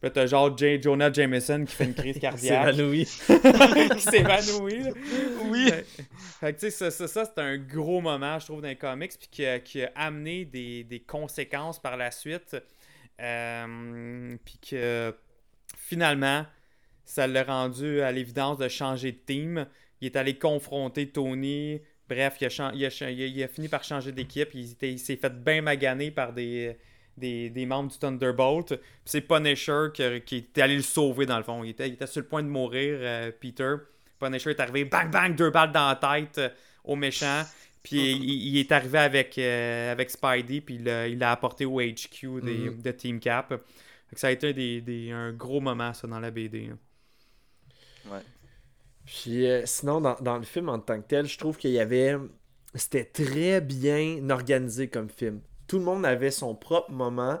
[0.02, 2.74] Puis t'as genre J- Jonah Jameson qui fait une crise cardiaque.
[2.76, 4.82] qui s'évanouit.
[4.82, 4.90] là.
[5.46, 5.70] Oui.
[5.70, 5.86] Fait,
[6.40, 8.76] fait que tu sais, ça, ça, ça, c'est un gros moment, je trouve, dans les
[8.76, 12.54] comics, puis qui a, qui a amené des, des conséquences par la suite.
[13.18, 15.14] Euh, puis que
[15.78, 16.44] finalement,
[17.06, 19.66] ça l'a rendu à l'évidence de changer de team.
[20.02, 21.80] Il est allé confronter Tony.
[22.08, 24.50] Bref, il a, il il fini par changer d'équipe.
[24.54, 26.76] Il, était- il s'est fait bien maganer par des,
[27.16, 28.68] des, des membres du Thunderbolt.
[28.68, 31.64] Puis c'est Punisher qui, qui est allé le sauver dans le fond.
[31.64, 33.74] Il était, était sur le point de mourir, euh, Peter.
[34.20, 36.48] Punisher est arrivé, bang bang, deux balles dans la tête euh,
[36.84, 37.44] au méchant.
[37.82, 42.70] Puis il, est arrivé avec, euh, avec Spidey, puis il l'a apporté au HQ des,
[42.70, 43.62] de Team Cap.
[44.12, 46.70] Ça a été des, des- un gros moment, ça, dans la BD.
[49.04, 51.80] Puis euh, sinon, dans, dans le film en tant que tel, je trouve qu'il y
[51.80, 52.16] avait.
[52.74, 55.40] C'était très bien organisé comme film.
[55.66, 57.40] Tout le monde avait son propre moment.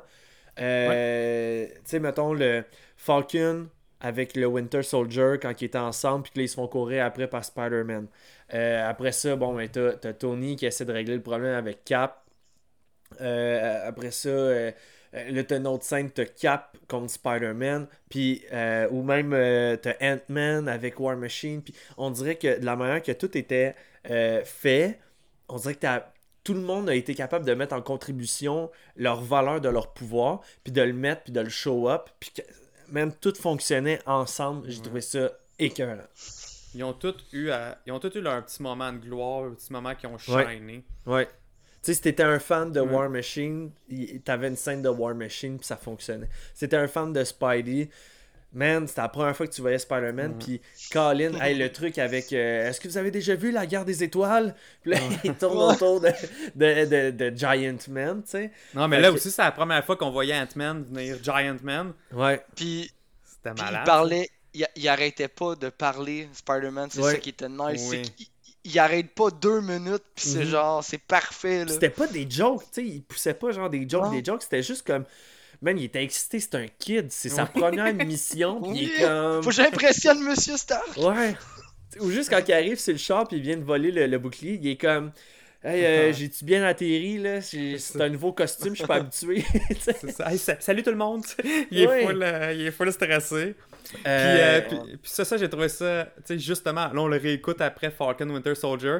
[0.58, 2.64] Euh, Tu sais, mettons le
[2.96, 3.68] Falcon
[4.00, 7.04] avec le Winter Soldier quand ils étaient ensemble, puis que là, ils se font courir
[7.04, 8.08] après par Spider-Man.
[8.54, 12.24] Euh, après ça, bon, ben, t'as, Tony qui essaie de régler le problème avec Cap.
[13.20, 14.30] Après ça,
[15.12, 19.94] là, t'as une autre scène, t'as Cap contre Spider-Man, puis, euh, ou même euh, t'as
[20.00, 23.74] Ant-Man avec War Machine, puis on dirait que de la manière que tout était
[24.10, 24.98] euh, fait,
[25.48, 26.12] on dirait que t'as-
[26.44, 30.42] tout le monde a été capable de mettre en contribution leur valeur de leur pouvoir,
[30.62, 32.42] puis de le mettre, puis de le show up, puis que
[32.88, 34.70] même tout fonctionnait ensemble.
[34.70, 36.04] J'ai trouvé ça écœurant.
[36.74, 39.54] Ils ont tous eu, à- ils ont tous eu leur petit moment de gloire, un
[39.54, 40.36] petit moment qui ont shiné.
[41.06, 41.28] Ouais.
[41.86, 42.92] Sais, si t'étais un fan de Ouais.
[42.94, 43.70] War Machine,
[44.24, 46.28] t'avais une scène de War Machine, puis ça fonctionnait.
[46.54, 47.88] Si t'étais un fan de Spidey,
[48.52, 50.60] man, c'était la première fois que tu voyais Spider-Man, puis
[50.92, 54.02] Colin, hey, le truc avec euh, Est-ce que vous avez déjà vu la guerre des
[54.02, 54.54] étoiles?
[54.82, 56.10] Puis là, il tourne autour de,
[56.54, 58.50] de, de, de Giant Man, tu sais.
[58.74, 61.56] Non, mais Fait là que- aussi, c'est la première fois qu'on voyait Ant-Man venir Giant
[61.62, 61.92] Man.
[62.12, 62.42] Ouais.
[62.54, 62.90] Puis,
[63.24, 63.82] C'était puis malade.
[63.84, 67.12] il parlait, il, il arrêtait pas de parler, Spider-Man, c'est Ouais.
[67.12, 67.86] ça qui était nice.
[67.90, 68.02] Oui.
[68.66, 70.50] Il, arrête pas deux minutes, puis c'est Mhm.
[70.50, 71.72] genre, c'est parfait là.
[71.72, 74.10] C'était pas des jokes, tu sais, il poussait pas genre des jokes, Non.
[74.12, 75.04] des jokes, c'était juste comme.
[75.62, 77.60] Man, il était excité, c'est un kid, c'est sa Oui.
[77.60, 79.42] première mission, puis il est comme.
[79.42, 80.96] Faut que j'impressionne Monsieur Stark.
[80.98, 81.34] Ouais.
[82.00, 84.18] Ou juste quand il arrive sur le char puis il vient de voler le, le
[84.18, 85.12] bouclier, il est comme
[85.64, 87.40] Hey, euh, j'ai-tu bien atterri là?
[87.40, 89.42] C'est un nouveau costume, je suis pas habitué.
[90.26, 91.24] Hey, sa- salut tout le monde!
[91.70, 92.04] il, est Ouais.
[92.06, 93.54] full, euh, il est full stressé.
[93.92, 97.08] Puis, Euh, euh, puis, puis ça, ça j'ai trouvé ça, tu sais, justement, là, on
[97.08, 98.98] le réécoute après Falcon Winter Soldier,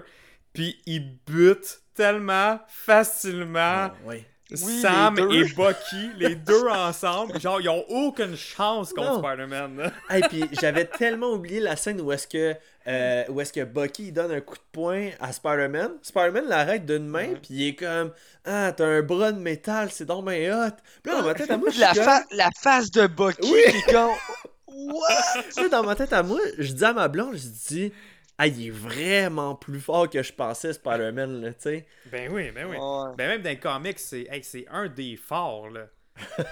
[0.53, 3.91] puis il bute tellement facilement.
[4.05, 7.41] Oui, Sam et Bucky, les deux ensemble.
[7.41, 9.19] Genre, ils ont aucune chance contre.
[9.19, 9.77] Spider-Man.
[9.77, 9.93] là.
[10.09, 12.55] Hey, puis j'avais tellement oublié la scène où est-ce que
[12.87, 15.95] euh, où est-ce que Bucky donne un coup de poing à Spider-Man.
[16.01, 18.13] Spider-Man l'arrête d'une main puis il est comme
[18.45, 20.77] ah t'as un bras de métal c'est donc hot.
[21.03, 23.09] Puis là dans ma tête à moi je La, suis comme- fa- la face de
[23.09, 23.61] Bucky Oui.
[23.73, 24.11] qui est comme.
[24.69, 25.43] What?
[25.45, 27.93] Tu sais, dans ma tête à moi, je dis à ma blonde, je dis,
[28.39, 31.87] ah, il est vraiment plus fort que je pensais, Spider-Man, là, tu sais.
[32.07, 32.77] Ben oui, ben oui.
[32.77, 33.15] Ouais.
[33.17, 35.87] Ben même dans les comics, c'est hey, un des forts, là.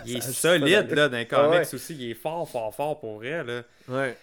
[0.07, 1.75] Il est solide, là, dans les Ah comics ouais.
[1.75, 1.95] aussi.
[1.95, 3.63] Il est fort, fort, fort pour vrai, là.
[3.89, 4.17] Ouais.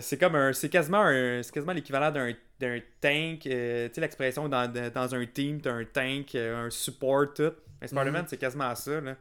[0.00, 0.52] C'est comme un.
[0.52, 1.42] C'est quasiment un.
[1.42, 3.46] C'est quasiment l'équivalent d'un d'un tank.
[3.46, 7.52] euh, tu sais, l'expression dans, dans un team, t'as un tank, euh, un support, tout.
[7.80, 9.16] Mais Spider-Man, c'est quasiment ça, là.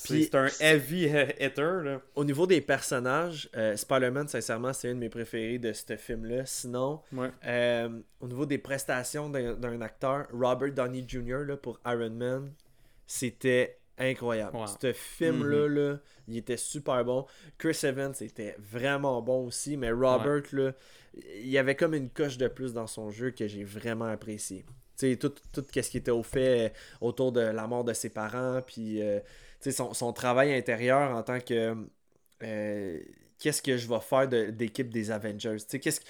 [0.00, 1.06] C'est Puis- c'est un heavy
[1.40, 2.00] hitter, là.
[2.14, 6.46] Au niveau des personnages, euh, Spider-Man, sincèrement, c'est un de mes préférés de ce film-là.
[6.46, 7.30] Sinon, Ouais.
[7.44, 7.88] euh,
[8.20, 11.44] au niveau des prestations d'un acteur, Robert Downey Jr.
[11.44, 12.52] là, pour Iron Man,
[13.08, 14.56] c'était incroyable.
[14.80, 15.98] Ce film-là, là,
[16.28, 17.26] il était super bon.
[17.58, 20.72] Chris Evans était vraiment bon aussi, mais Robert, là,
[21.40, 24.64] il y avait comme une coche de plus dans son jeu que j'ai vraiment apprécié.
[24.96, 28.08] Tu sais, tout, tout ce qui était au fait autour de la mort de ses
[28.10, 29.20] parents, puis euh,
[29.60, 31.76] son, son travail intérieur en tant que.
[32.42, 33.00] euh,
[33.38, 35.58] qu'est-ce que je vais faire d'équipe des Avengers?
[35.80, 36.00] Qu'est-ce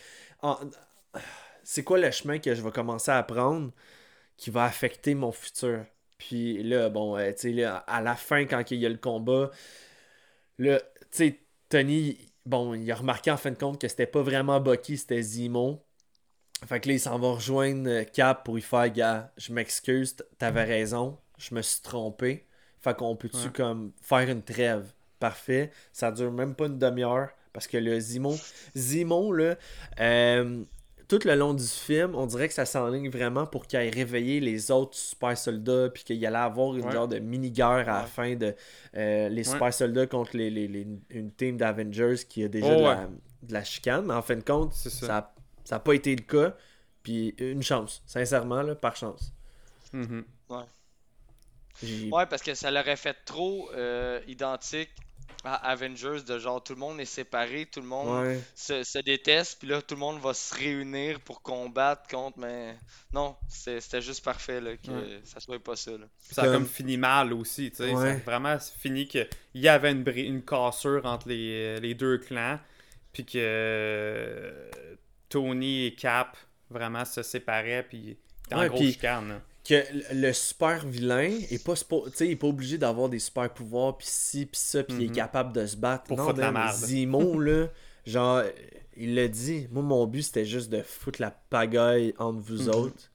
[1.62, 3.72] c'est quoi le chemin que je vais commencer à prendre
[4.36, 5.84] qui va affecter mon futur?
[6.18, 9.50] Puis là, bon, euh, tu sais, à la fin, quand il y a le combat,
[10.58, 14.22] là, tu sais, Tony, bon, il a remarqué en fin de compte que c'était pas
[14.22, 15.84] vraiment Bucky, c'était Zemo.
[16.66, 20.16] Fait que là, il s'en va rejoindre euh, Cap pour y faire, gars, je m'excuse,
[20.38, 22.47] t'avais raison, je me suis trompé.
[22.80, 23.52] Fait qu'on peut-tu Ouais.
[23.54, 24.92] comme faire une trêve?
[25.18, 25.70] Parfait.
[25.92, 27.30] Ça dure même pas une demi-heure.
[27.52, 29.56] Parce que le Zemo, là,
[30.00, 30.62] euh,
[31.08, 34.38] tout le long du film, on dirait que ça s'enligne vraiment pour qu'il aille réveiller
[34.40, 36.92] les autres super soldats, puis qu'il allait avoir une Ouais.
[36.92, 38.06] genre de mini-guerre à la Ouais.
[38.06, 38.54] fin de
[38.94, 42.70] euh, les super soldats contre les, les- les- une team d'Avengers qui a déjà Oh,
[42.78, 42.94] de, ouais.
[42.94, 43.08] la,
[43.42, 44.04] de la chicane.
[44.06, 44.90] Mais en fin de compte, ça.
[44.90, 45.32] ça
[45.70, 46.54] n'a pas été le cas.
[47.02, 49.32] Puis une chance, sincèrement, là, par chance.
[49.92, 50.24] Mhm.
[50.50, 50.56] Ouais,
[52.28, 54.90] parce que ça l'aurait fait trop euh, identique
[55.44, 58.40] à Avengers, de genre tout le monde est séparé, tout le monde Ouais.
[58.56, 62.74] se, se déteste, puis là tout le monde va se réunir pour combattre contre, mais
[63.12, 65.20] non, c'était juste parfait là, que Ouais.
[65.24, 65.92] ça soit pas ça.
[65.92, 66.06] Là.
[66.18, 67.90] Ça a Comme- comme fini mal aussi, tu sais.
[67.92, 68.16] Ça a Ouais.
[68.16, 72.58] vraiment fini qu'il y avait une, bri- une cassure entre les, les deux clans.
[73.12, 74.70] Puis que euh,
[75.28, 76.36] Tony et Cap
[76.70, 77.82] vraiment se séparaient.
[77.88, 78.16] Puis
[78.52, 79.40] en Ouais, gros puis- chicane.
[79.68, 83.08] Que le- le super vilain est pas spo- tu sais, il est pas obligé d'avoir
[83.08, 85.14] des super pouvoirs puis ci puis ça puis il est Mhm.
[85.14, 86.74] capable de se battre Pour non foutre la merde.
[86.76, 87.68] Zemo là
[88.06, 88.42] genre
[88.96, 92.74] il l'a dit moi mon but c'était juste de foutre la pagaille entre vous Mhm.
[92.74, 93.10] autres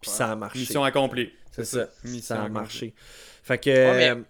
[0.00, 1.32] puis ça a marché Mission accomplie.
[1.52, 2.54] c'est ça Mission ça a accomplie.
[2.60, 2.94] marché
[3.42, 4.22] fait que mais- euh,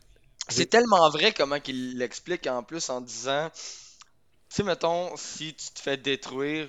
[0.49, 3.61] C'est tellement vrai comment qu'il l'explique en plus en disant, tu
[4.57, 6.69] sais, mettons, si tu te fais détruire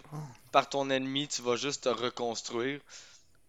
[0.51, 2.79] par ton ennemi, tu vas juste te reconstruire,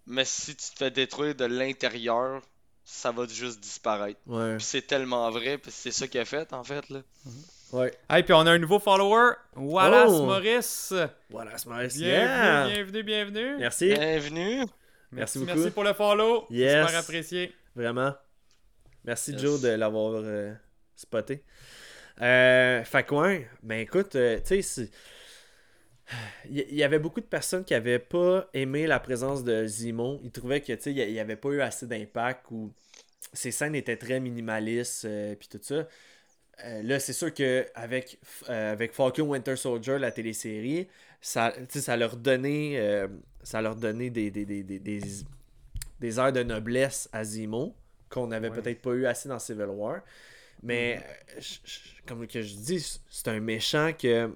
[0.06, 2.42] mais si tu te fais détruire de l'intérieur,
[2.84, 4.20] ça va juste disparaître.
[4.26, 7.00] ouais Puis c'est tellement vrai, puis c'est ça qu'il a fait en fait là.
[7.72, 9.32] ouais Hey, puis on a un nouveau follower.
[9.56, 10.26] Wallace Oh!
[10.26, 10.92] Maurice.
[11.30, 11.96] voilà c'est nice.
[11.96, 12.66] Bienvenue, Yeah!
[12.68, 13.56] bienvenue, bienvenue.
[13.58, 14.58] merci Bienvenue!
[14.58, 14.68] Merci
[15.12, 15.52] Merci, beaucoup.
[15.58, 16.46] merci pour le follow.
[16.50, 16.86] Yes.
[16.86, 17.54] Super apprécié.
[17.76, 18.14] Vraiment.
[19.04, 19.40] Merci Yes.
[19.40, 20.52] Joe de l'avoir euh,
[20.96, 21.44] spoté.
[22.20, 24.90] Euh, fait que ouais, ben écoute, euh, tu sais,
[26.50, 30.20] il y, avait beaucoup de personnes qui avaient pas aimé la présence de Zemo.
[30.22, 32.72] Ils trouvaient que il n'y avait pas eu assez d'impact ou
[33.32, 35.88] ses scènes étaient très minimalistes euh, puis tout ça.
[36.64, 38.18] Euh, là, c'est sûr que avec,
[38.48, 40.88] euh, avec Falcon Winter Soldier, la télésérie,
[41.20, 43.08] ça, ça leur donnait, euh,
[43.42, 45.00] ça leur donnait des, des, des, des, des,
[46.00, 47.74] de noblesse à Zemo
[48.08, 48.60] qu'on n'avait Ouais.
[48.60, 50.02] peut-être pas eu assez dans Civil War.
[50.62, 54.30] Mais, euh, je- je- comme que je dis, c'est un méchant que,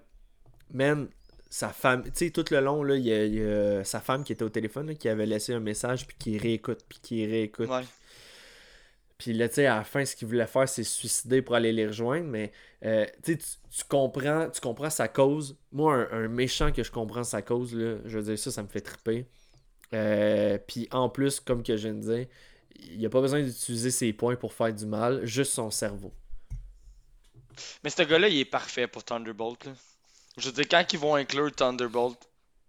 [0.73, 1.09] man,
[1.51, 4.01] sa femme, tu sais, tout le long, là, il y, a, il y a sa
[4.01, 6.99] femme qui était au téléphone, là, qui avait laissé un message, puis qui réécoute, puis
[7.01, 7.69] qui réécoute.
[7.69, 7.85] Ouais.
[9.17, 11.57] Puis là, tu sais, à la fin, ce qu'il voulait faire, c'est se suicider pour
[11.57, 12.27] aller les rejoindre.
[12.27, 12.53] Mais,
[12.85, 13.37] euh, tu
[13.89, 15.57] comprends, tu comprends sa cause.
[15.73, 18.63] Moi, un, un méchant que je comprends sa cause, là, je veux dire, ça, ça
[18.63, 19.27] me fait triper.
[19.95, 22.27] Euh, puis en plus, comme que je viens de dire,
[22.79, 26.13] il a pas besoin d'utiliser ses points pour faire du mal, juste son cerveau.
[27.83, 29.65] Mais ce gars-là, il est parfait pour Thunderbolt.
[29.65, 29.73] Là.
[30.39, 32.17] Je veux dire, quand ils vont inclure Thunderbolt,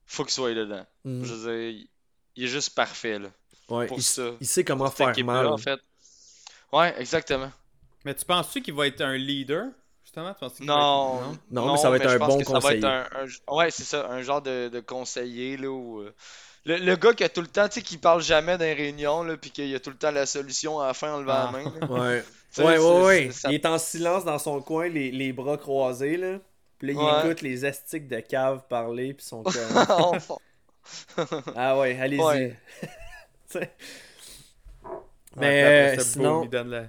[0.06, 0.86] faut qu'il soit dedans.
[1.06, 1.24] Mm.
[1.24, 1.88] Je veux dire,
[2.36, 3.30] il- est juste parfait là,
[3.70, 4.30] Ouais, pour il, ça.
[4.40, 5.46] il sait comment faire mal.
[5.48, 5.80] en fait.
[6.72, 7.52] Ouais, exactement.
[8.06, 9.66] Mais tu penses-tu qu'il va être un leader,
[10.04, 10.34] justement?
[10.34, 12.40] Tu penses qu'il va Non, être- Non, mais ça va être je un pense bon
[12.40, 12.86] que ça va être conseiller.
[12.86, 13.08] un-
[13.54, 16.14] un- ouais, c'est ça, un genre de, de conseiller là où, euh,
[16.66, 18.74] le, le gars qui a tout le temps, tu sais, qui parle jamais dans les
[18.74, 21.34] réunions là, puis qu'il a tout le temps la solution à la fin en levant
[21.36, 21.52] Ah.
[21.52, 21.74] la main.
[21.82, 21.88] là.
[21.88, 22.24] Ouais,
[22.60, 23.02] ouais, ouais.
[23.04, 23.30] ouais.
[23.34, 26.38] c'est- ça- Il est en silence dans son coin, les, les bras croisés, là.
[26.80, 27.12] Puis là, il Ouais.
[27.12, 29.70] écoute les astiques de cave parler, puis son cœur.
[31.56, 32.22] ah ouais, allez-y.
[32.24, 32.60] Ouais.
[35.36, 36.88] Ouais, Mais euh, sinon, boum, il donne la-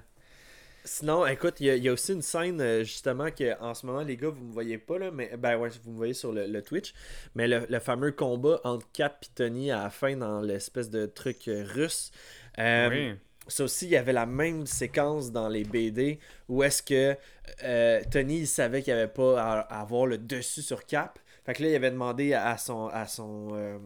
[0.85, 3.75] sinon, écoute, il y, a- il y a aussi une scène, euh, justement, que en
[3.75, 6.15] ce moment, les gars, vous me voyez pas, là, mais ben ouais, vous me voyez
[6.15, 6.95] sur le, le Twitch,
[7.35, 11.07] mais le, le fameux combat entre Cap et Tony à la fin dans l'espèce de
[11.07, 12.13] truc euh, russe.
[12.59, 13.15] Euh, Oui.
[13.51, 16.19] Ça aussi, il y avait la même séquence dans les BD
[16.49, 17.17] où est-ce que
[17.65, 21.19] euh, Tony il savait qu'il n'y avait pas à, à avoir le dessus sur Cap.
[21.45, 23.79] Fait que là, il avait demandé à son, à son, euh,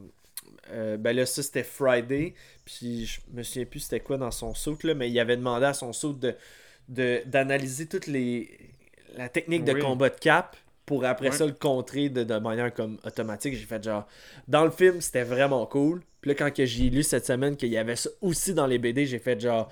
[0.71, 2.35] euh, ben là, ça c'était Friday.
[2.65, 5.67] Puis je me souviens plus c'était quoi dans son saut là, mais il avait demandé
[5.67, 6.35] à son saut de
[6.89, 8.51] de- d'analyser toutes les
[9.17, 9.81] la technique de Oui.
[9.81, 11.37] combat de cap pour après Ouais.
[11.37, 13.55] ça le contrer de, de manière comme automatique.
[13.55, 14.07] J'ai fait genre
[14.49, 16.03] dans le film c'était vraiment cool.
[16.25, 18.79] Puis là quand que j'ai lu cette semaine qu'il y avait ça aussi dans les
[18.79, 19.71] BD, j'ai fait genre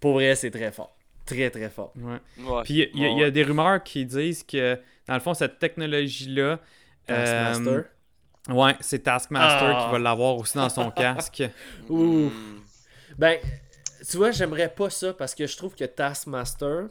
[0.00, 1.92] pour vrai c'est très fort, très très fort.
[1.96, 2.18] Ouais.
[2.44, 2.62] Ouais.
[2.64, 4.76] Puis il y a- y, y des rumeurs qui disent que,
[5.06, 6.58] dans le fond, cette technologie-là.
[7.06, 7.84] Taskmaster.
[8.48, 9.84] euh, ouais, c'est Taskmaster Ah.
[9.86, 11.44] qui va l'avoir aussi dans son casque.
[11.88, 12.32] Ouh.
[13.16, 13.38] Ben,
[14.10, 16.88] tu vois, j'aimerais pas ça parce que je trouve que Taskmaster,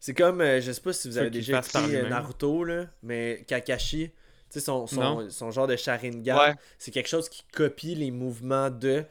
[0.00, 2.08] c'est comme, euh, je sais pas si vous avez déjà écouté euh.
[2.08, 4.10] Naruto, là, mais Kakashi,
[4.60, 6.54] son, son, genre de Sharingan, Ouais.
[6.78, 9.04] c'est quelque chose qui copie les mouvements de.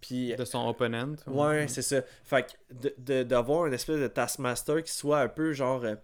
[0.00, 1.14] Puis, de son opponent.
[1.26, 2.00] ouais, c'est ça.
[2.24, 5.84] Fait que d'avoir une espèce de Taskmaster qui soit un peu genre.
[5.84, 6.00] euh, tu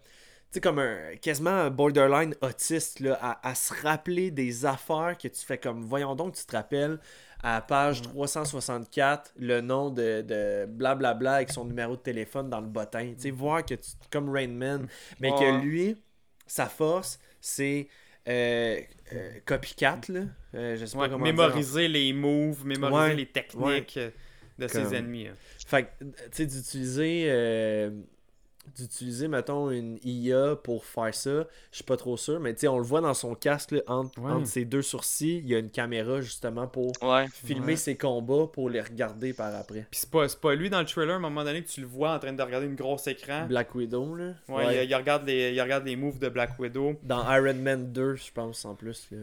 [0.51, 5.27] sais, comme un quasiment un borderline autiste, là, à, à se rappeler des affaires que
[5.27, 5.81] tu fais comme.
[5.81, 6.99] Voyons donc, tu te rappelles
[7.43, 12.67] à page 364 le nom de, de blablabla avec son numéro de téléphone dans le
[12.67, 13.13] bottin.
[13.15, 13.89] Tu sais, voir que tu.
[14.11, 14.87] Comme Rain Man,
[15.19, 15.39] mais Ouais.
[15.39, 15.95] que lui,
[16.45, 17.87] sa force, c'est.
[18.27, 18.79] Euh,
[19.13, 20.21] euh, copycat, là.
[20.55, 21.33] Euh, je sais Ouais, pas comment dire.
[21.33, 24.09] mémoriser les moves, mémoriser Ouais, les techniques euh,
[24.59, 25.27] de Comme- ses ennemis.
[25.27, 25.35] hein.
[25.67, 27.25] Fait que, tu sais, d'utiliser,
[28.75, 32.67] d'utiliser, mettons, une IA pour faire ça, je suis pas trop sûr, mais tu sais,
[32.67, 34.31] on le voit dans son casque, là, entre, Ouais.
[34.31, 37.27] entre ses deux sourcils, il y a une caméra, justement, pour Ouais.
[37.33, 37.75] filmer Ouais.
[37.75, 39.85] ses combats, pour les regarder par après.
[39.89, 41.81] Puis c'est pas, c'est pas lui dans le trailer, à un moment donné, que tu
[41.81, 43.45] le vois en train de regarder une grosse écran.
[43.47, 44.33] Black Widow, là.
[44.47, 46.95] Ouais, Il, il regarde les, il regarde les moves de Black Widow.
[47.03, 49.07] Dans Iron Man 2, je pense, en plus.
[49.11, 49.17] là.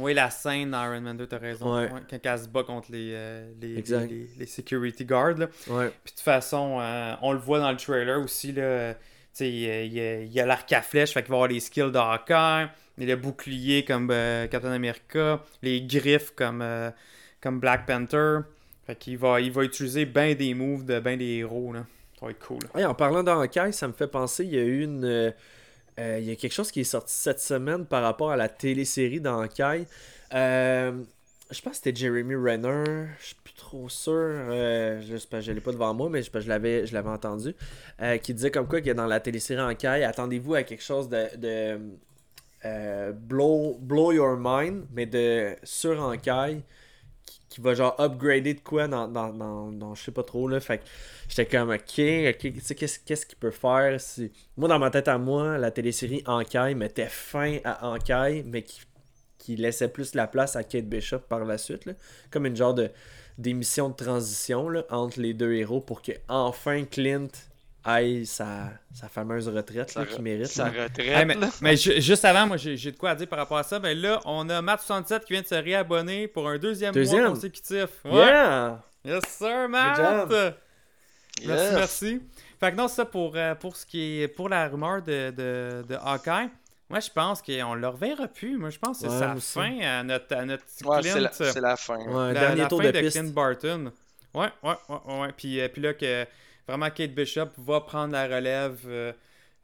[0.00, 1.76] Oui, la scène dans Iron Man 2, t'as raison.
[1.76, 1.90] Ouais.
[1.90, 5.38] Ouais, quand elle se bat contre les, euh, les, les, les- les security guards.
[5.38, 5.46] Là.
[5.68, 5.88] Ouais.
[6.04, 8.52] Puis de toute façon, euh, on le voit dans le trailer aussi.
[8.52, 8.94] Là,
[9.40, 9.82] il, y a-
[10.22, 12.68] il il a l'arc à flèche, fait qu'il va avoir les skills de Hawkeye,
[12.98, 16.64] il y a le bouclier comme euh, Captain America, les griffes comme,
[17.40, 18.38] comme Black Panther.
[18.86, 21.72] Fait qu'il va, il va utiliser bien des moves de bien des héros.
[21.72, 21.86] Là.
[22.18, 22.58] Ça va être cool.
[22.74, 25.32] En parlant d'Hawkeye, ça me fait penser, il y a eu une.
[26.00, 28.48] Euh, il y a quelque chose qui est sorti cette semaine par rapport à la
[28.48, 29.86] télésérie d'Hawkeye.
[30.34, 30.92] Euh,
[31.50, 35.60] je pense que c'était Jeremy Renner, je suis plus trop sûr, euh, je ne l'ai
[35.60, 37.54] pas devant moi, mais je, je l'avais je l'avais entendu,
[38.00, 41.26] euh, qui disait comme quoi que dans la télésérie Hawkeye, attendez-vous à quelque chose de,
[41.36, 41.78] de
[42.64, 46.62] euh, blow, blow Your Mind, mais de sur Hawkeye,
[47.50, 50.78] qui, va genre upgrader de quoi dans, dans, dans, je sais pas trop, là, fait
[50.78, 50.84] que
[51.28, 54.32] J'étais comme, ok, ok, tu sais, qu'est-ce qu'est-ce qu'il peut faire si...
[54.56, 58.80] Moi, dans ma tête à moi, la télésérie Ankai mettait fin à Ankai, mais qui,
[59.38, 61.92] qui laissait plus la place à Kate Bishop par la suite, là.
[62.30, 62.90] Comme une genre de
[63.38, 67.28] d'émission de transition là, entre les deux héros pour que enfin Clint
[67.84, 70.46] aille sa, sa fameuse retraite là, Sa, qu'il mérite.
[70.46, 70.84] sa là.
[70.84, 70.98] retraite.
[71.30, 73.78] Hey, mais juste avant, moi j'ai j'ai de quoi à dire par rapport à ça.
[73.78, 77.22] Ben là, on a Matt67 qui vient de se réabonner pour un deuxième, Deuxième?
[77.22, 77.86] mois consécutif.
[78.04, 78.12] Ouais.
[78.12, 78.82] Yeah!
[79.04, 79.96] Yes sir, Matt!
[79.96, 80.54] job.
[81.46, 81.72] Merci, Yes.
[81.74, 82.22] merci.
[82.58, 85.82] Fait que non, ça pour, euh, pour ce qui est pour la rumeur de, de,
[85.88, 86.50] de Hawkeye.
[86.90, 88.58] Moi, je pense qu'on le reverra plus.
[88.58, 89.52] Moi, je pense que c'est Ouais, sa aussi.
[89.54, 91.12] fin à notre, à notre petit Ouais, Clint.
[91.14, 91.96] c'est la, c'est la fin.
[91.98, 93.16] Ouais, la, dernier la tour fin de, de, piste.
[93.18, 93.92] Clint Barton.
[94.34, 95.20] Ouais, ouais, ouais, ouais.
[95.20, 95.28] ouais.
[95.36, 96.26] Puis, euh, puis là, que
[96.70, 99.12] vraiment Kate Bishop va prendre la relève euh,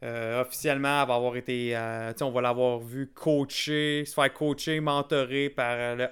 [0.03, 1.03] euh, officiellement.
[1.03, 1.77] Elle va avoir été.
[1.77, 6.09] euh, on va l'avoir vu coacher, se faire coacher, mentorer par le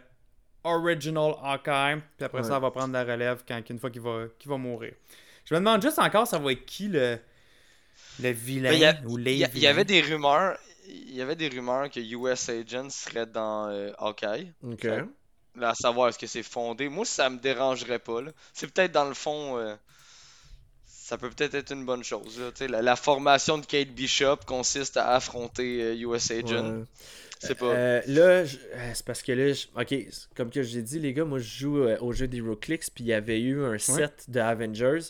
[0.65, 2.01] original Hawkeye.
[2.17, 2.45] Puis après Ouais.
[2.49, 4.95] ça, elle va prendre la relève quand, une fois qu'il va, qu'il va mourir.
[5.45, 7.19] Je me demande juste encore, ça va être qui le,
[8.23, 10.57] le vilain Mais il y a- ou les Il y, avait des rumeurs.
[10.89, 14.53] Il y avait des rumeurs que US Agent serait dans euh, Hawkeye.
[14.63, 14.85] Ok.
[15.57, 16.89] Là, à savoir est-ce que c'est fondé?
[16.89, 18.23] Moi, ça me dérangerait pas.
[18.23, 18.31] là.
[18.53, 19.57] C'est peut-être dans le fond.
[21.05, 22.41] Euh, ça peut peut-être être une bonne chose.
[22.41, 22.67] là.
[22.69, 26.79] La, la formation de Kate Bishop consiste à affronter euh, US Agent.
[26.79, 26.85] Ouais.
[27.41, 27.67] C'est pas.
[27.67, 30.99] Euh, là, je- euh, c'est parce que là, je- ok, comme que je l'ai dit,
[30.99, 33.77] les gars, moi je joue euh, au jeu d'HeroClix, puis il y avait eu un
[33.79, 35.01] set de Avengers,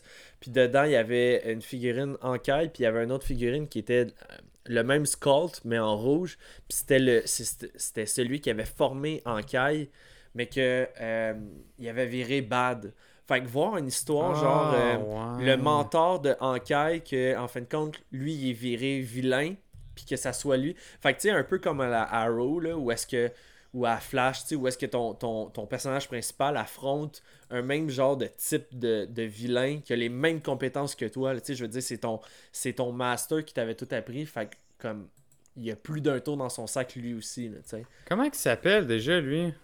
[0.40, 3.26] puis dedans il y avait une figurine en caille, puis il y avait une autre
[3.26, 6.36] figurine qui était euh, le même Sculpt, mais en rouge,
[6.68, 9.88] puis c'était le c'était celui qui avait formé en caille,
[10.34, 11.34] mais que euh,
[11.78, 12.92] il avait viré bad.
[13.26, 15.44] Fait que voir une histoire genre euh, Ah, ouais.
[15.46, 19.54] le mentor de Ankai que en fin de compte lui il est viré vilain
[19.94, 20.74] puis que ça soit lui.
[21.00, 23.30] Fait que tu sais un peu comme à la Arrow là où est-ce que
[23.72, 27.62] ou à Flash tu sais où est-ce que ton, ton, ton personnage principal affronte un
[27.62, 31.40] même genre de type de, de vilain qui a les mêmes compétences que toi tu
[31.46, 32.20] sais je veux dire c'est ton
[32.52, 34.26] c'est ton master qui t'avait tout appris.
[34.26, 35.08] Fait que comme
[35.56, 37.86] il y a plus d'un tour dans son sac lui aussi là, tu sais.
[38.08, 39.54] Comment il s'appelle déjà, lui?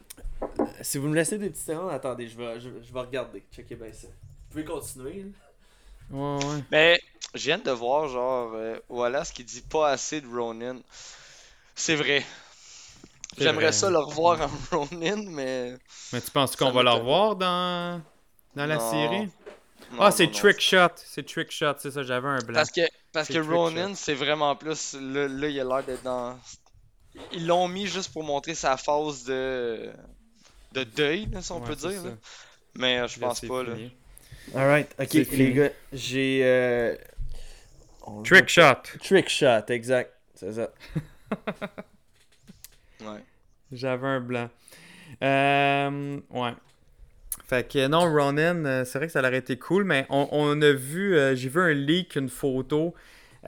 [0.82, 3.76] Si vous me laissez des petites secondes attendez je vais je, je vais regarder checker
[3.76, 5.28] bien ça vous pouvez continuer là.
[6.10, 6.64] Ouais, ouais.
[6.72, 7.00] Mais
[7.36, 10.78] je viens de voir, genre, euh, Wallace qui dit pas assez de Ronin.
[11.76, 12.24] C'est vrai.
[13.38, 15.76] J'aimerais ça le revoir en Ronin, mais.
[16.12, 18.02] Mais tu penses qu'on va le revoir dans,
[18.56, 18.90] dans la Non.
[18.90, 19.28] série?
[19.92, 20.28] non, Ah, c'est.
[20.32, 20.88] Trick Shot.
[20.96, 22.54] C'est Trick Shot, c'est ça, j'avais un blanc.
[22.54, 22.80] Parce que,
[23.12, 24.94] parce que Ronin, c'est vraiment plus.
[24.94, 26.36] Là, là, il a l'air d'être dans.
[27.32, 29.90] Ils l'ont mis juste pour montrer sa phase de.
[30.72, 32.02] de deuil, là, si on Ouais, peut dire.
[32.04, 32.10] là.
[32.76, 33.74] Mais euh, je pense pas, là.
[34.54, 35.52] Alright, ok, les fini.
[35.52, 36.40] gars, j'ai.
[36.44, 36.94] euh,
[38.02, 38.82] on- Trick Shot.
[39.02, 40.12] Trick shot, exact.
[40.34, 40.70] C'est ça.
[43.00, 43.24] Ouais.
[43.72, 44.48] J'avais un blanc.
[45.22, 46.52] Euh, ouais.
[47.46, 50.60] Fait que non, Ronin, euh, c'est vrai que ça aurait été cool, mais on, on
[50.62, 52.94] a vu, euh, j'ai vu un leak, une photo.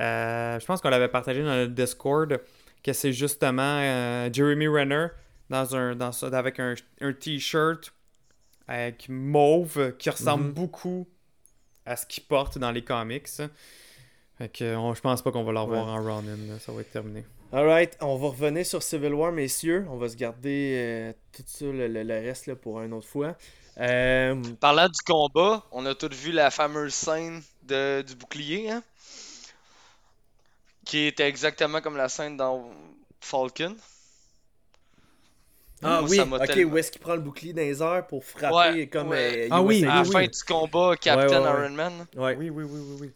[0.01, 2.41] euh, je pense qu'on l'avait partagé dans le Discord,
[2.83, 5.09] que c'est justement euh, Jeremy Renner
[5.51, 7.93] dans un, dans ça, avec un, un t-shirt
[8.69, 10.53] avec mauve qui ressemble Mhm.
[10.53, 11.07] beaucoup
[11.85, 13.27] à ce qu'il porte dans les comics.
[14.39, 15.93] Fait que on- je pense pas qu'on va le revoir Ouais.
[15.93, 17.25] en Ronin, ça va être terminé.
[17.53, 19.85] Alright, on va revenir sur Civil War, messieurs.
[19.91, 23.07] On va se garder euh, tout ça, le, le- le reste là, pour une autre
[23.07, 23.37] fois.
[23.79, 28.83] Euh, Parlant du combat, on a tous vu la fameuse scène de, du bouclier, hein?
[30.93, 32.70] Qui était exactement comme la scène dans
[33.19, 33.74] Falcon.
[35.82, 37.82] Ah Moi, oui, ça m'a ok, tellement- où est-ce qu'il prend le bouclier dans les
[37.82, 39.44] airs pour frapper Ouais, comme ouais.
[39.47, 40.28] euh, Ah oui, À la oui, fin oui.
[40.28, 41.48] du combat, Captain Ouais.
[41.64, 42.06] Iron Man.
[42.14, 43.12] Ouais, Oui, oui, oui, oui, oui.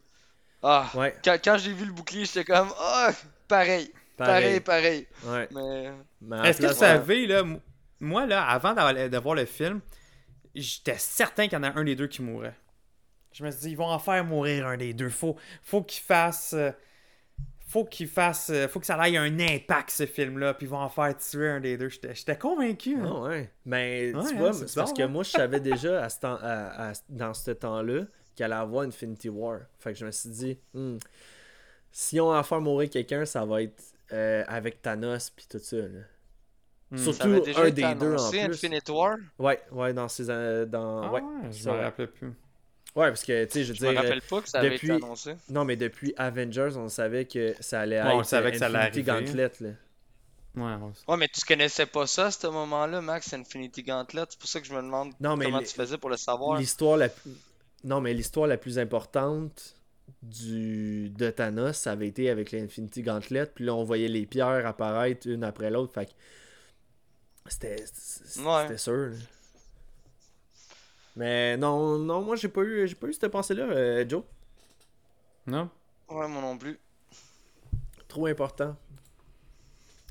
[0.62, 3.12] Ah, ouais, quand, quand j'ai vu le bouclier, j'étais comme, ah,
[3.46, 4.60] pareil, pareil, pareil.
[4.60, 5.06] pareil.
[5.26, 5.46] Ouais.
[5.50, 5.90] Mais
[6.22, 7.42] Mais Est-ce que vous savez, là,
[8.00, 9.82] moi, là, avant d'avoir- de voir le film,
[10.54, 12.56] j'étais certain qu'il y en a un des deux qui mourrait.
[13.32, 15.10] Je me suis dit, ils vont en faire mourir un des deux.
[15.10, 16.54] Faut, faut qu'il fasse.
[16.54, 16.70] euh,
[17.66, 18.50] faut qu'il fasse.
[18.50, 21.48] euh, faut que ça ait un impact, ce film-là, puis ils vont en faire tuer
[21.48, 21.88] un des deux.
[21.88, 22.96] J'étais j'étais convaincu.
[23.00, 23.12] hein.
[23.16, 23.50] Ah ouais.
[23.64, 25.08] Mais Ouais, tu hein, vois, c'est c'est parce que hein.
[25.08, 28.02] moi, je savais déjà à ce temps, à- à- dans ce temps-là
[28.34, 29.60] qu'elle allait avoir Infinity War.
[29.78, 30.96] Fait que je me suis dit, hmm,
[31.90, 33.82] si on a à faire mourir quelqu'un, ça va être
[34.12, 35.76] euh, avec Thanos puis tout ça.
[35.76, 36.00] là.
[36.92, 36.96] Hmm.
[36.98, 38.38] Surtout un des deux en plus.
[38.40, 39.16] Infinite War?
[39.40, 40.30] Ouais, ouais, dans ces.
[40.30, 41.02] euh, dans...
[41.02, 42.32] Ah ouais, je ça, me rappelle plus.
[42.96, 44.00] Ouais, parce que, tu sais, je veux Je me dire.
[44.02, 45.34] rappelle pas que ça avait depuis- été annoncé.
[45.50, 48.66] Non, mais depuis Avengers, on savait que ça allait Ouais, on être savait que ça
[48.66, 49.26] allait Infinity arriver.
[49.26, 49.50] Gauntlet.
[49.60, 49.68] Là.
[50.56, 54.22] Ouais, on- Ouais, mais tu connaissais pas ça à ce moment-là, Max, Infinity Gauntlet?
[54.30, 56.58] C'est pour ça que je me demande Non, mais comment tu faisais pour le savoir.
[56.58, 57.32] L'histoire la plus...
[57.84, 59.74] Non, mais l'histoire la plus importante
[60.22, 63.46] du de Thanos, ça avait été avec l'Infinity Gauntlet.
[63.54, 65.92] Puis là, on voyait les pierres apparaître une après l'autre.
[65.92, 66.12] Fait que
[67.48, 68.62] c'était c'était Ouais.
[68.62, 68.92] c'était sûr.
[69.10, 69.16] là.
[71.16, 74.22] Mais non, non, moi j'ai pas eu j'ai pas eu cette pensée-là, euh, Joe.
[75.46, 75.70] Non?
[76.08, 76.78] Ouais, moi non plus.
[78.08, 78.76] Trop important.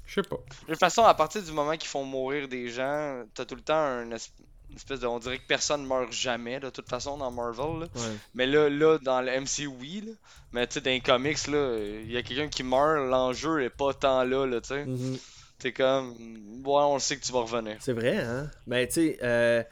[0.06, 0.38] Je sais pas.
[0.68, 3.61] De toute façon, à partir du moment qu'ils font mourir des gens, t'as tout le
[3.61, 5.07] temps un espèce de.
[5.07, 7.80] On dirait que personne meurt jamais, de toute façon, dans Marvel.
[7.82, 7.88] là.
[7.95, 8.15] Ouais.
[8.34, 10.03] Mais là, là, dans le MCU, oui.
[10.06, 10.11] Là.
[10.53, 13.69] Mais tu sais, dans les comics, là, il y a quelqu'un qui meurt, l'enjeu est
[13.69, 14.86] pas tant là, là, tu sais.
[14.86, 15.18] Mhm.
[15.57, 16.11] T'es comme.
[16.65, 17.77] Ouais, on sait que tu vas revenir.
[17.80, 18.49] C'est vrai, hein?
[18.68, 19.64] Mais tu sais, euh,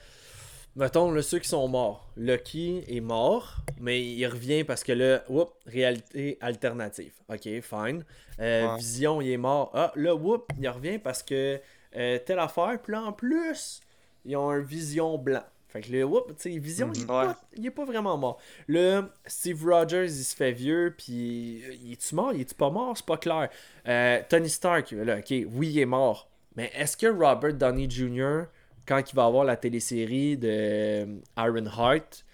[0.75, 2.09] mettons, là, ceux qui sont morts.
[2.17, 7.13] Lucky est mort, mais il revient parce que là, whoop, réalité alternative.
[7.29, 8.03] Ok, fine.
[8.39, 8.77] Euh, Ouais.
[8.77, 9.71] Vision, il est mort.
[9.73, 11.59] Ah, là, whoop, il revient parce que
[11.95, 12.79] euh, telle affaire.
[12.81, 13.81] Puis là, en plus,
[14.25, 15.43] ils ont un Vision blanc.
[15.67, 17.07] Fait que là, whoop, tu sais, Vision, il, est Ouais.
[17.07, 18.39] pas, il est pas vraiment mort.
[18.67, 22.31] Là, Steve Rogers, il se fait vieux, puis euh, il est-tu mort?
[22.33, 22.95] Il est-tu pas mort?
[22.95, 23.49] C'est pas clair.
[23.87, 26.29] Euh, Tony Stark, là, ok, oui, il est mort.
[26.55, 28.43] Mais est-ce que Robert Downey Jr.,
[28.85, 31.05] quand il va avoir la télésérie de euh,
[31.37, 32.25] Iron Heart,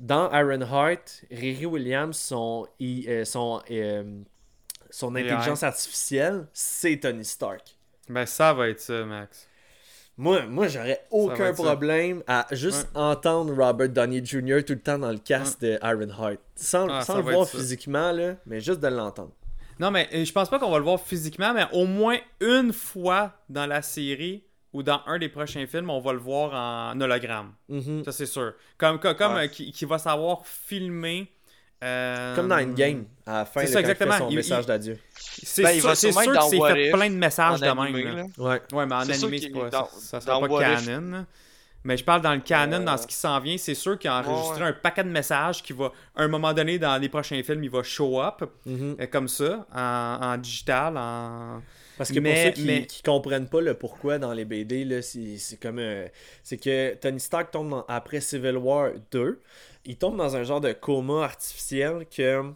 [0.00, 4.20] dans Iron Heart, Riri Williams, son, euh, son, euh,
[4.90, 7.76] son intelligence artificielle, c'est Tony Stark.
[8.08, 9.48] Ben, ça va être ça, Max.
[10.18, 11.62] Moi, moi j'aurais aucun ça.
[11.62, 14.62] problème à juste entendre Robert Downey Jr.
[14.64, 16.40] tout le temps dans le cast de Iron Heart.
[16.54, 19.32] Sans, Ah, sans le voir physiquement, là, mais juste de l'entendre.
[19.78, 23.32] Non, mais je pense pas qu'on va le voir physiquement, mais au moins une fois
[23.48, 26.52] dans la série ou dans un des prochains films, on va le voir
[26.94, 27.52] en hologramme.
[27.68, 28.04] Mhm.
[28.04, 28.54] Ça, c'est sûr.
[28.78, 29.44] Comme, comme, comme, Ouais.
[29.44, 31.30] euh, qui, qui va savoir filmer.
[31.84, 34.18] euh, Comme dans Endgame, à la fin, c'est ça, quand il fait exactement.
[34.18, 34.98] son Il- message d'adieu.
[35.16, 37.60] C'est Ben, il sûr, va c'est sûrement sûr qu'il s'est fait If, plein de messages
[37.60, 38.16] de animé, même.
[38.16, 38.24] là.
[38.38, 38.62] Ouais.
[38.72, 40.72] Ouais, mais en C'est sûr animé, qu'il c'est pas, dans- ça, ça sera dans pas
[40.74, 40.86] If.
[40.86, 41.26] canon.
[41.84, 44.20] Mais je parle dans le canon, dans ce qui s'en vient, c'est sûr qu'il a
[44.20, 44.68] enregistré Ouais.
[44.68, 47.70] un paquet de messages qui va, à un moment donné, dans les prochains films, il
[47.70, 48.96] va show up Mhm.
[49.00, 51.60] euh, comme ça, en, en digital, en...
[51.98, 54.84] Parce que Mais- pour ceux qui, mais- qui comprennent pas le pourquoi dans les BD,
[54.84, 55.78] là, c'est comme.
[55.78, 56.06] euh,
[56.42, 59.40] c'est que Tony Stark tombe dans- après Civil War 2.
[59.84, 62.52] Il tombe dans un genre de coma artificiel que.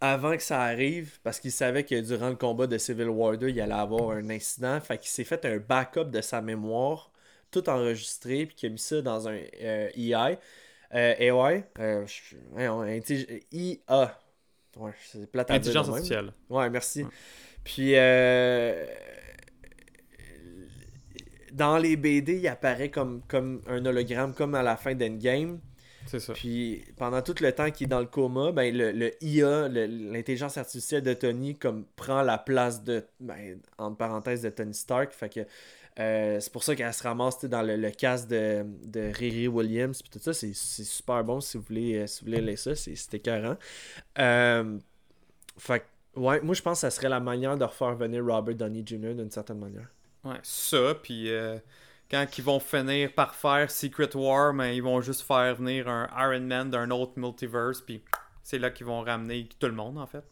[0.00, 3.50] Avant que ça arrive, parce qu'il savait que durant le combat de Civil War 2,
[3.50, 4.80] il allait avoir un incident.
[4.80, 7.10] Fait qu'il s'est fait un backup de sa mémoire,
[7.50, 10.38] tout enregistré, puis qu'il a mis ça dans un euh, EI.
[10.94, 11.64] Euh, AI.
[11.80, 12.06] Euh,
[13.52, 14.18] IA.
[14.76, 16.32] Ouais, c'est plate à dire intelligence artificielle.
[16.48, 17.04] Ouais, merci.
[17.64, 18.86] Puis, euh,
[21.52, 25.60] dans les BD, il apparaît comme, comme un hologramme, comme à la fin d'Endgame.
[26.06, 26.34] C'est ça.
[26.34, 30.58] Puis pendant tout le temps qu'il est dans le coma, ben le, le IA, l'intelligence
[30.58, 35.12] artificielle de Tony, comme prend la place de, ben, entre parenthèses, de Tony Stark.
[35.12, 35.40] Fait que
[36.00, 40.02] euh, c'est pour ça qu'elle se ramasse dans le, le casque de, de Riri Williams.
[40.02, 42.58] Puis tout ça, c'est c'est super bon si vous voulez, euh, si vous voulez lire
[42.58, 43.56] ça, c'est écœurant.
[44.18, 44.78] Euh,
[45.58, 45.84] fait que,
[46.16, 49.14] ouais, moi je pense que ça serait la manière de refaire venir Robert Downey Jr.
[49.14, 49.88] d'une certaine manière.
[50.24, 51.58] Ouais, ça, puis euh,
[52.10, 56.08] quand ils vont finir par faire Secret War, ben, ils vont juste faire venir un
[56.16, 58.02] Iron Man d'un autre multiverse, puis
[58.42, 60.24] c'est là qu'ils vont ramener tout le monde, en fait.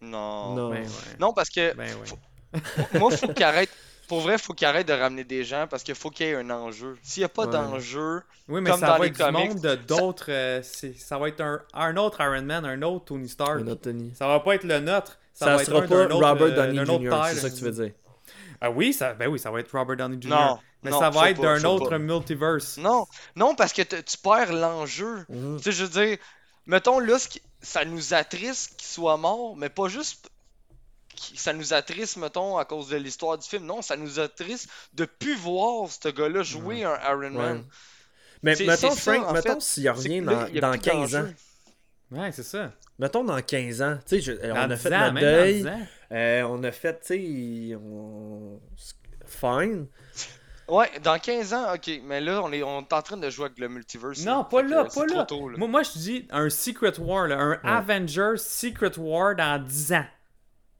[0.00, 0.54] Non.
[0.54, 0.70] Non.
[0.70, 1.16] Ben ouais.
[1.18, 2.60] Non, parce que Ben ouais.
[2.98, 3.70] moi, faut qu'il arrête.
[4.08, 6.34] Pour vrai, faut qu'il arrête de ramener des gens parce qu'il faut qu'il y ait
[6.36, 6.96] un enjeu.
[7.02, 7.52] S'il n'y a pas Ouais.
[7.52, 10.26] d'enjeu, Oui, mais Comme ça dans va les être comics, du monde de d'autres.
[10.28, 13.60] euh, ça va être un, un autre Iron Man, un autre Tony Stark.
[13.60, 14.12] Un autre Tony.
[14.16, 15.18] Ça va pas être le nôtre.
[15.34, 17.50] Ça, Ça, va être sera un pas d'un autre, Robert euh, Downey Jr., c'est ça
[17.50, 17.92] que tu veux dire.
[18.60, 20.28] Ah oui, ça, ben oui, ça va être Robert Downey Jr.
[20.30, 21.98] Non, mais non, ça va être d'un autre pas.
[21.98, 22.78] multiverse.
[22.78, 25.26] non, non, parce que tu perds l'enjeu.
[25.28, 25.56] Mhm.
[25.58, 26.18] Tu sais, je veux dire,
[26.66, 27.18] mettons là,
[27.60, 30.30] ça nous attriste qu'il soit mort, mais pas juste.
[31.16, 33.64] Ça nous attriste, mettons, à cause de l'histoire du film.
[33.64, 37.56] Non, ça nous attriste de plus voir ce gars-là jouer un Iron Man.
[37.58, 37.64] Ouais.
[38.42, 41.16] Mais mettons, Frank, mettons s'il revient que là, dans, il y a dans plus 15
[41.16, 41.26] ans.
[42.12, 42.72] Ouais, c'est ça.
[42.98, 43.98] Mettons dans 15 ans.
[44.06, 45.54] Tu sais, je- on Dans a 10 fait ans, notre dans deuil.
[45.62, 45.80] 10 ans.
[46.12, 47.06] euh, on a fait, tu
[47.70, 48.60] sais, on...
[49.26, 49.86] Fine.
[50.68, 53.46] Ouais, dans 15 ans, ok, mais là, on est, on est en train de jouer
[53.46, 54.24] avec le multiverse.
[54.24, 54.44] Non, là.
[54.50, 55.24] pas là, que pas là.
[55.24, 55.58] tôt, là.
[55.58, 60.04] Moi, moi, je dis un Secret War, là, un Avengers Secret War dans 10 ans.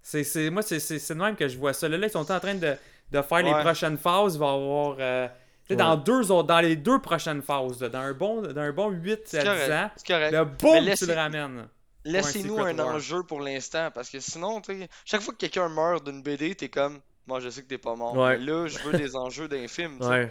[0.09, 1.89] C'est, c'est, moi, c'est, c'est, c'est de même que je vois ça.
[1.89, 2.77] Là, là, ils sont en train de,
[3.11, 4.35] de faire les prochaines phases.
[4.35, 4.97] Il va y avoir.
[5.01, 5.27] euh,
[5.67, 8.61] tu sais, dans, deux autres, dans les deux prochaines phases, là, dans, un bon, dans
[8.61, 10.33] un bon 8 C'est à 10 correct, ans, correct.
[10.33, 11.69] le Mais boum, tu laissez- le ramènes.
[12.05, 12.87] Laissez-nous un War.
[12.95, 14.63] enjeu pour l'instant, parce que sinon,
[15.05, 17.97] chaque fois que quelqu'un meurt d'une BD, t'es comme, moi je sais que t'es pas
[17.97, 18.17] mort.
[18.17, 18.39] Ouais.
[18.39, 19.99] Mais là, je veux des enjeux d'un film.
[19.99, 20.11] tu sais.
[20.11, 20.31] Ouais.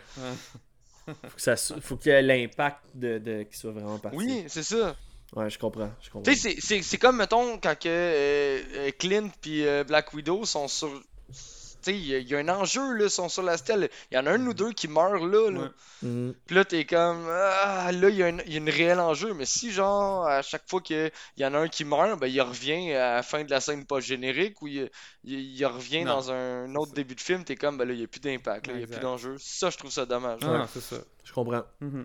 [1.05, 4.15] faut que ça faut qu'il y ait l'impact de, de qu'il soit vraiment parti.
[4.17, 4.95] Oui, c'est ça.
[5.33, 5.91] Ouais, je comprends.
[6.01, 6.31] Je comprends.
[6.31, 10.45] Tu sais, c'est- c'est c'est comme, mettons, quand que, euh, Clint puis euh, Black Widow
[10.45, 10.89] sont sur.
[11.27, 13.57] Tu sais, il y, a- il y a un enjeu, là, ils sont sur la
[13.57, 13.89] stèle.
[14.09, 15.51] Il y en a un ou deux qui meurent là.
[15.51, 15.59] là.
[15.59, 15.67] Ouais.
[16.01, 16.33] Mhm.
[16.47, 18.99] Puis là, t'es comme, ah, là, il y, a un- il y a une réel
[18.99, 19.35] enjeu.
[19.35, 22.41] Mais si, genre, à chaque fois qu'il y en a un qui meurt, ben, il
[22.41, 24.89] revient à la fin de la scène post-générique ou il,
[25.25, 26.15] il, il revient Non.
[26.15, 28.65] dans un autre début de film, t'es comme, ben là, il n'y a plus d'impact,
[28.67, 29.35] là, il n'y a plus d'enjeu.
[29.39, 30.39] Ça, je trouve ça dommage.
[30.43, 30.97] Ah, non, c'est ça.
[31.23, 31.65] Je comprends.
[31.81, 32.03] Mhm.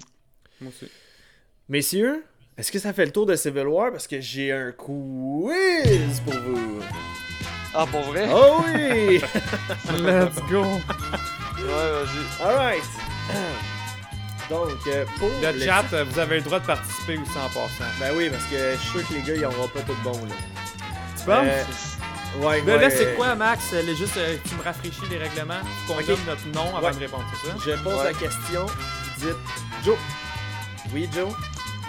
[0.60, 0.90] Moi aussi.
[1.70, 2.22] Messieurs,
[2.58, 3.90] est-ce que ça fait le tour de Civil War?
[3.90, 6.80] Parce que j'ai un quiz pour vous.
[7.74, 8.28] Ah, pour vrai?
[8.32, 9.18] Oh oui!
[10.02, 10.62] Let's go!
[10.62, 12.42] Ouais, vas-y.
[12.44, 12.82] Alright.
[14.50, 17.48] Donc, euh, pour Le le chat, euh, vous avez le droit de participer aussi en
[17.48, 17.84] passant.
[18.00, 20.12] Ben oui, parce que je suis sûr que les gars, ils auront pas tout bon,
[20.12, 20.34] là.
[21.16, 21.28] Tu penses?
[21.46, 23.62] Euh, ouais, Là, ouais, là, c'est euh, quoi, Max?
[23.72, 26.06] Euh, les- Juste, euh, tu me rafraîchis les règlements, qu'on Ok.
[26.06, 26.94] donne notre nom avant Ouais.
[26.94, 27.54] de répondre, c'est ça?
[27.64, 28.04] Je pose Ouais.
[28.04, 28.66] la question,
[29.18, 29.36] dites
[29.84, 29.96] Joe.
[30.92, 31.28] Oui, Joe?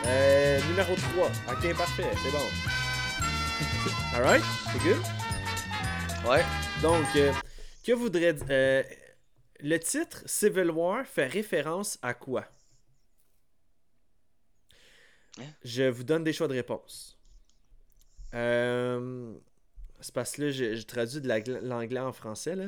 [0.06, 1.28] Euh, numéro 3.
[1.54, 2.48] Ok, parfait, c'est bon.
[4.16, 5.02] Alright, c'est good?
[6.30, 6.44] Ouais.
[6.82, 7.32] Donc, euh,
[7.84, 8.46] que voudrait dire.
[8.50, 8.84] euh,
[9.60, 12.46] le titre Civil War fait référence à quoi?
[15.40, 15.44] Hein?
[15.64, 17.18] Je vous donne des choix de réponse.
[18.34, 19.34] Euh,
[20.00, 22.56] c'est parce que là, j'ai traduit de la- l'anglais en français.
[22.56, 22.66] Là.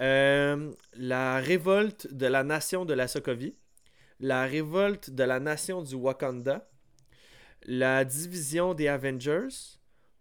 [0.00, 3.56] Euh, la révolte de la nation de la Sokovie,
[4.20, 6.66] la révolte de la nation du Wakanda,
[7.66, 9.48] la division des Avengers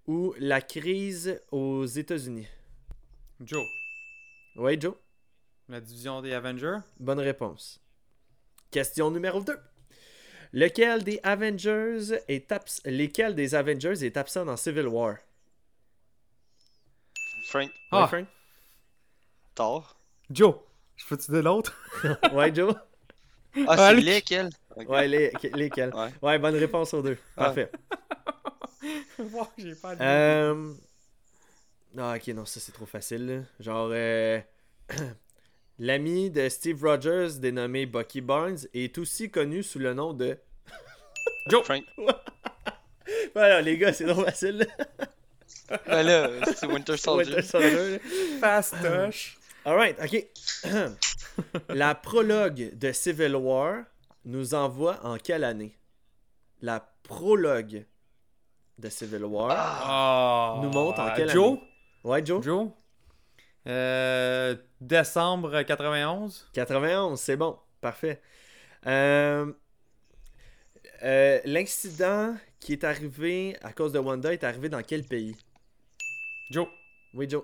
[0.08, 2.48] ou la crise aux États-Unis.
[3.42, 3.66] Joe,
[4.56, 4.96] Oui, Joe.
[5.70, 6.80] la division des Avengers?
[7.00, 7.82] Bonne réponse.
[8.72, 9.58] Question numéro 2.
[10.54, 15.18] Lequel des Avengers est abs- lesquels des Avengers est absent dans Civil War?
[17.48, 18.02] Frank, Ah.
[18.04, 18.28] Ouais, Frank?
[19.56, 19.96] Thor.
[20.30, 20.56] Joe,
[20.96, 21.76] je peux-tu de l'autre?
[22.34, 22.74] Ouais, Joe?
[23.56, 24.50] Ah, Ah, c'est le- lesquels?
[24.88, 25.94] Ouais, les, lesquels?
[25.94, 26.10] Ouais.
[26.22, 27.18] Ouais, bonne réponse aux deux.
[27.36, 27.70] Parfait.
[29.18, 30.74] Wow, j'ai pas de- Euh...
[31.98, 33.26] Ah, ok, non, ça c'est trop facile.
[33.28, 33.42] là.
[33.60, 34.40] Genre, euh,
[35.80, 40.38] l'ami de Steve Rogers, dénommé Bucky Barnes, est aussi connu sous le nom de.
[41.50, 41.64] Joe!
[41.64, 41.84] Frank.
[43.36, 44.68] Voilà, les gars, c'est trop facile.
[45.70, 45.78] là.
[45.88, 47.34] Ben là, c'est Winter Soldier.
[47.36, 48.00] Winter Soldier, là.
[48.40, 49.38] Fastoche!
[49.66, 50.26] Alright, ok.
[51.70, 53.84] La prologue de Civil War
[54.26, 55.78] nous envoie en quelle année?
[56.62, 57.86] La prologue
[58.78, 59.52] de Civil War.
[59.52, 60.60] Ah!
[60.64, 61.58] Nous montre en quelle Joe?
[61.58, 61.70] année?
[62.04, 62.70] Ouais, Joe Joe?
[63.68, 66.50] Euh, décembre 91?
[66.54, 67.58] 91, c'est bon.
[67.82, 68.22] Parfait.
[68.86, 69.52] Euh,
[71.04, 75.36] euh, L'incident qui est arrivé à cause de Wanda est arrivé dans quel pays?
[76.52, 76.68] Joe.
[77.14, 77.44] Oui, Joe.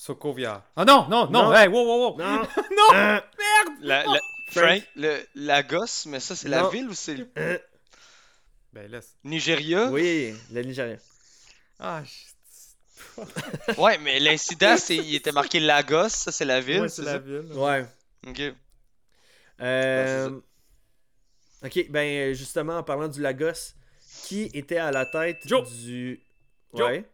[0.00, 0.62] Sokovia.
[0.76, 1.52] Ah non, non, non, Non.
[1.54, 2.18] hey, wow, wow, wow.
[2.18, 2.42] Non
[2.78, 2.94] Non!
[2.94, 3.20] Euh,
[3.80, 4.20] La, la-
[4.52, 7.28] Frank, le, Lagos, mais ça, c'est la ville ou c'est le
[8.72, 9.00] Ben là.
[9.00, 9.90] c'est- Nigeria?
[9.90, 10.96] Oui, le Nigeria.
[11.80, 16.88] Ah, je- Ouais, mais l'incident, c'est il était marqué Lagos, ça, c'est la ville, Ouais,
[16.88, 17.18] c'est c'est la ça?
[17.18, 17.52] ville.
[17.54, 17.84] Ouais.
[18.28, 18.42] Ok.
[19.60, 20.40] Euh,
[21.64, 23.74] ok, ben justement, en parlant du Lagos,
[24.22, 25.68] qui était à la tête Joe.
[25.68, 26.20] du.
[26.72, 26.88] Joe.
[26.88, 27.04] Ouais.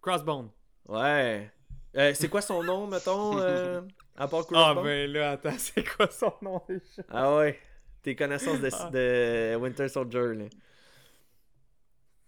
[0.00, 0.48] Crossbone.
[0.88, 1.50] Ouais.
[1.96, 3.80] Euh, c'est quoi son nom, mettons, euh,
[4.16, 7.02] à part Ah, ben là, attends, c'est quoi son nom déjà?
[7.10, 7.58] Ah ouais.
[8.02, 8.90] Tes connaissances de, Ah.
[8.90, 10.44] de Winter Soldier, là.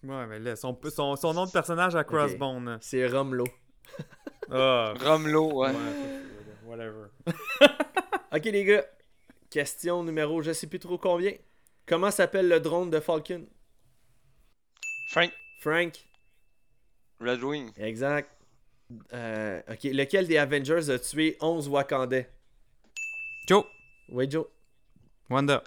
[0.04, 2.78] Ouais, mais là, son, son, son nom de personnage à Crossbone.
[2.80, 3.44] C'est Romlo.
[4.48, 5.70] Ah, Romelo, ouais.
[5.70, 6.20] ouais,
[6.66, 7.06] whatever.
[8.32, 8.84] Ok, les gars.
[9.50, 11.32] Question numéro je sais plus trop combien.
[11.84, 13.44] Comment s'appelle le drone de Falcon?
[15.10, 15.94] Frank, Frank.
[17.20, 17.72] Red Wing.
[17.76, 18.30] Exact.
[19.12, 22.30] Euh, ok, lequel des Avengers a tué 11 Wakandais?
[23.48, 23.64] Joe,
[24.10, 24.46] Oui, Joe.
[25.28, 25.62] Wanda.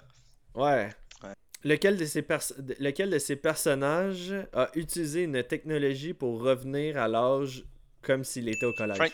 [0.54, 0.88] Ouais.
[1.22, 1.32] Ouais.
[1.64, 6.96] Lequel, de ces pers- de- lequel de ces personnages a utilisé une technologie pour revenir
[6.96, 7.64] à l'âge
[8.00, 8.96] comme s'il était au collège?
[8.96, 9.12] Frank.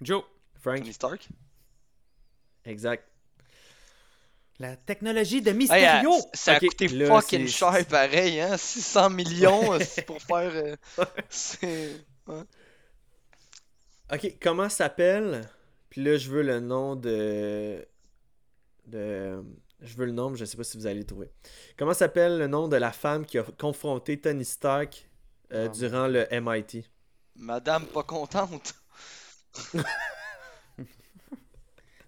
[0.00, 0.22] Joe.
[0.60, 0.78] Frank.
[0.78, 1.28] Tony Stark.
[2.64, 3.04] Exact.
[4.60, 6.12] La technologie de Hey, Mysterio.
[6.14, 8.56] euh, ça a Ok, coûté là, fucking c'est- cher pareil, hein?
[8.56, 10.52] 600 millions euh, pour faire.
[10.54, 10.76] euh,
[11.28, 11.96] c'est.
[14.12, 15.42] Ok, comment s'appelle?
[15.90, 17.86] Puis là, je veux le nom de.
[18.86, 19.42] de.
[19.80, 21.30] Je veux le nom, mais je sais pas si vous allez le trouver.
[21.76, 25.08] Comment s'appelle le nom de la femme qui a confronté Tony Stark
[25.52, 26.84] euh, Ah, durant le MIT?
[27.36, 28.74] Madame pas contente.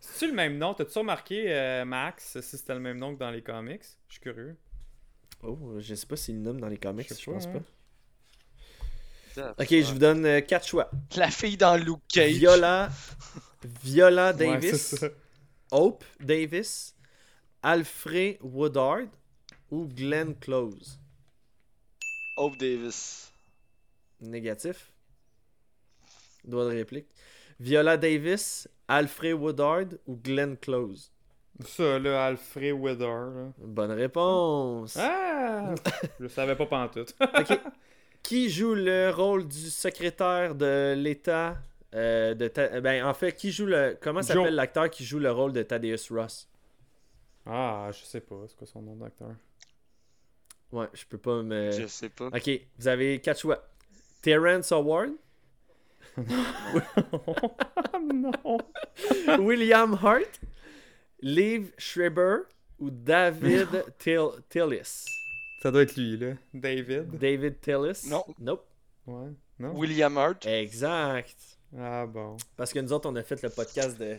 [0.00, 0.74] C'est-tu le même nom?
[0.74, 3.84] T'as-tu remarqué, euh, Max, si c'était le même nom que dans les comics?
[4.08, 4.56] Je suis curieux.
[5.42, 7.52] Oh, je sais pas s'il le nomme dans les comics, Je sais je pense pas,
[7.60, 7.64] pas.
[9.36, 10.90] Ok, je vous donne euh, quatre choix.
[11.16, 12.32] La fille dans Luke Cage.
[12.32, 12.88] Viola,
[13.82, 15.04] Viola Davis.
[15.70, 16.94] Hope Davis,
[17.62, 19.06] Alfred Woodard
[19.70, 20.98] ou Glenn Close?
[22.36, 23.32] Hope Davis.
[24.20, 24.92] Négatif.
[26.44, 27.06] Droit de réplique.
[27.60, 31.12] Viola Davis, Alfred Woodard ou Glenn Close?
[31.66, 33.00] Ça, là, Alfred.
[33.00, 33.52] Là.
[33.58, 34.96] Bonne réponse.
[34.96, 35.74] Ah!
[36.20, 37.14] je savais pas pantoute.
[37.20, 37.60] Ok.
[38.22, 41.56] Qui joue le rôle du secrétaire de l'État
[41.94, 45.30] euh, de Ta- ben en fait qui joue le comment s'appelle l'acteur qui joue le
[45.32, 46.48] rôle de Thaddeus Ross?
[47.46, 48.36] Ah, je sais pas.
[48.46, 49.32] C'est quoi son nom d'acteur?
[50.70, 52.26] Ouais, je peux pas me Je sais pas.
[52.28, 53.66] Ok, vous avez quatre choix.
[54.22, 55.10] Terrence Howard,
[58.02, 58.58] non!
[59.38, 60.40] William Hart,
[61.22, 62.40] Liv Schreiber
[62.78, 63.68] ou David
[63.98, 65.04] Till- Tillis?
[65.62, 66.34] Ça doit être lui, là.
[66.54, 67.18] David?
[67.18, 68.08] David Tillis?
[68.08, 68.24] Non.
[68.38, 68.66] Nope.
[69.06, 69.30] Ouais.
[69.58, 69.76] Non?
[69.76, 70.46] William Hurt.
[70.46, 71.36] Exact.
[71.78, 72.36] Ah bon.
[72.56, 74.16] Parce que nous autres, on a fait le podcast de,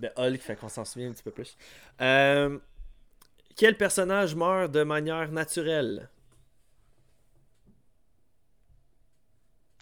[0.00, 1.56] de Hulk, fait qu'on s'en souvient un petit peu plus.
[2.00, 2.58] Euh,
[3.54, 6.08] quel personnage meurt de manière naturelle?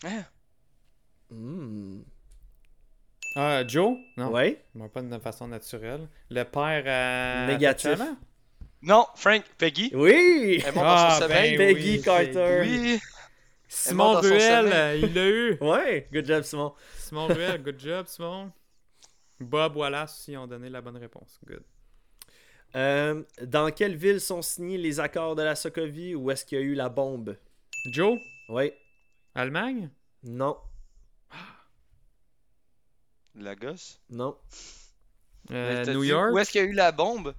[0.05, 0.25] Hein?
[1.31, 2.01] Hmm.
[3.37, 3.97] Ah, Joe?
[4.17, 4.33] Non.
[4.33, 4.65] Ouais.
[4.75, 6.09] Il meurt pas de façon naturelle.
[6.31, 7.47] Le père à.
[7.47, 8.01] Négatif.
[8.83, 9.91] Non, Frank, Peggy.
[9.95, 11.57] Oui Elle monte Ah, dans son sommeil.
[11.57, 12.61] ben Peggy oui, Carter.
[12.63, 13.01] Oui.
[13.69, 14.73] Simon monte dans son Ruel, sommeil.
[14.75, 15.59] euh, il l'a eu.
[15.61, 16.75] Ouais, good job, Simon.
[16.99, 18.53] Simon Ruel, good job, Simon.
[19.41, 21.39] Bob Wallace aussi ont donné la bonne réponse.
[21.47, 21.63] Good.
[22.75, 26.61] Euh, dans quelle ville sont signés les accords de la Sokovie ou est-ce qu'il y
[26.61, 27.37] a eu la bombe?
[27.93, 28.19] Joe?
[28.49, 28.73] Oui.
[29.35, 29.91] Allemagne?
[30.23, 30.57] Non.
[33.35, 34.01] La gosse?
[34.11, 34.37] Non.
[35.51, 36.33] Euh, New dit York?
[36.33, 37.35] Où est-ce qu'il y a eu la bombe?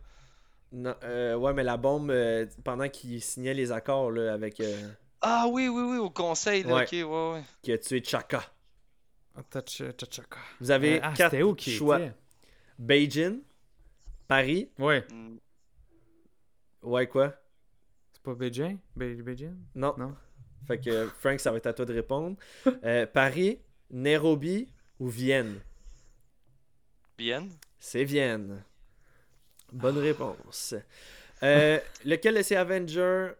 [0.71, 0.95] Non.
[1.03, 4.59] Euh, ouais, mais la bombe, euh, pendant qu'il signait les accords là, avec.
[4.59, 4.89] euh,
[5.21, 6.75] Ah oui, oui, oui, au conseil, là.
[6.75, 6.83] Ouais.
[6.83, 7.43] Ok, ouais, ouais.
[7.61, 8.43] qui a tué Chaka.
[9.35, 10.39] Ah, Tachaka.
[10.59, 11.99] Vous avez Euh, ah, quatre où qui choix.
[11.99, 12.13] était?
[12.79, 13.41] Beijing,
[14.27, 15.05] Paris, Ouais.
[15.11, 15.37] Mm.
[16.83, 17.33] ouais quoi?
[18.13, 18.77] C'est pas Beijing?
[18.95, 19.55] Be- Beijing?
[19.75, 19.93] Non.
[19.97, 20.15] Non.
[20.67, 22.35] Fait que Frank, ça va être à toi de répondre.
[22.83, 24.67] Euh, Paris, Nairobi
[24.99, 25.59] ou Vienne?
[27.17, 27.47] Bien.
[27.79, 28.63] C'est Vienne.
[29.71, 30.75] Bonne réponse.
[31.43, 33.31] Euh, lequel de ces Avengers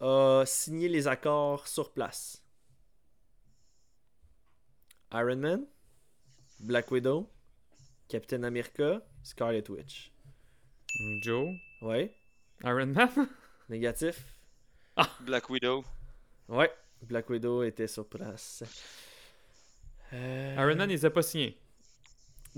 [0.00, 2.42] a signé les accords sur place?
[5.12, 5.66] Iron Man,
[6.60, 7.28] Black Widow,
[8.08, 10.12] Captain America, Scarlet Witch.
[11.22, 11.54] Joe?
[11.82, 12.14] Ouais,
[12.64, 13.10] Iron Man?
[13.68, 14.22] négatif.
[15.20, 15.84] Black Widow.
[16.48, 16.70] Ouais,
[17.02, 18.64] Black Widow était sur place.
[20.12, 21.58] Euh, Iron Man, il les a pas signés.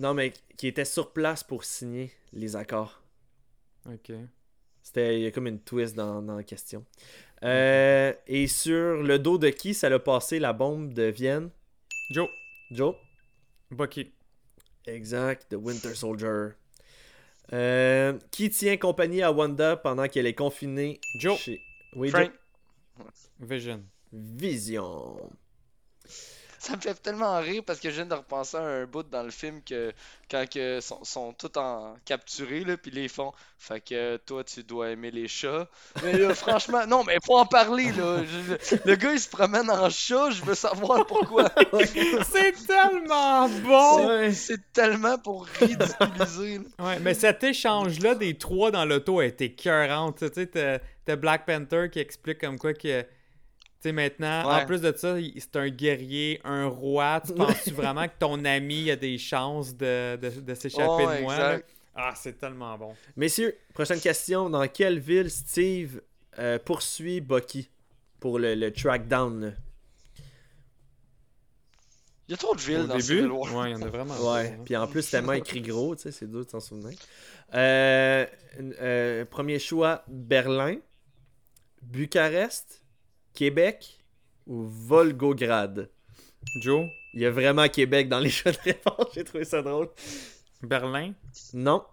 [0.01, 3.03] Non, mais qui était sur place pour signer les accords.
[3.87, 4.11] Ok.
[4.83, 6.87] C'était il y a comme une twist dans, dans la question.
[7.45, 11.51] Euh, et sur le dos de qui ça l'a passé la bombe de Vienne?
[12.13, 12.31] Joe?
[12.71, 12.97] Joe
[13.71, 14.11] Bucky.
[14.87, 16.53] Exact, The Winter Soldier.
[17.53, 21.37] Euh, qui tient compagnie à Wanda pendant qu'elle est confinée Joe.
[21.37, 21.61] chez...
[21.95, 22.33] Oui, Frank.
[22.97, 23.07] Joe.
[23.39, 23.85] Vision.
[24.13, 25.31] Vision.
[26.63, 29.23] Ça me fait tellement rire parce que je viens de repenser à un bout dans
[29.23, 29.95] le film que
[30.31, 33.33] quand que sont, sont tous en capturés là, puis les font.
[33.59, 35.67] Fait que toi tu dois aimer les chats.
[36.05, 38.23] Mais là, franchement, non, mais faut en parler là.
[38.25, 41.51] Je- le gars il se promène en chat, je veux savoir pourquoi.
[42.31, 44.31] C'est tellement bon!
[44.33, 46.59] C'est tellement pour ridiculiser.
[46.59, 46.85] là.
[46.87, 50.13] Ouais, mais cet échange-là des trois dans l'auto a été écœurant.
[50.13, 53.05] Tu sais, t'as Black Panther qui explique comme quoi que.
[53.83, 57.23] Tu sais, maintenant, en plus de ça, c'est un guerrier, un roi.
[57.27, 61.39] Tu penses-tu vraiment que ton ami a des chances de, de, de s'échapper de moi?
[61.39, 61.59] là?
[61.95, 62.95] Ah, c'est tellement bon.
[63.17, 64.51] Messieurs, prochaine question.
[64.51, 66.03] Dans quelle ville Steve
[66.39, 67.71] euh, poursuit Bucky
[68.21, 69.47] pour le, le trackdown?
[69.47, 69.53] là?
[72.29, 73.55] Il y a trop de villes Au dans début, Civil War.
[73.57, 74.15] ouais, il y en a vraiment.
[74.15, 74.63] Ouais, hein.
[74.65, 76.97] puis en plus, tellement écrit gros, tu sais, c'est dur de s'en souvenir.
[77.55, 78.25] Euh,
[78.81, 80.77] euh, premier choix, Berlin,
[81.83, 82.80] Bucarest,
[83.35, 83.99] Québec
[84.47, 85.89] ou Volgograd?
[86.61, 89.89] Joe, Il y a vraiment Québec dans les choix de réponse, j'ai trouvé ça drôle.
[90.63, 91.13] Berlin?
[91.55, 91.85] Non,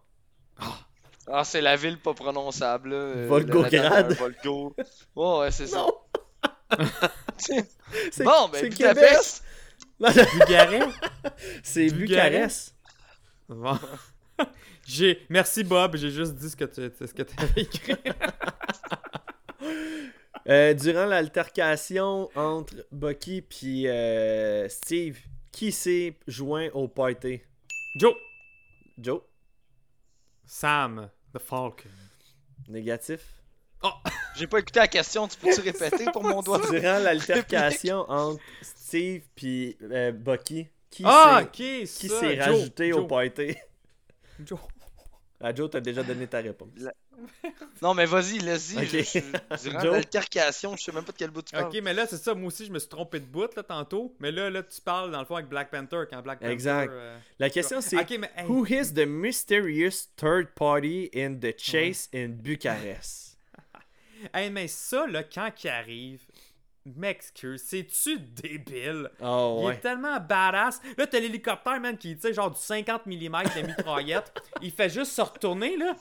[1.30, 2.89] Ah, c'est la ville pas prononçable.
[2.89, 2.95] Là.
[2.95, 4.14] euh, Volgograd.
[4.14, 4.73] Volgo.
[5.15, 5.77] Ouais, ouais, c'est ça.
[5.80, 5.93] non.
[7.38, 9.43] C'est- Bon, ben c'est Budapest.
[9.99, 10.91] Bulgarie.
[11.64, 11.95] c'est Bucarest?
[11.95, 12.76] Bucarest.
[13.47, 13.80] Bon.
[14.85, 15.26] J'ai...
[15.30, 17.95] Merci Bob, j'ai juste dit ce que tu ce que avais écrit.
[20.49, 25.18] Euh, durant l'altercation entre Bucky puis euh, Steve,
[25.52, 27.41] qui s'est joint au party?
[27.99, 28.14] Joe.
[28.98, 29.22] Joe,
[30.45, 31.90] Sam, The Falcon.
[32.68, 33.22] négatif.
[34.36, 36.60] J'ai pas écouté la question, tu peux-tu répéter pour mon doigt?
[36.72, 43.56] Durant l'altercation entre Steve puis euh, Bucky, qui Ah, s'est Joe, rajouté au Joe, party?
[44.45, 44.60] Joe.
[45.40, 46.69] Ah, Joe, t'as déjà donné ta réponse.
[47.81, 48.77] Non, mais vas-y, laisse-y.
[48.77, 48.84] Ok.
[48.85, 49.19] je-
[49.64, 49.91] je- Durant Joe?
[49.94, 51.65] l'altercation, je sais même pas de quel bout tu parles.
[51.65, 54.15] Ok, mais là, c'est ça, moi aussi, je me suis trompé de bout, là, tantôt.
[54.19, 56.52] Mais là, là, tu parles, dans le fond, avec Black Panther, quand Black Panther...
[56.52, 56.91] Exact.
[56.91, 58.31] euh, La question c'est Ok, mais...
[58.35, 63.38] hey, Who is the mysterious third party in the chase in Bucharest?
[64.34, 66.22] hey, mais ça, là, quand il arrive,
[66.85, 69.10] m'excuse, c'est-tu débile?
[69.22, 69.80] Oh Il est ouais.
[69.80, 70.81] tellement badass.
[70.98, 73.11] Là, t'as l'hélicoptère, man, qui, tu sais, genre du 50 mm
[73.56, 74.34] de mitraillette.
[74.61, 75.95] il fait juste se retourner, là.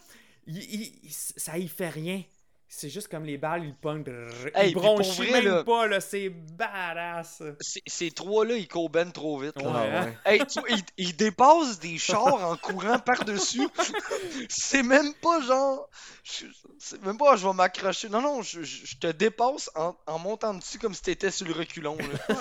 [0.46, 2.22] Il, ça y fait rien.
[2.68, 4.02] C'est juste comme les balles, il pogne.
[4.02, 6.00] brrr, Hey, il puis pour bronchit vrai, même là- pas, là.
[6.00, 7.40] C'est badass.
[7.86, 9.54] Ces- trois-là, ils coben trop vite.
[9.62, 9.62] là.
[9.72, 9.90] Ah Ouais.
[10.06, 10.18] ouais.
[10.24, 13.66] Hey, tu ils, ils dépassent des chars en courant par-dessus.
[14.48, 15.88] C'est même pas genre.
[16.24, 18.08] C'est même pas je vais m'accrocher.
[18.08, 21.46] Non, non, je, je- je te dépasse en, en montant dessus comme si t'étais sur
[21.46, 21.96] le reculon.
[21.96, 22.36] là.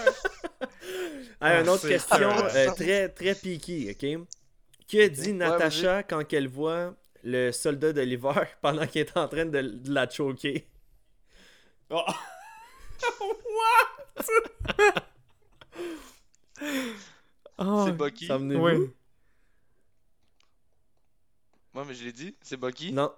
[1.40, 4.26] Ah, une Ah, autre question euh, très très piquée, ok?
[4.92, 6.96] Que dit Natacha quand elle voit
[7.26, 10.68] le soldat de l'hiver pendant qu'il est en train de, de la choquer?
[11.90, 12.02] Oh.
[17.58, 18.28] Oh, C'est Bucky.
[18.28, 18.90] Ça venait Oui.
[21.74, 22.92] Moi, mais je l'ai dit, c'est Bucky.
[22.94, 23.12] Non,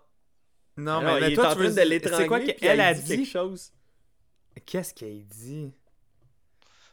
[0.78, 1.02] Non.
[1.02, 2.56] mais, Non, mais il toi, est en tu veux train de dire- C'est quoi l'étrangler
[2.56, 3.08] qu'elle a dit dit?
[3.18, 3.72] quelque chose.
[4.66, 5.72] Qu'est-ce qu'elle dit?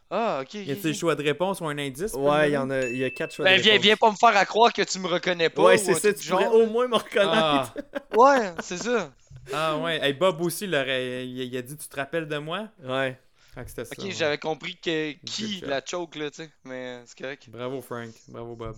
[0.09, 0.53] Ah, ok.
[0.53, 2.13] Y a-t-il choix de réponse ou un indice?
[2.13, 3.83] Ouais, il y en a, y a quatre choix Ben, de viens, réponse.
[3.83, 5.63] viens pas me faire à croire que tu me reconnais pas.
[5.63, 6.53] Ouais, ou c'est ça, tu du pourrais genre.
[6.55, 7.73] au moins me reconnaître.
[7.73, 7.75] Ah,
[8.13, 9.13] Ouais, c'est ça.
[9.51, 9.99] ah ouais.
[10.03, 12.69] Hey, Bob aussi, il, aurait- il, il a dit Tu te rappelles de moi?
[12.83, 13.19] Ouais.
[13.53, 14.01] Fait que c'était ça.
[14.01, 14.11] Ok, ouais.
[14.11, 16.51] j'avais compris que qui la choke là, tu sais.
[16.65, 17.49] Mais c'est correct.
[17.49, 18.13] Bravo, Frank.
[18.27, 18.75] Bravo, Bob.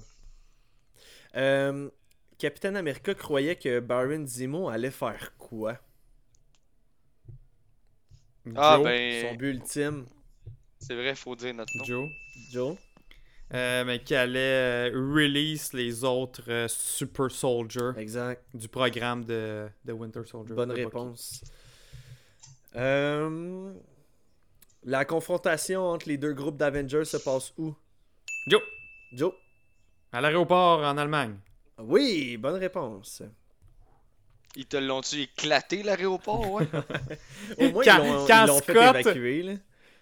[1.36, 1.90] Euh,
[2.38, 5.78] Capitaine America croyait que Baron Zemo allait faire quoi?
[8.56, 9.22] Ah, ben.
[9.22, 10.06] Son but ultime,
[10.88, 11.84] C'est vrai, faut dire notre nom.
[11.84, 12.10] Joe.
[12.52, 12.76] Joe?
[13.54, 18.44] Euh, mais qui allait euh, release les autres euh, Super Soldiers Exact.
[18.54, 20.54] du programme de, de Winter Soldier.
[20.54, 21.42] Bonne réponse.
[22.76, 23.72] Euh,
[24.84, 27.74] la confrontation entre les deux groupes d'Avengers se passe où?
[28.48, 28.62] Joe.
[29.14, 29.34] Joe?
[30.12, 31.36] À l'aéroport en Allemagne.
[31.80, 33.24] Oui, bonne réponse.
[34.56, 36.68] Ils te l'ont-tu éclaté l'aéroport, ouais?
[37.60, 39.44] Au moins, Quand- ils l'ont quand ils l'ont fait Scott- évacuer.
[39.44, 39.54] Là.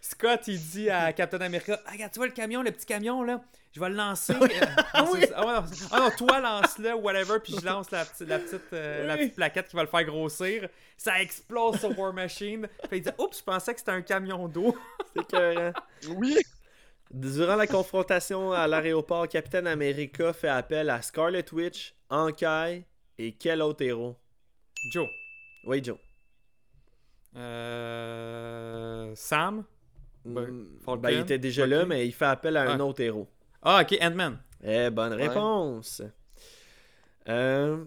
[0.10, 3.24] Scott, il dit à Captain America Ah, Regarde, tu vois le camion, le petit camion
[3.24, 3.42] là
[3.74, 4.34] Je vais le lancer.
[4.34, 4.48] euh,
[4.94, 5.26] ah, oui.
[5.36, 9.08] ah, non, ah non, toi lance-le, whatever, puis je lance la, petite- la, petite, euh,
[9.08, 9.20] la Oui.
[9.22, 10.70] petite plaquette qui va le faire grossir.
[10.98, 12.68] Ça explose sur War Machine.
[12.90, 14.78] Fait il dit Oups, je pensais que c'était un camion d'eau.
[15.16, 15.74] C'est écœurant.
[16.10, 16.38] Oui!
[17.12, 22.84] Durant la confrontation à l'aéroport, Capitaine America fait appel à Scarlet Witch, Hawkeye
[23.18, 24.16] et quel autre héros?
[24.92, 25.08] Joe.
[25.66, 25.98] Oui, Joe.
[27.36, 29.12] Euh.
[29.16, 29.64] Sam?
[30.26, 32.84] Ben, Mm, Falcon, ben, il était déjà là, mais il fait appel à un Ah.
[32.84, 33.28] autre héros.
[33.62, 34.40] Ah, ok, Ant-Man.
[34.64, 36.02] Eh, bonne réponse.
[37.28, 37.84] Euh,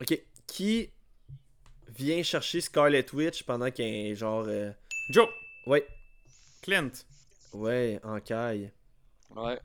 [0.00, 0.90] Ok, qui
[1.96, 4.44] vient chercher Scarlet Witch pendant qu'il un genre.
[4.48, 4.70] euh,
[5.10, 5.28] Joe,
[5.66, 5.86] Ouais,
[6.62, 6.90] Clint.
[7.54, 8.70] ouais, en caille.
[9.34, 9.58] Ouais.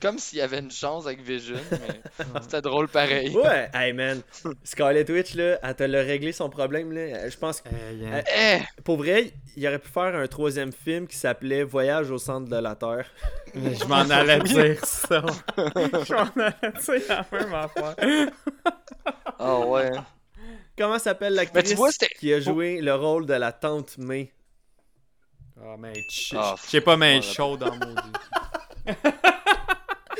[0.00, 2.00] Comme s'il y avait une chance avec Vision, mais
[2.42, 3.30] c'était drôle pareil.
[3.36, 4.20] Ouais, hey man,
[4.64, 7.28] Scarlet Witch là, elle te l'a réglé son problème là.
[7.28, 8.58] Je pense que Euh, Eh!
[8.82, 12.56] pour vrai, il aurait pu faire un troisième film qui s'appelait Voyage au centre de
[12.56, 13.06] la Terre.
[13.54, 15.22] Je m'en allais dire ça.
[15.56, 17.94] Je m'en allais dire la même affaire.
[19.38, 19.92] Ah ouais.
[20.76, 21.76] Comment s'appelle l'actrice
[22.18, 24.32] qui a joué le rôle de la tante May?
[25.64, 28.94] Ah, mais je Ah, je sais pas, mais chaud dans mon dieu.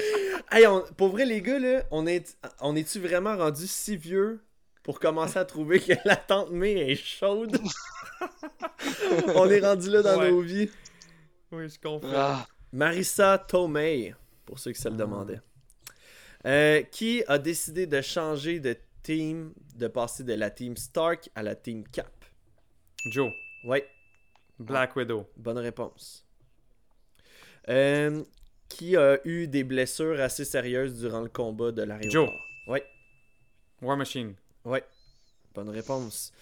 [0.50, 4.40] Hey, on- pour vrai les gars là, on est on est-tu vraiment rendu si vieux
[4.82, 7.56] pour commencer à trouver que la tante May est chaude?
[9.34, 10.30] On est rendu là dans Ouais.
[10.30, 10.68] nos vies.
[11.52, 12.10] Oui, je comprends.
[12.14, 14.14] Ah, Marissa Tomei,
[14.44, 15.40] pour ceux qui se le demandaient.
[16.46, 21.42] Euh, qui a décidé de changer de team, de passer de la team Stark à
[21.42, 22.10] la team Cap?
[23.10, 23.30] Joe,
[23.64, 23.88] Ouais,
[24.58, 25.26] Black Widow.
[25.36, 26.24] bonne réponse.
[27.68, 28.22] Euh,
[28.74, 32.30] qui a eu des blessures assez sérieuses durant le combat de l'aéroport Joe.
[32.66, 32.84] Ouais,
[33.80, 34.34] War Machine.
[34.64, 34.84] ouais,
[35.54, 36.32] bonne réponse.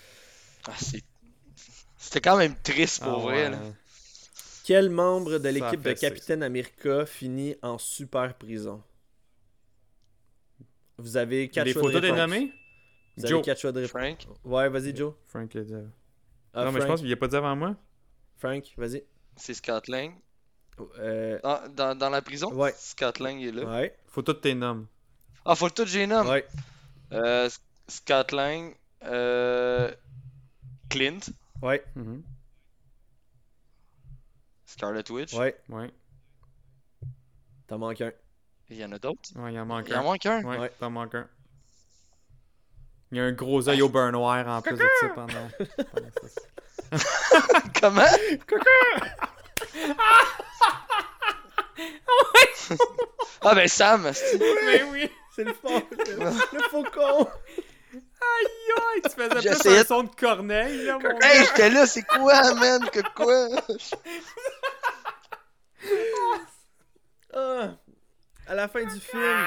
[0.66, 1.02] ah, c'est-
[1.97, 3.44] C'était quand même triste pour Ah, vrai.
[3.44, 3.51] ouais.
[3.51, 3.59] là.
[4.65, 5.93] Quel membre de l'équipe de.
[5.93, 8.82] Capitaine America finit en super prison?
[10.98, 12.19] Vous avez quatre Les choix de photos des réponse.
[12.31, 12.52] nommés?
[13.16, 13.44] Vous avez Joe.
[13.44, 13.90] quatre choix de réponse.
[13.90, 14.27] Frank?
[14.44, 15.15] Ouais, vas-y Joe.
[15.27, 15.74] Frank l'a dit.
[16.55, 16.89] Ah, non, mais je Frank.
[16.89, 17.77] pense qu'il a pas dit avant moi.
[18.36, 19.05] Frank, vas-y.
[19.36, 20.12] C'est Scott Lang.
[20.99, 22.53] Euh, Ah, dans, dans la prison?
[22.53, 22.75] Ouais.
[22.79, 23.65] Scott Lang est là.
[23.65, 24.87] ouais, Photo de tes noms.
[25.45, 26.29] Ah, faut tout génome.
[26.29, 26.47] ouais.
[27.13, 27.49] Euh,
[27.89, 28.75] Scott Lang.
[29.05, 29.91] Euh,
[30.89, 31.21] Clint.
[31.63, 32.23] Ouais, Mhm.
[34.67, 35.35] Scarlet Witch.
[35.35, 35.57] ouais.
[35.69, 35.91] Ouais.
[37.67, 38.13] T'en manques un.
[38.71, 39.31] Il y en a d'autres?
[39.37, 40.03] Ouais, il en manque Il en un.
[40.05, 40.43] manque un?
[40.45, 40.73] Ouais, Ouais.
[40.79, 41.29] t'en manque un.
[43.13, 45.49] Il y a un gros œil au beurre noir en plus de ça pendant.
[45.93, 46.11] pendant
[46.93, 46.99] ça.
[47.81, 48.03] Comment?
[49.99, 50.25] ah
[53.55, 55.11] ben Sam, c'est- Mais oui!
[55.35, 55.81] C'est le faux.
[55.91, 57.29] le faucon.
[57.93, 59.03] Aïe aïe!
[59.03, 62.89] Tu faisais plus un son de corneille, là, mon Hey, j'étais là, c'est quoi, man?
[62.91, 63.49] Que quoi?
[67.33, 67.71] Ah,
[68.47, 69.47] à la fin du film.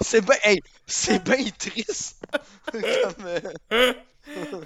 [0.00, 2.22] C'est bien, hey, c'est bien triste.
[2.72, 3.92] Comme, euh,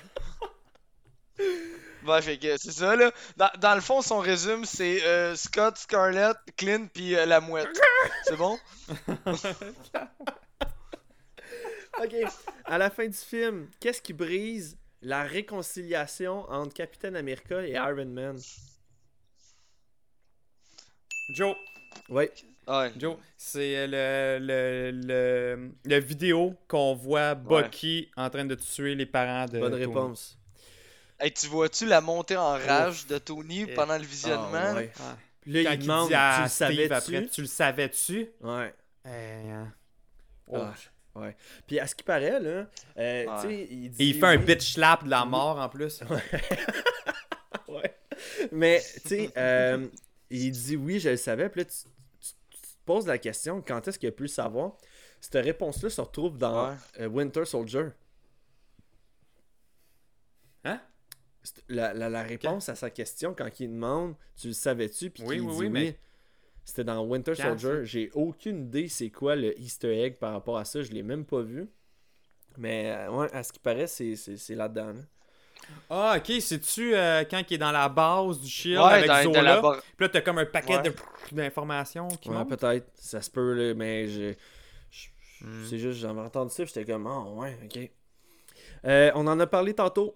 [2.05, 3.11] Ouais, fait que c'est ça, là.
[3.37, 7.69] Dans, dans le fond, son résume, c'est euh, Scott, Scarlett, Clint, puis euh, la mouette.
[8.25, 8.59] C'est bon?
[12.03, 12.13] Ok.
[12.65, 18.07] À la fin du film, qu'est-ce qui brise la réconciliation entre Capitaine America et Iron
[18.07, 18.37] Man?
[21.35, 21.55] Joe,
[22.09, 22.33] Ouais.
[22.67, 22.91] Ouais.
[22.97, 28.95] Joe, c'est euh, le, le, le, la vidéo qu'on voit Bucky en train de tuer
[28.95, 29.61] les parents de.
[29.61, 29.85] Bonne Tony.
[29.85, 30.39] réponse.
[31.21, 33.75] Hey, tu vois-tu la montée en rage de Tony Eh.
[33.75, 34.75] pendant le visionnement?
[34.75, 34.93] Ouais.
[35.01, 35.17] Ah.
[35.47, 36.93] Là, Quand il il demande, dit tu le savais-tu?
[36.93, 38.31] après, tu le savais-tu?
[38.41, 38.75] Ouais.
[39.07, 39.73] Eh, hein.
[40.53, 40.73] Ah,
[41.17, 41.37] ouais.
[41.67, 42.67] Puis à ce qui paraît, là,
[42.99, 43.27] euh, Ouais.
[43.41, 44.03] tu sais, il dit.
[44.03, 46.01] Et il fait un bitch slap de la mort en plus.
[47.69, 47.95] Ouais.
[48.53, 49.87] Mais, tu sais, euh,
[50.31, 51.49] il dit oui, je le savais.
[51.49, 51.73] Puis là, tu,
[52.21, 54.73] tu- tu te poses la question quand est-ce qu'il a pu le savoir?
[55.21, 56.77] Cette réponse-là se retrouve dans Ouais.
[57.01, 57.87] euh, Winter Soldier.
[60.65, 60.81] Hein?
[61.69, 65.11] La, la- la réponse à sa question, quand il demande Tu le savais-tu?
[65.11, 65.99] Puis Oui, qu'il oui, dit oui, mais-
[66.65, 67.85] C'était dans Winter Quand, Soldier.
[67.85, 70.83] J'ai aucune idée c'est quoi le Easter egg par rapport à ça.
[70.83, 71.69] Je l'ai même pas vu.
[72.57, 74.93] Mais euh, ouais, à ce qui paraît, c'est c'est- c'est là-dedans.
[74.95, 75.01] là.
[75.91, 79.23] Ah, ok, c'est-tu euh, quand il est dans la base du shield Ouais, avec dans,
[79.25, 79.33] Zola?
[79.35, 80.83] dans la bar- Puis là, t'as comme un paquet Ouais.
[80.83, 80.95] de
[81.33, 82.87] d'informations qui Ouais, peut-être.
[82.97, 84.35] Ça se peut, là, mais je.
[84.91, 85.09] je-
[85.45, 85.65] Hmm.
[85.69, 87.91] C'est juste, j'avais entendu ça, j'étais comme, ah ouais, ok.
[88.87, 90.15] Euh, on en a parlé tantôt.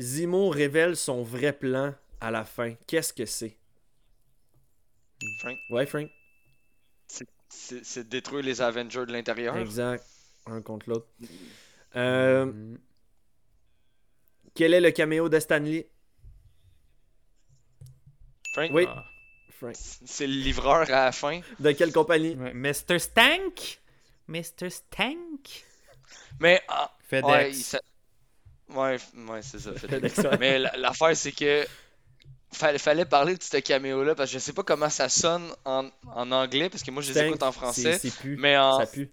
[0.00, 2.74] Zemo révèle son vrai plan à la fin.
[2.86, 3.56] Qu'est-ce que c'est?
[5.40, 6.08] Frank, Ouais, Frank.
[7.48, 9.56] c'est détruire les Avengers de l'intérieur.
[9.56, 10.04] Exact.
[10.46, 11.06] Un contre l'autre.
[11.96, 12.78] Euh, Mm.
[14.54, 15.88] quel est le caméo de Stanley
[18.52, 19.04] Frank, Oui, Ah.
[19.58, 19.74] Frank.
[19.76, 21.40] c'est le livreur à la fin.
[21.58, 22.34] De quelle compagnie?
[22.36, 22.98] Ouais, Mr.
[22.98, 23.80] Stank?
[24.28, 24.70] Mr.
[24.70, 25.64] Stank?
[26.40, 27.26] Mais, ah, FedEx.
[27.28, 27.80] ouais, il s'a-
[28.70, 28.98] ouais,
[29.28, 29.70] ouais, c'est ça.
[30.40, 31.66] Mais la- l'affaire, c'est que
[32.52, 35.88] fallait, fallait parler de ce caméo-là parce que je sais pas comment ça sonne en,
[36.14, 37.98] en anglais parce que moi je les écoute en français.
[37.98, 38.36] C'est plus.
[38.36, 38.78] Mais en.
[38.80, 39.10] Ça pue.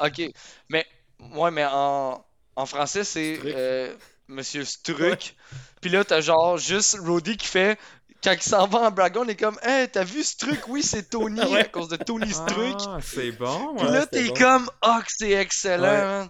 [0.00, 0.22] Ok.
[0.68, 0.86] Mais.
[1.34, 2.22] Ouais, mais en,
[2.56, 3.94] en français, c'est euh,
[4.28, 5.34] Monsieur Struck.
[5.80, 7.78] Puis là, t'as genre juste Roddy qui fait.
[8.24, 10.66] Quand il s'en va en bragon, on est comme, hey, t'as vu Struck?
[10.68, 11.60] Oui, c'est Tony Ouais.
[11.60, 12.76] à cause de Tony Struck.
[12.88, 13.76] Ah, c'est bon.
[13.76, 13.92] Puis ouais.
[13.92, 14.34] là, c'était t'es bon.
[14.34, 16.00] comme, que c'est excellent, Ouais.
[16.02, 16.28] man.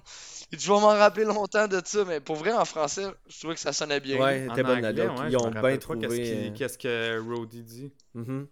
[0.53, 3.61] Je vais m'en rappeler longtemps de ça, mais pour vrai, en français, je trouvais que
[3.61, 4.19] ça sonnait bien.
[4.19, 6.07] Ouais, c'était bonne la anglais, ouais, Ils ont bien Qu'est-ce trouvé.
[6.09, 8.47] euh, qu'est-ce que Rhodey dit mhm.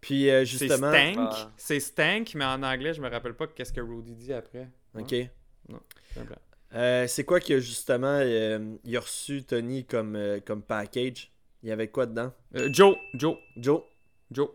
[0.00, 0.90] Puis euh, C'est justement.
[0.92, 1.16] stank.
[1.18, 1.50] Ah.
[1.56, 4.68] C'est stank, mais en anglais, je me rappelle pas qu'est-ce que Rhodey dit après.
[4.96, 5.10] Ok.
[5.12, 5.30] Ouais,
[6.14, 6.36] c'est blanc.
[6.74, 11.30] Euh, c'est quoi que justement euh, il a reçu Tony comme, euh, comme package?
[11.62, 12.32] Il y avait quoi dedans?
[12.56, 13.82] Euh, Joe, Joe, Joe
[14.30, 14.50] Joe.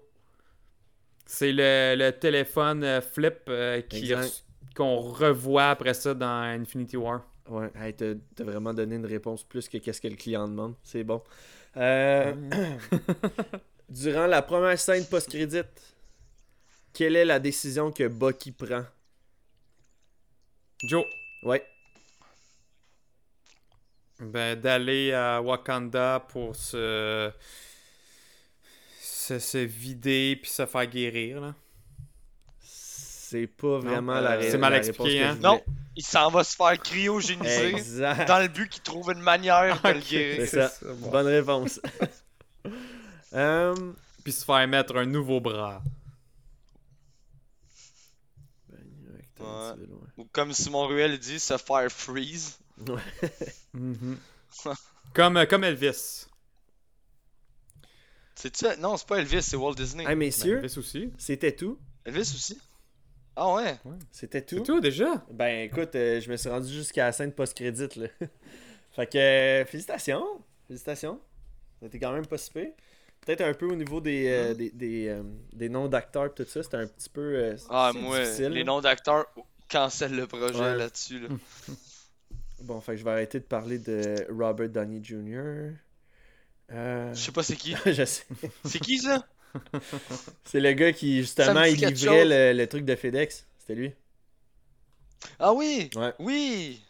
[1.26, 4.44] C'est le, le téléphone flip euh, qui Exact.
[4.76, 7.22] Qu'on revoit après ça dans Infinity War.
[7.50, 10.76] Ouais, hey, t'as vraiment donné une réponse plus que qu'est-ce que le client demande.
[10.84, 11.22] C'est bon.
[11.78, 12.34] Euh,
[13.90, 15.62] durant la première scène post-crédit,
[16.94, 18.84] quelle est la décision que Bucky prend?
[20.84, 21.06] Joe,
[21.44, 21.64] Ouais.
[24.20, 27.32] ben, d'aller à Wakanda pour se...
[29.02, 31.42] se, se vider puis se faire guérir.
[31.42, 31.56] Là.
[33.30, 35.40] C'est pas vraiment euh, la ré- c'est mal expliqué, réponse hein?
[35.44, 35.64] Non,
[35.96, 38.28] il s'en va se faire cryogéniser Exact.
[38.28, 40.48] dans le but qu'il trouve une manière de le C'est guérir.
[40.48, 40.72] ça.
[40.96, 41.12] bon.
[41.12, 41.80] Bonne réponse.
[43.34, 43.76] Euh,
[44.24, 45.82] Puis se faire mettre un nouveau bras.
[49.40, 49.46] Ouais.
[50.18, 52.58] Ou comme Simon Ruel dit, se faire freeze.
[53.74, 54.18] Mhm.
[55.14, 56.26] comme, euh, comme Elvis.
[58.36, 58.76] C'est ça?
[58.78, 60.06] Non, c'est pas Elvis, c'est Walt Disney.
[60.08, 61.12] Hey, messieurs, Ben, Elvis aussi.
[61.20, 61.78] c'était tout?
[62.06, 62.58] Elvis aussi?
[63.42, 63.78] Ah ouais?
[64.12, 64.58] C'était tout?
[64.58, 65.24] C'est tout déjà?
[65.32, 68.08] Ben écoute, euh, je me suis rendu jusqu'à la scène post-crédit là.
[68.92, 70.26] fait que euh, félicitations.
[70.68, 71.22] Félicitations.
[71.82, 72.72] C'était quand même pas si pire.
[73.26, 76.44] Peut-être un peu au niveau des, euh, des, des, euh, des noms d'acteurs et tout
[76.46, 79.26] ça, c'était un petit peu euh, Ah, moi, difficile, les noms d'acteurs
[79.70, 80.76] cancellent le projet Ouais.
[80.76, 81.20] là-dessus.
[81.20, 81.30] Là.
[82.62, 85.72] Bon, fait que je vais arrêter de parler de Robert Downey Jr.
[86.72, 87.14] Euh...
[87.14, 87.74] Je sais pas c'est qui.
[87.86, 88.26] je sais.
[88.66, 89.26] C'est qui ça?
[90.44, 93.46] C'est le gars qui justement il livrait le, le truc de FedEx.
[93.60, 93.92] C'était lui.
[95.40, 95.90] Ah oui!
[95.96, 96.14] Ouais.
[96.20, 96.82] Oui!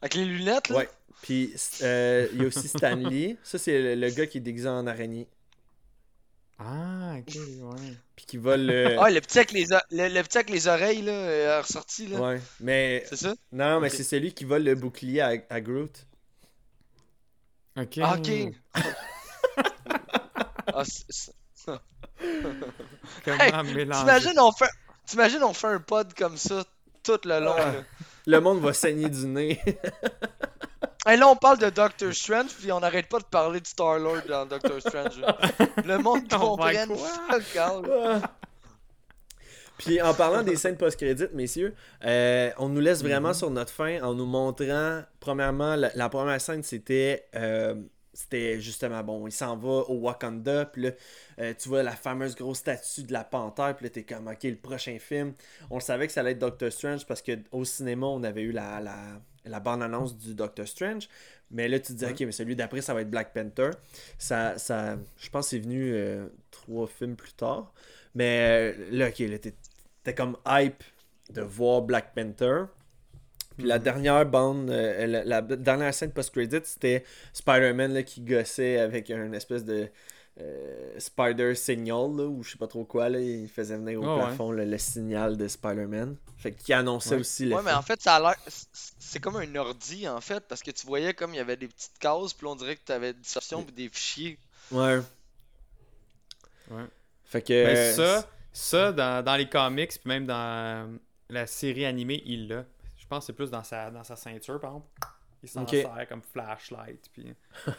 [0.00, 0.78] Avec les lunettes, là?
[0.78, 0.88] Ouais.
[1.22, 1.52] Puis
[1.82, 3.36] euh, il y a aussi Stan Lee.
[3.42, 5.26] Ça, c'est le, le gars qui est déguisé en araignée.
[6.60, 7.94] Ah, ok, ouais.
[8.16, 8.96] Puis qui vole le.
[8.98, 12.20] Ah, le petit avec les, le, le petit avec les oreilles, là, euh, ressorti, là.
[12.20, 12.40] Ouais.
[12.60, 13.04] Mais.
[13.08, 13.34] C'est ça?
[13.52, 16.06] Non, mais c'est celui qui vole le bouclier à, à Groot.
[17.76, 17.98] Ok.
[18.02, 18.54] Ah, ok.
[20.66, 20.82] ah,
[23.24, 24.00] Comment Hey, mélanger?
[24.00, 24.70] T'imagines, on fait...
[25.06, 26.62] T'imagines, on fait un pod comme ça
[27.02, 27.72] tout le long, Ah.
[28.26, 29.60] Le monde va saigner du nez.
[31.06, 34.22] Hey, là, on parle de Doctor Strange, puis on n'arrête pas de parler de Star-Lord
[34.28, 35.18] dans Doctor Strange.
[35.86, 36.90] Le monde comprenne
[37.56, 38.20] all.
[39.78, 41.74] Puis en parlant des scènes post-crédit, messieurs,
[42.04, 46.40] euh, on nous laisse vraiment sur notre fin en nous montrant, premièrement, la, la première
[46.42, 47.74] scène, c'était euh,
[48.12, 50.90] c'était justement, bon, il s'en va au Wakanda, puis là,
[51.40, 54.42] euh, tu vois la fameuse grosse statue de la panthère, puis là, t'es comme, ok,
[54.44, 55.34] le prochain film,
[55.70, 58.52] on savait que ça allait être Doctor Strange, parce que au cinéma, on avait eu
[58.52, 61.08] la, la, la bande-annonce du Doctor Strange,
[61.50, 63.70] mais là, tu te dis, ok, mais celui d'après, ça va être Black Panther.
[64.18, 67.72] Ça, ça, je pense que c'est venu euh, trois films plus tard.
[68.14, 69.54] Mais euh, là, ok, là, t'es
[70.04, 70.82] t'es comme hype
[71.30, 72.64] de voir Black Panther.
[73.58, 78.78] Puis la dernière bande, euh, la, la dernière scène post-credit, c'était Spider-Man là, qui gossait
[78.78, 79.88] avec un espèce de
[80.40, 83.08] euh, Spider Signal, là, ou je sais pas trop quoi.
[83.08, 84.22] Là, il faisait venir au Ah ouais.
[84.26, 86.16] plafond le, le signal de Spider-Man.
[86.36, 87.20] Fait qu'il annonçait Ouais.
[87.20, 88.36] aussi le Ouais, mais en fait, ça a l'air.
[88.46, 91.66] c'est- comme un ordi, en fait, parce que tu voyais comme il y avait des
[91.66, 94.38] petites cases, puis là, on dirait que tu avais des options puis des fichiers.
[94.70, 95.00] Ouais.
[96.70, 96.84] Ouais.
[97.24, 97.52] Fait que.
[97.52, 100.98] Mais euh, ça, ça dans, dans les comics, puis même dans
[101.30, 102.64] la série animée, il l'a.
[103.08, 104.86] Je pense que c'est plus dans sa, dans sa ceinture, par exemple.
[105.42, 107.08] Il s'en sert comme flashlight.
[107.12, 107.34] Puis...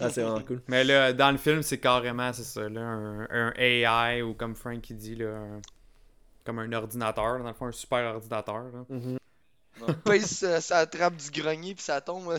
[0.00, 0.62] Ah, c'est vraiment cool.
[0.66, 4.54] Mais là, dans le film, c'est carrément, c'est ça, là, un, un AI, ou comme
[4.54, 5.60] Frank qui dit, là, un-
[6.44, 8.64] comme un ordinateur, dans le fond, un super ordinateur.
[8.64, 8.84] là.
[10.06, 12.30] Puis ça, ça attrape du grenier, puis ça tombe.
[12.30, 12.38] là.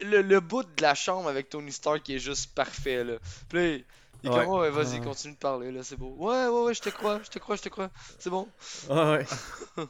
[0.00, 3.14] Le, le bout de la chambre avec Tony Stark qui est juste parfait, là.
[3.48, 3.84] Puis là, il
[4.24, 4.44] il est Ouais.
[4.44, 5.04] comme, ouais, vas-y, Ouais.
[5.06, 6.14] continue de parler, là, c'est beau.
[6.18, 7.90] Ouais, ouais, ouais, je te crois, je te crois, je te crois.
[8.18, 8.46] C'est bon.
[8.90, 9.26] Ah, ouais.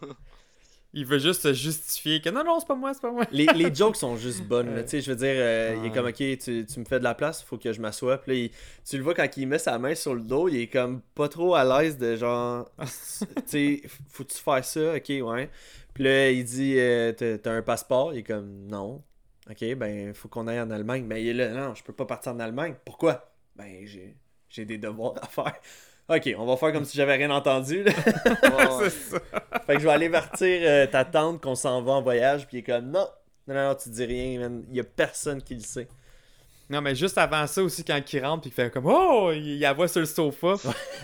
[0.94, 3.24] Il veut juste se justifier que non, non, c'est pas moi, c'est pas moi.
[3.32, 4.69] les, les jokes sont juste bonnes.
[4.74, 4.81] là.
[4.81, 4.85] Ouais.
[4.85, 7.05] Tu sais, je veux dire, euh, il est comme, ok, tu, tu me fais de
[7.05, 8.19] la place, faut que je m'assoie.
[8.19, 8.51] Puis là, il-
[8.85, 11.28] tu le vois quand il met sa main sur le dos, il est comme pas
[11.28, 12.86] trop à l'aise de genre, tu
[13.47, 14.94] sais, faut-tu faire ça?
[14.97, 15.51] Ok, ouais.
[15.94, 18.12] Puis là, il dit, euh, t'as un passeport?
[18.12, 19.02] Il est comme, non.
[19.51, 21.06] Ok, ben, faut qu'on aille en Allemagne.
[21.09, 22.74] Ben, il est là, non, je peux pas partir en Allemagne.
[22.85, 23.32] Pourquoi?
[23.56, 24.14] Ben, j'ai
[24.48, 25.55] j'ai des devoirs à faire.
[26.08, 27.84] Ok, on va faire comme si j'avais rien entendu.
[27.84, 27.92] là.
[28.42, 28.90] Ouais, ouais.
[29.66, 32.58] Fait que je vais aller avertir euh, ta tante qu'on s'en va en voyage, puis
[32.58, 33.06] il est comme non,
[33.46, 34.64] non, non, tu dis rien, man.
[34.70, 35.88] Il y a personne qui le sait.
[36.70, 39.60] Non, mais juste avant ça aussi, quand il rentre, puis il fait comme Oh, il,
[39.60, 40.54] la voit sur le sofa.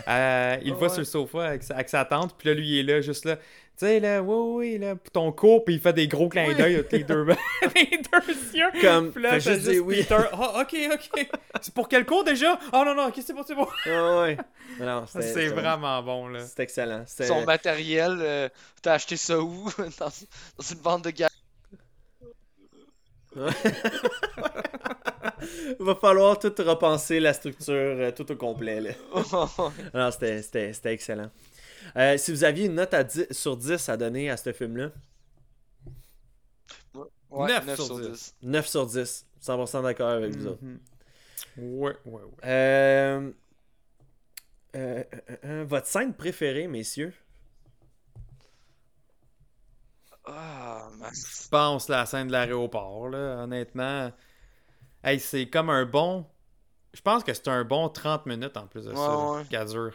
[0.07, 2.67] Euh, il le voit sur le sofa avec sa, avec sa tante, puis là, lui,
[2.67, 3.37] il est là, juste là.
[3.79, 6.53] Tu sais, là, oui, oui, là, pour ton cours, puis il fait des gros clins
[6.53, 7.23] d'œil avec les deux,
[7.75, 8.69] les deux yeux.
[8.81, 9.99] Comme, Puis là, juste oui.
[10.01, 10.17] Peter.
[10.33, 11.29] Ah, ok, ok.
[11.61, 12.59] C'est pour quel cours déjà?
[12.73, 13.67] Oh non, non, ok, c'est bon, c'est bon.
[13.85, 14.37] Ah ouais.
[14.81, 16.41] Non, C'est vraiment bon, là.
[16.45, 17.05] C'est excellent.
[17.07, 18.49] Son matériel, euh,
[18.81, 19.69] t'as acheté ça où?
[19.77, 21.29] dans, dans une vente de gars.
[25.79, 28.81] Va falloir tout repenser la structure euh, tout au complet.
[28.81, 28.89] Là.
[29.93, 31.29] Non, c'était- c'était c'était excellent.
[31.97, 34.91] Euh, si vous aviez une note à 10 sur 10 à donner à ce film-là,
[37.29, 38.09] Ouais, 9 9 sur sur 10.
[38.09, 38.35] 10.
[38.41, 39.25] 9 sur 10.
[39.39, 40.63] 100% d'accord avec vous autres.
[40.63, 40.79] Mhm.
[41.57, 42.31] Ouais, ouais, ouais.
[42.45, 43.31] Euh,
[44.75, 47.13] euh, votre scène préférée, messieurs?
[50.25, 54.11] Ah, ma- Je pense la scène de l'aéroport, là, honnêtement.
[55.03, 56.25] Hey, c'est comme un bon.
[56.93, 59.45] Je pense que c'est un bon 30 minutes en plus de ça, Ouais, là, ouais.
[59.49, 59.93] qu'elle dure.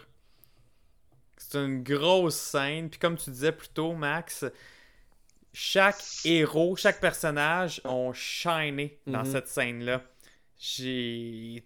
[1.48, 2.88] C'est une grosse scène.
[2.90, 4.44] Puis comme tu disais plus tôt, Max,
[5.52, 9.32] chaque héros, chaque personnage ont shiné dans Mhm.
[9.32, 10.02] cette scène-là.
[10.58, 11.62] J'ai.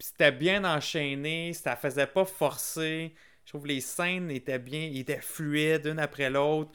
[0.00, 3.12] C'était bien enchaîné, ça faisait pas forcer.
[3.44, 6.70] Je trouve que les scènes étaient bien, ils étaient fluides, une après l'autre.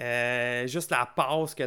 [0.00, 1.64] Euh, juste la passe que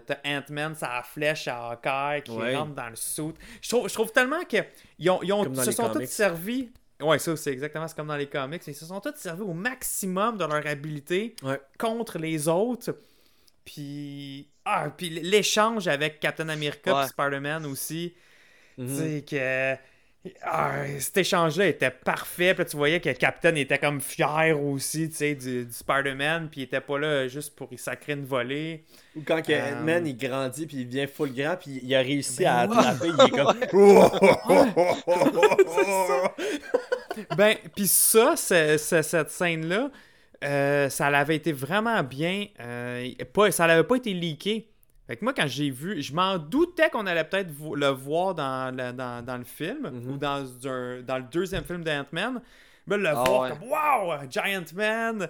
[0.00, 2.56] t'as Ant-Man, sa flèche à Hawkeye qui Ouais.
[2.56, 3.34] rentre dans le suit.
[3.60, 4.56] Je trouve, je trouve tellement que
[4.98, 6.70] ils ont, ils ont- se sont tous servis.
[7.00, 8.62] Ouais, ça c'est exactement comme dans les comics.
[8.66, 11.60] Ils se sont tous servis au maximum de leur habilité Ouais.
[11.78, 12.96] contre les autres.
[13.64, 17.04] Puis ah, puis l'échange avec Captain America Ouais.
[17.04, 18.14] et Spider-Man aussi.
[18.76, 19.74] Tu sais que
[20.42, 22.54] ah, cet échange-là était parfait.
[22.54, 26.48] Puis là, tu voyais que Captain était comme fier aussi, tu sais, du, du Spider-Man.
[26.50, 28.84] Puis il était pas là juste pour y sacrer une volée.
[29.16, 32.00] Ou quand que Euh, Ant-Man il grandit puis il devient full grand puis il a
[32.00, 33.56] réussi Ben à attraper, il est comme.
[37.36, 39.90] Ben, puis ça, c'est- c'est- cette scène-là,
[40.44, 42.46] euh, ça l'avait été vraiment bien.
[42.60, 44.68] euh, pas, ça n'avait pas été leaké.
[45.08, 48.72] Fait que moi, quand j'ai vu, je m'en doutais qu'on allait peut-être le voir dans
[48.72, 50.10] le, dans, dans le film Mhm.
[50.12, 50.44] ou dans,
[51.02, 52.40] dans le deuxième film d'Ant-Man.
[52.86, 53.50] Mais le Ah voir ouais.
[53.50, 55.28] comme Wow, Giant Man!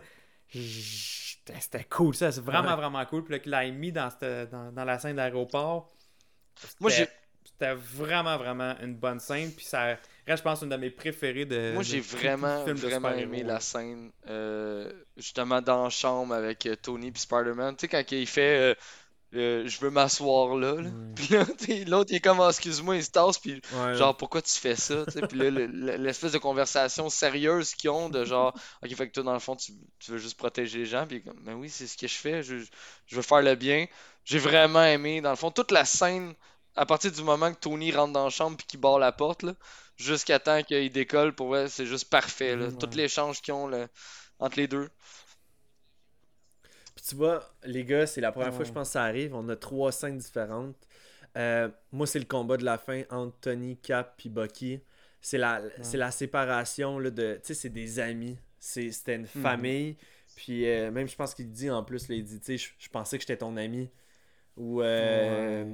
[0.52, 2.30] C'était cool, ça.
[2.32, 2.76] C'est vraiment, Ouais.
[2.76, 3.24] vraiment cool.
[3.24, 5.90] Puis là, qu'il l'a mis dans, cette- dans, la scène d'aéroport.
[6.80, 7.10] Moi, c'était- j'ai-
[7.50, 9.50] C'était vraiment, vraiment une bonne scène.
[9.50, 9.96] Puis ça
[10.26, 11.72] reste, je pense, une de mes préférées de.
[11.72, 17.10] Moi, j'ai vraiment, vraiment aimé la scène, euh, justement, dans la chambre avec euh, Tony
[17.10, 17.74] puis Spider-Man.
[17.76, 18.74] Tu sais, quand il fait euh,
[19.34, 20.74] euh, Je veux m'asseoir là.
[20.80, 20.90] là.
[21.14, 21.44] Puis là,
[21.86, 23.38] l'autre, il est comme Excuse-moi, il se tasse.
[23.38, 23.94] Puis Ouais.
[23.94, 25.04] genre, pourquoi tu fais ça?
[25.28, 29.12] Puis là, le- le- l'espèce de conversation sérieuse qu'ils ont, de genre Ok, fait que
[29.12, 31.06] toi, dans le fond, tu, tu veux juste protéger les gens.
[31.06, 32.42] Puis comme Ben oui, c'est ce que je fais.
[32.42, 32.56] Je,
[33.06, 33.86] je veux faire le bien.
[34.24, 36.34] J'ai vraiment aimé, dans le fond, toute la scène.
[36.76, 39.42] À partir du moment que Tony rentre dans la chambre puis qu'il barre la porte,
[39.42, 39.52] là,
[39.96, 42.54] jusqu'à temps qu'il décolle, pour vrai, c'est juste parfait.
[42.54, 42.70] Là.
[42.70, 43.88] Tout l'échange qu'ils ont là,
[44.38, 44.88] entre les deux.
[47.08, 48.62] Tu vois, les gars, c'est la première fois Ouais.
[48.64, 49.34] que je pense que ça arrive.
[49.34, 50.76] On a trois scènes différentes.
[51.36, 54.80] Euh, moi, c'est le combat de la fin entre Tony, Cap puis Bucky.
[55.20, 57.34] C'est la, c'est la séparation là, de.
[57.42, 58.36] Tu sais, c'est des amis.
[58.58, 59.42] C'est- C'était une Mhm.
[59.42, 59.96] famille.
[60.36, 62.88] Puis euh, même, je pense qu'il dit en plus, là, il dit, tu sais, je,
[62.90, 63.90] pensais que j'étais ton ami.
[64.56, 64.82] Ou.
[64.82, 65.64] euh,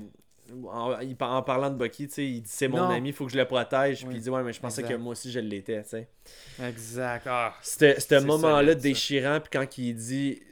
[0.66, 2.90] en, en parlant de Bucky, tu sais, il dit c'est mon Non.
[2.90, 4.02] ami, il faut que je le protège.
[4.02, 4.08] Oui.
[4.10, 4.94] Puis il dit ouais, mais je pensais Exact.
[4.96, 6.08] que moi aussi je l'étais, tu sais.
[6.62, 7.26] Exact.
[7.26, 10.42] Ah, C'était ce C'est moment-là déchirant, puis quand il dit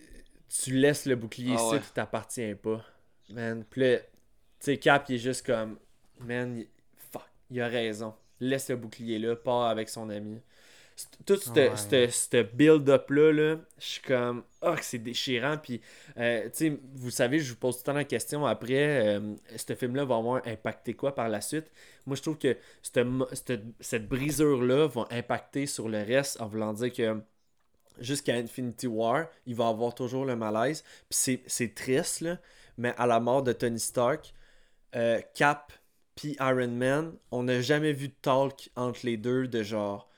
[0.63, 1.79] tu laisses le bouclier Ah ici, ouais.
[1.79, 2.85] il t'appartient pas.
[3.31, 3.65] Man.
[3.69, 4.05] Puis là, tu
[4.61, 5.79] sais, Cap, il est juste comme
[6.21, 6.69] man, il-
[7.11, 8.15] fuck, il a raison.
[8.41, 10.41] Laisse le bouclier là, part avec son ami.
[11.25, 11.73] Tout ce Ouais.
[11.77, 15.57] ce- ce build-up-là, là, je suis comme, oh, que c'est déchirant.
[15.57, 15.81] Puis,
[16.19, 19.35] euh, tu sais, vous savez, je vous pose tout le temps la question après, euh,
[19.57, 21.71] ce film-là va avoir impacté quoi par la suite?
[22.07, 27.21] Moi, je trouve que cette brisure-là va impacter sur le reste en voulant dire que
[27.99, 30.83] jusqu'à Infinity War, il va avoir toujours le malaise.
[31.09, 32.39] Puis c'est- triste, là,
[32.79, 34.33] mais à la mort de Tony Stark,
[34.97, 35.73] euh, Cap
[36.15, 40.09] puis Iron Man, on n'a jamais vu de talk entre les deux de genre.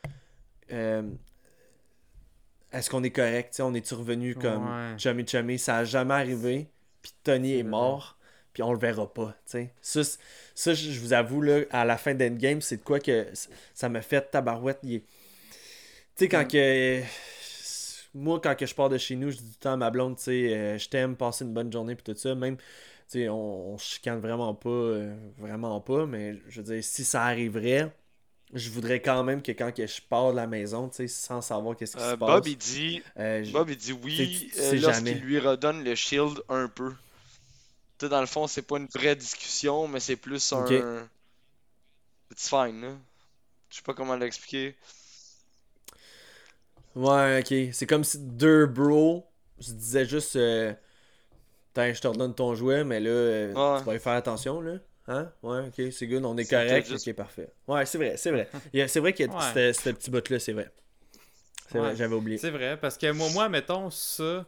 [0.72, 1.02] euh,
[2.72, 3.60] est-ce qu'on est correct?
[3.60, 4.98] On est-tu revenu comme Ouais.
[4.98, 5.58] chummy chummy?
[5.58, 6.68] Ça a jamais arrivé.
[7.02, 8.18] Puis Tony est mort.
[8.52, 9.36] Puis on le verra pas.
[9.44, 10.02] Ça,
[10.54, 13.26] ça, je vous avoue, là, à la fin d'Endgame, c'est de quoi que
[13.74, 14.78] ça me fait tabarouette.
[14.84, 15.04] est- Tu
[16.16, 17.02] sais, quand que.
[18.14, 19.90] Moi, quand que je pars de chez nous, je dis tout le temps à ma
[19.90, 22.34] blonde, tu sais, euh, je t'aime, passer une bonne journée, puis tout ça.
[22.34, 22.62] Même, tu
[23.08, 27.24] sais, on, on chicane vraiment pas, euh, vraiment pas, mais je veux dire, si ça
[27.24, 27.92] arriverait,
[28.52, 31.40] je voudrais quand même que quand que je pars de la maison, tu sais, sans
[31.42, 32.28] savoir qu'est-ce qui Euh, se passe.
[32.28, 33.02] Bob, il dit,
[33.52, 34.50] Bob, il dit oui
[34.80, 36.92] lorsqu'il lui redonne le shield un peu.
[37.98, 40.64] Tu sais, dans le fond, c'est pas une vraie discussion, mais c'est plus un.
[40.64, 40.72] Ok.
[42.30, 42.96] It's fine, là.
[43.70, 44.76] Je sais pas comment l'expliquer.
[46.96, 47.72] Ouais, ok.
[47.72, 49.26] C'est comme si deux bros
[49.58, 50.72] se disait juste euh,
[51.74, 53.78] Tiens, je te redonne ton jouet, mais là, euh, Ouais.
[53.80, 54.74] tu vas y faire attention, là.
[55.08, 55.30] Hein?
[55.42, 57.52] Ouais, ok, c'est good, on est correct, juste- ok, parfait.
[57.66, 58.48] Ouais, c'est vrai, c'est vrai.
[58.88, 59.72] C'est vrai qu'il y a Ouais.
[59.72, 60.70] ce- petit bout-là, c'est vrai.
[61.70, 62.38] C'est vrai, j'avais oublié.
[62.38, 64.44] C'est vrai, parce que moi, moi mettons ça.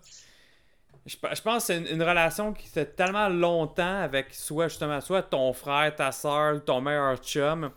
[1.05, 5.01] Je, je pense que c'est une, une relation qui fait tellement longtemps avec soit justement
[5.01, 7.71] soit ton frère, ta soeur, ton meilleur chum,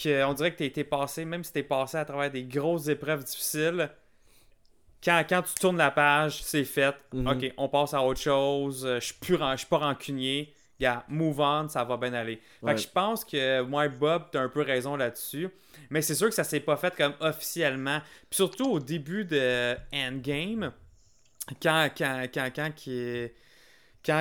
[0.00, 3.90] qu'on dirait que été passé, même si t'es passé à travers des grosses épreuves difficiles,
[5.04, 6.94] quand, quand tu tournes la page, c'est fait.
[7.12, 7.26] Mhm.
[7.26, 8.86] Ok, on passe à autre chose.
[8.86, 10.52] euh, Je suis plus je suis pas rancunier.
[10.80, 12.36] Gars, move on, ça va bien aller.
[12.60, 12.74] Fait Ouais.
[12.74, 15.48] que je pense que moi et Bob, t'as un peu raison là-dessus.
[15.90, 18.00] Mais c'est sûr que ça s'est pas fait comme officiellement.
[18.30, 20.72] Puis surtout au début de Endgame,
[21.62, 22.70] quand, quand, quand, quand,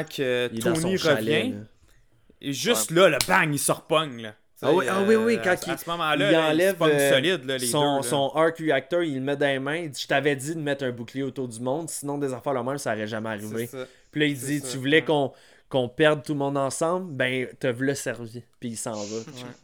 [0.08, 2.52] que Tony chalet, revient, là.
[2.52, 4.22] juste là, le bang, il se repogne.
[4.22, 4.36] Là.
[4.64, 7.10] Ah oui, ah oui, oui, Euh, quand à, il- à ce moment-là, il enlève euh,
[7.12, 8.04] solide, là, les son, deux.
[8.04, 8.10] là.
[8.10, 9.78] son arc reactor, il le met dans les mains.
[9.78, 12.54] Il dit Je t'avais dit de mettre un bouclier autour du monde, sinon des affaires
[12.54, 13.70] le même, ça aurait jamais arrivé.
[14.12, 15.06] Puis là, il dit ça, Tu voulais ouais.
[15.06, 15.32] qu'on
[15.70, 17.12] qu'on perde tout le monde ensemble?
[17.14, 18.44] Ben, te le servi.
[18.60, 19.18] Puis il s'en va.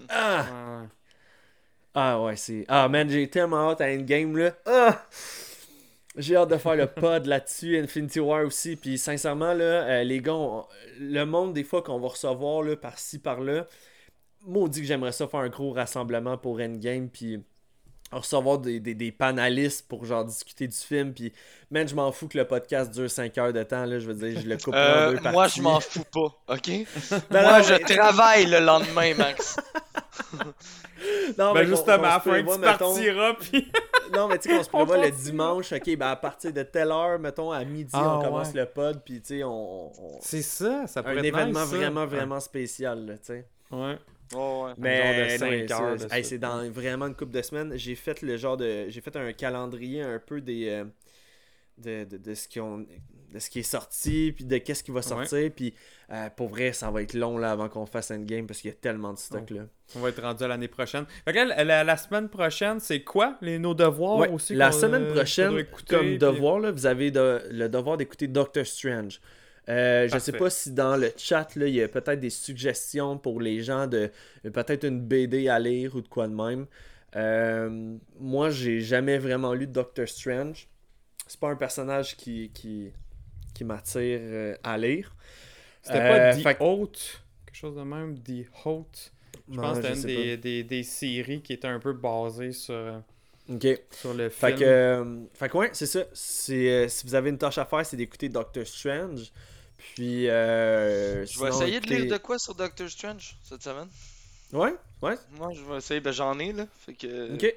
[0.10, 0.88] Ah Ouais, ouais.
[1.94, 2.66] Ah ouais, c'est.
[2.68, 4.52] Ah man, j'ai tellement hâte à Endgame là.
[4.66, 5.06] Ah!
[6.16, 8.76] J'ai hâte de faire le pod là-dessus, Infinity War aussi.
[8.76, 10.66] Puis sincèrement, là, euh, les gars, on-
[11.00, 13.68] le monde des fois qu'on va recevoir là, par-ci, par-là,
[14.46, 17.10] maudit que j'aimerais ça faire un gros rassemblement pour Endgame.
[17.10, 17.44] Puis
[18.12, 21.14] recevoir des, des, des panélistes pour genre discuter du film.
[21.14, 21.34] Puis
[21.70, 23.84] man, je m'en fous que le podcast dure 5 heures de temps.
[23.86, 25.58] Là, je veux dire, je le coupe en Euh, deux moi, parties.
[25.58, 26.70] je m'en fous pas, ok?
[27.30, 29.58] Ben moi, non, je mais- travaille le lendemain, Max.
[31.38, 33.70] Non, Ben mais justement, prévoit, tu mettons- partiras, puis...
[34.14, 36.92] Non, mais tu sais, qu'on se prévoit le dimanche, ok, ben à partir de telle
[36.92, 38.62] heure, mettons, à midi, Ah, on commence ouais.
[38.62, 39.88] le pod, puis tu sais, on.
[39.88, 41.76] on- C'est ça, ça pourrait un être événement nice, ça.
[41.78, 43.46] vraiment, vraiment spécial, là, tu sais.
[43.72, 43.98] Ouais.
[44.34, 44.72] Ouais.
[44.78, 45.38] Mais
[46.12, 47.74] hey, c'est dans vraiment une couple de semaines.
[47.78, 48.90] J'ai fait le genre de.
[48.90, 50.68] J'ai fait un calendrier un peu des.
[50.70, 50.86] euh,
[51.78, 54.90] de, de, de ce qui ont de ce qui est sorti puis de qu'est-ce qui
[54.90, 55.76] va sortir puis
[56.12, 58.74] euh, pour vrai ça va être long là avant qu'on fasse Endgame parce qu'il y
[58.74, 61.06] a tellement de stock là On va être rendu à l'année prochaine.
[61.24, 64.56] Fait que là, la, la- la semaine prochaine, c'est quoi les, nos devoirs Ouais, aussi
[64.56, 68.28] la semaine euh, prochaine, écouter, comme puis- devoir, là, vous avez de- le devoir d'écouter
[68.28, 69.22] Doctor Strange.
[69.70, 70.38] Euh, je sais Parfait.
[70.38, 73.86] pas si dans le chat, là, il y a peut-être des suggestions pour les gens
[73.88, 74.12] de
[74.46, 76.68] euh, peut-être une BD à lire ou de quoi de même.
[77.16, 80.68] Euh, moi, j'ai jamais vraiment lu Doctor Strange.
[81.28, 82.92] C'est pas un personnage qui, qui,
[83.54, 85.14] qui m'attire euh, à lire.
[85.82, 89.12] C'était pas The fait que- Haute, quelque chose de même, The Haute.
[89.50, 92.52] Je pense que c'était une sais des, des, des séries qui était un peu basée
[92.52, 93.02] sur,
[93.92, 94.60] sur le Fait film.
[94.60, 96.04] que, euh, fait que ouais, c'est ça.
[96.14, 96.70] Si
[97.06, 99.32] vous avez une tâche à faire, c'est d'écouter Doctor Strange.
[99.96, 103.88] Puis, euh, Je vais essayer de lire de quoi sur Doctor Strange cette semaine?
[104.54, 105.16] Ouais, ouais.
[105.32, 106.00] Moi, je vais essayer.
[106.00, 106.68] Ben, j'en ai, là.
[106.86, 107.34] Fait que.
[107.34, 107.56] Ok.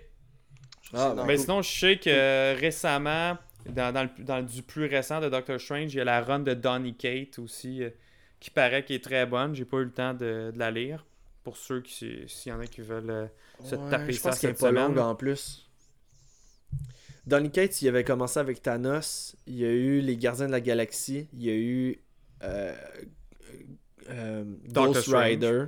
[0.93, 3.37] Ah, Mais sinon, je sais que euh, récemment,
[3.69, 6.21] dans, dans, le, dans le du plus récent de Doctor Strange, il y a la
[6.21, 7.91] run de Donny Kate aussi, euh,
[8.41, 9.55] qui paraît qui est très bonne.
[9.55, 11.05] J'ai pas eu le temps de, de la lire.
[11.45, 13.27] Pour ceux qui, s'il y en a qui veulent euh,
[13.65, 14.87] se Ouais, taper je ça pense qu'elle est cette pas semaine.
[14.89, 15.67] longue en plus.
[17.27, 19.37] Donny Cates, il avait commencé avec Thanos.
[19.47, 21.29] Il y a eu Les Gardiens de la Galaxie.
[21.35, 22.01] Il y a eu
[24.73, 25.25] Ghost Strange.
[25.25, 25.65] Rider.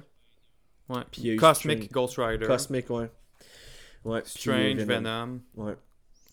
[0.89, 1.03] Ouais.
[1.11, 1.93] Puis il y a eu Cosmic Strange.
[1.93, 2.47] Ghost Rider.
[2.47, 3.11] Cosmic, ouais.
[4.25, 4.87] Strange, Venom.
[4.87, 5.41] Venom.
[5.57, 5.75] Ouais.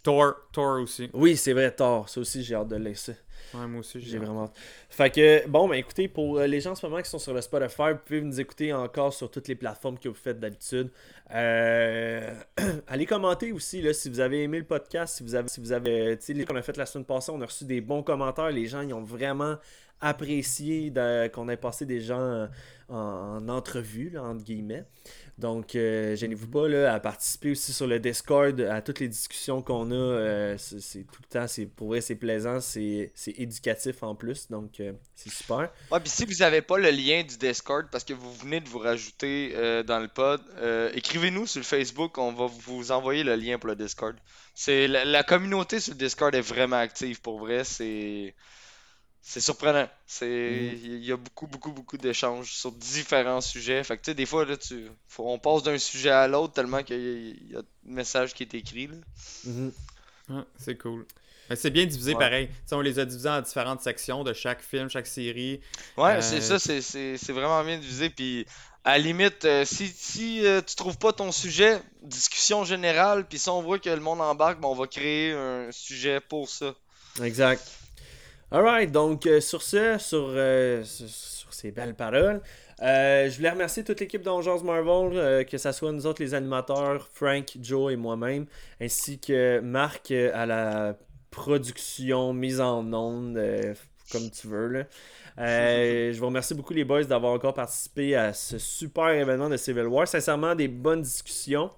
[0.01, 1.09] Thor, Thor aussi.
[1.13, 2.07] Oui, c'est vrai, Thor.
[2.09, 3.15] Ça aussi, j'ai hâte de le laisser.
[3.53, 4.55] Ouais, moi aussi, J'ai vraiment hâte.
[4.89, 7.33] Fait que, bon, ben écoutez, pour euh, les gens en ce moment qui sont sur
[7.33, 10.91] le Spotify, vous pouvez nous écouter encore sur toutes les plateformes que vous faites d'habitude.
[11.33, 12.33] Euh,
[12.87, 15.71] allez commenter aussi, là, si vous avez aimé le podcast, si vous avez, si vous
[15.71, 18.51] avez, tu sais, qu'on a fait la semaine passée, on a reçu des bons commentaires.
[18.51, 19.57] Les gens, ils ont vraiment
[20.01, 20.91] apprécié
[21.33, 22.47] qu'on ait passé des gens
[22.89, 24.85] en, en entrevue, entre guillemets.
[25.37, 29.61] Donc, euh, gênez-vous pas là, à participer aussi sur le Discord, à toutes les discussions
[29.61, 29.95] qu'on a.
[29.95, 34.81] euh, c'est tout le temps, c'est pour vrai, c'est plaisant, c'est éducatif en plus, donc
[34.81, 35.71] euh, c'est super.
[35.91, 38.67] Ouais, puis si vous avez pas le lien du Discord parce que vous venez de
[38.67, 40.41] vous rajouter euh, dans le pod,
[40.93, 44.17] écrivez-nous sur le Facebook, on va vous envoyer le lien pour le Discord.
[44.67, 48.35] La, la communauté sur le Discord est vraiment active pour vrai, c'est
[49.21, 49.87] c'est surprenant.
[50.07, 53.83] C'est il y a beaucoup beaucoup beaucoup d'échanges sur différents sujets.
[53.83, 56.53] Fait que tu sais des fois là tu faut- on passe d'un sujet à l'autre
[56.53, 58.95] tellement qu'il y, a- il y a un message qui est écrit là.
[59.45, 59.71] Mhm.
[60.31, 61.05] Ah, c'est cool.
[61.49, 62.19] Mais c'est bien divisé Ouais.
[62.19, 62.47] pareil.
[62.47, 65.59] Tu sais, on les a divisés en différentes sections de chaque film, chaque série.
[65.97, 68.11] Ouais, Euh, c'est ça, c'est- c'est c'est vraiment bien divisé.
[68.11, 68.45] Puis,
[68.83, 73.39] à la limite, euh, si, si euh, tu trouves pas ton sujet, discussion générale, puis
[73.39, 76.75] si on voit que le monde embarque, ben, on va créer un sujet pour ça.
[77.23, 77.67] Exact.
[78.51, 82.41] Alright, donc euh, sur ce, sur, euh, sur, sur ces belles paroles,
[82.81, 87.07] euh, je voulais remercier toute l'équipe d'Angers Marvel, que ce soit nous autres les animateurs,
[87.13, 88.47] Frank, Joe et moi-même,
[88.81, 90.95] ainsi que Marc à la
[91.29, 93.39] production, mise en onde,
[94.11, 94.67] comme tu veux.
[94.67, 94.83] Là.
[95.37, 99.85] Je vous remercie beaucoup les boys d'avoir encore participé à ce super événement de Civil
[99.85, 100.07] War.
[100.07, 101.69] Sincèrement, des bonnes discussions.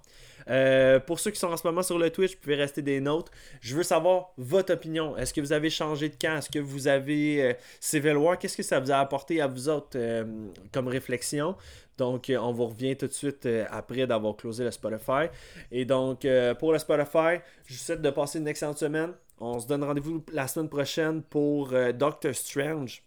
[0.49, 2.99] Euh, pour ceux qui sont en ce moment sur le Twitch, vous pouvez rester des
[2.99, 3.31] notes.
[3.61, 5.15] Je veux savoir votre opinion.
[5.17, 6.37] Est-ce que vous avez changé de camp?
[6.37, 8.37] Est-ce que vous avez euh, Civil War?
[8.37, 10.23] Qu'est-ce que ça vous a apporté à vous autres euh,
[10.71, 11.55] comme réflexion?
[11.97, 15.27] Donc, euh, on vous revient tout de suite après d'avoir closé le Spotify.
[15.71, 16.25] Et donc,
[16.59, 19.11] pour le Spotify, je vous souhaite de passer une excellente semaine.
[19.39, 23.03] On se donne rendez-vous la semaine prochaine pour Doctor Strange.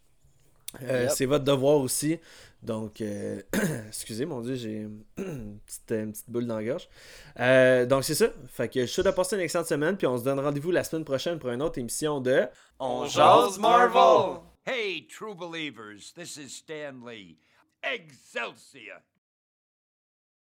[0.83, 1.11] Euh, Yep.
[1.11, 2.19] C'est votre devoir aussi.
[2.63, 3.43] Donc, euh,
[3.89, 4.77] excusez, mon Dieu, j'ai
[5.19, 6.89] une petite, une petite boule dans la gorge.
[7.39, 8.27] Euh, donc, c'est ça.
[8.49, 9.97] Fait que je suis de passer une excellente semaine.
[9.97, 12.47] Puis on se donne rendez-vous la semaine prochaine pour une autre émission de.
[12.79, 14.41] On jase Marvel!
[14.67, 17.37] Hey, true believers, this is Stan Lee.
[17.83, 19.03] Excelsior!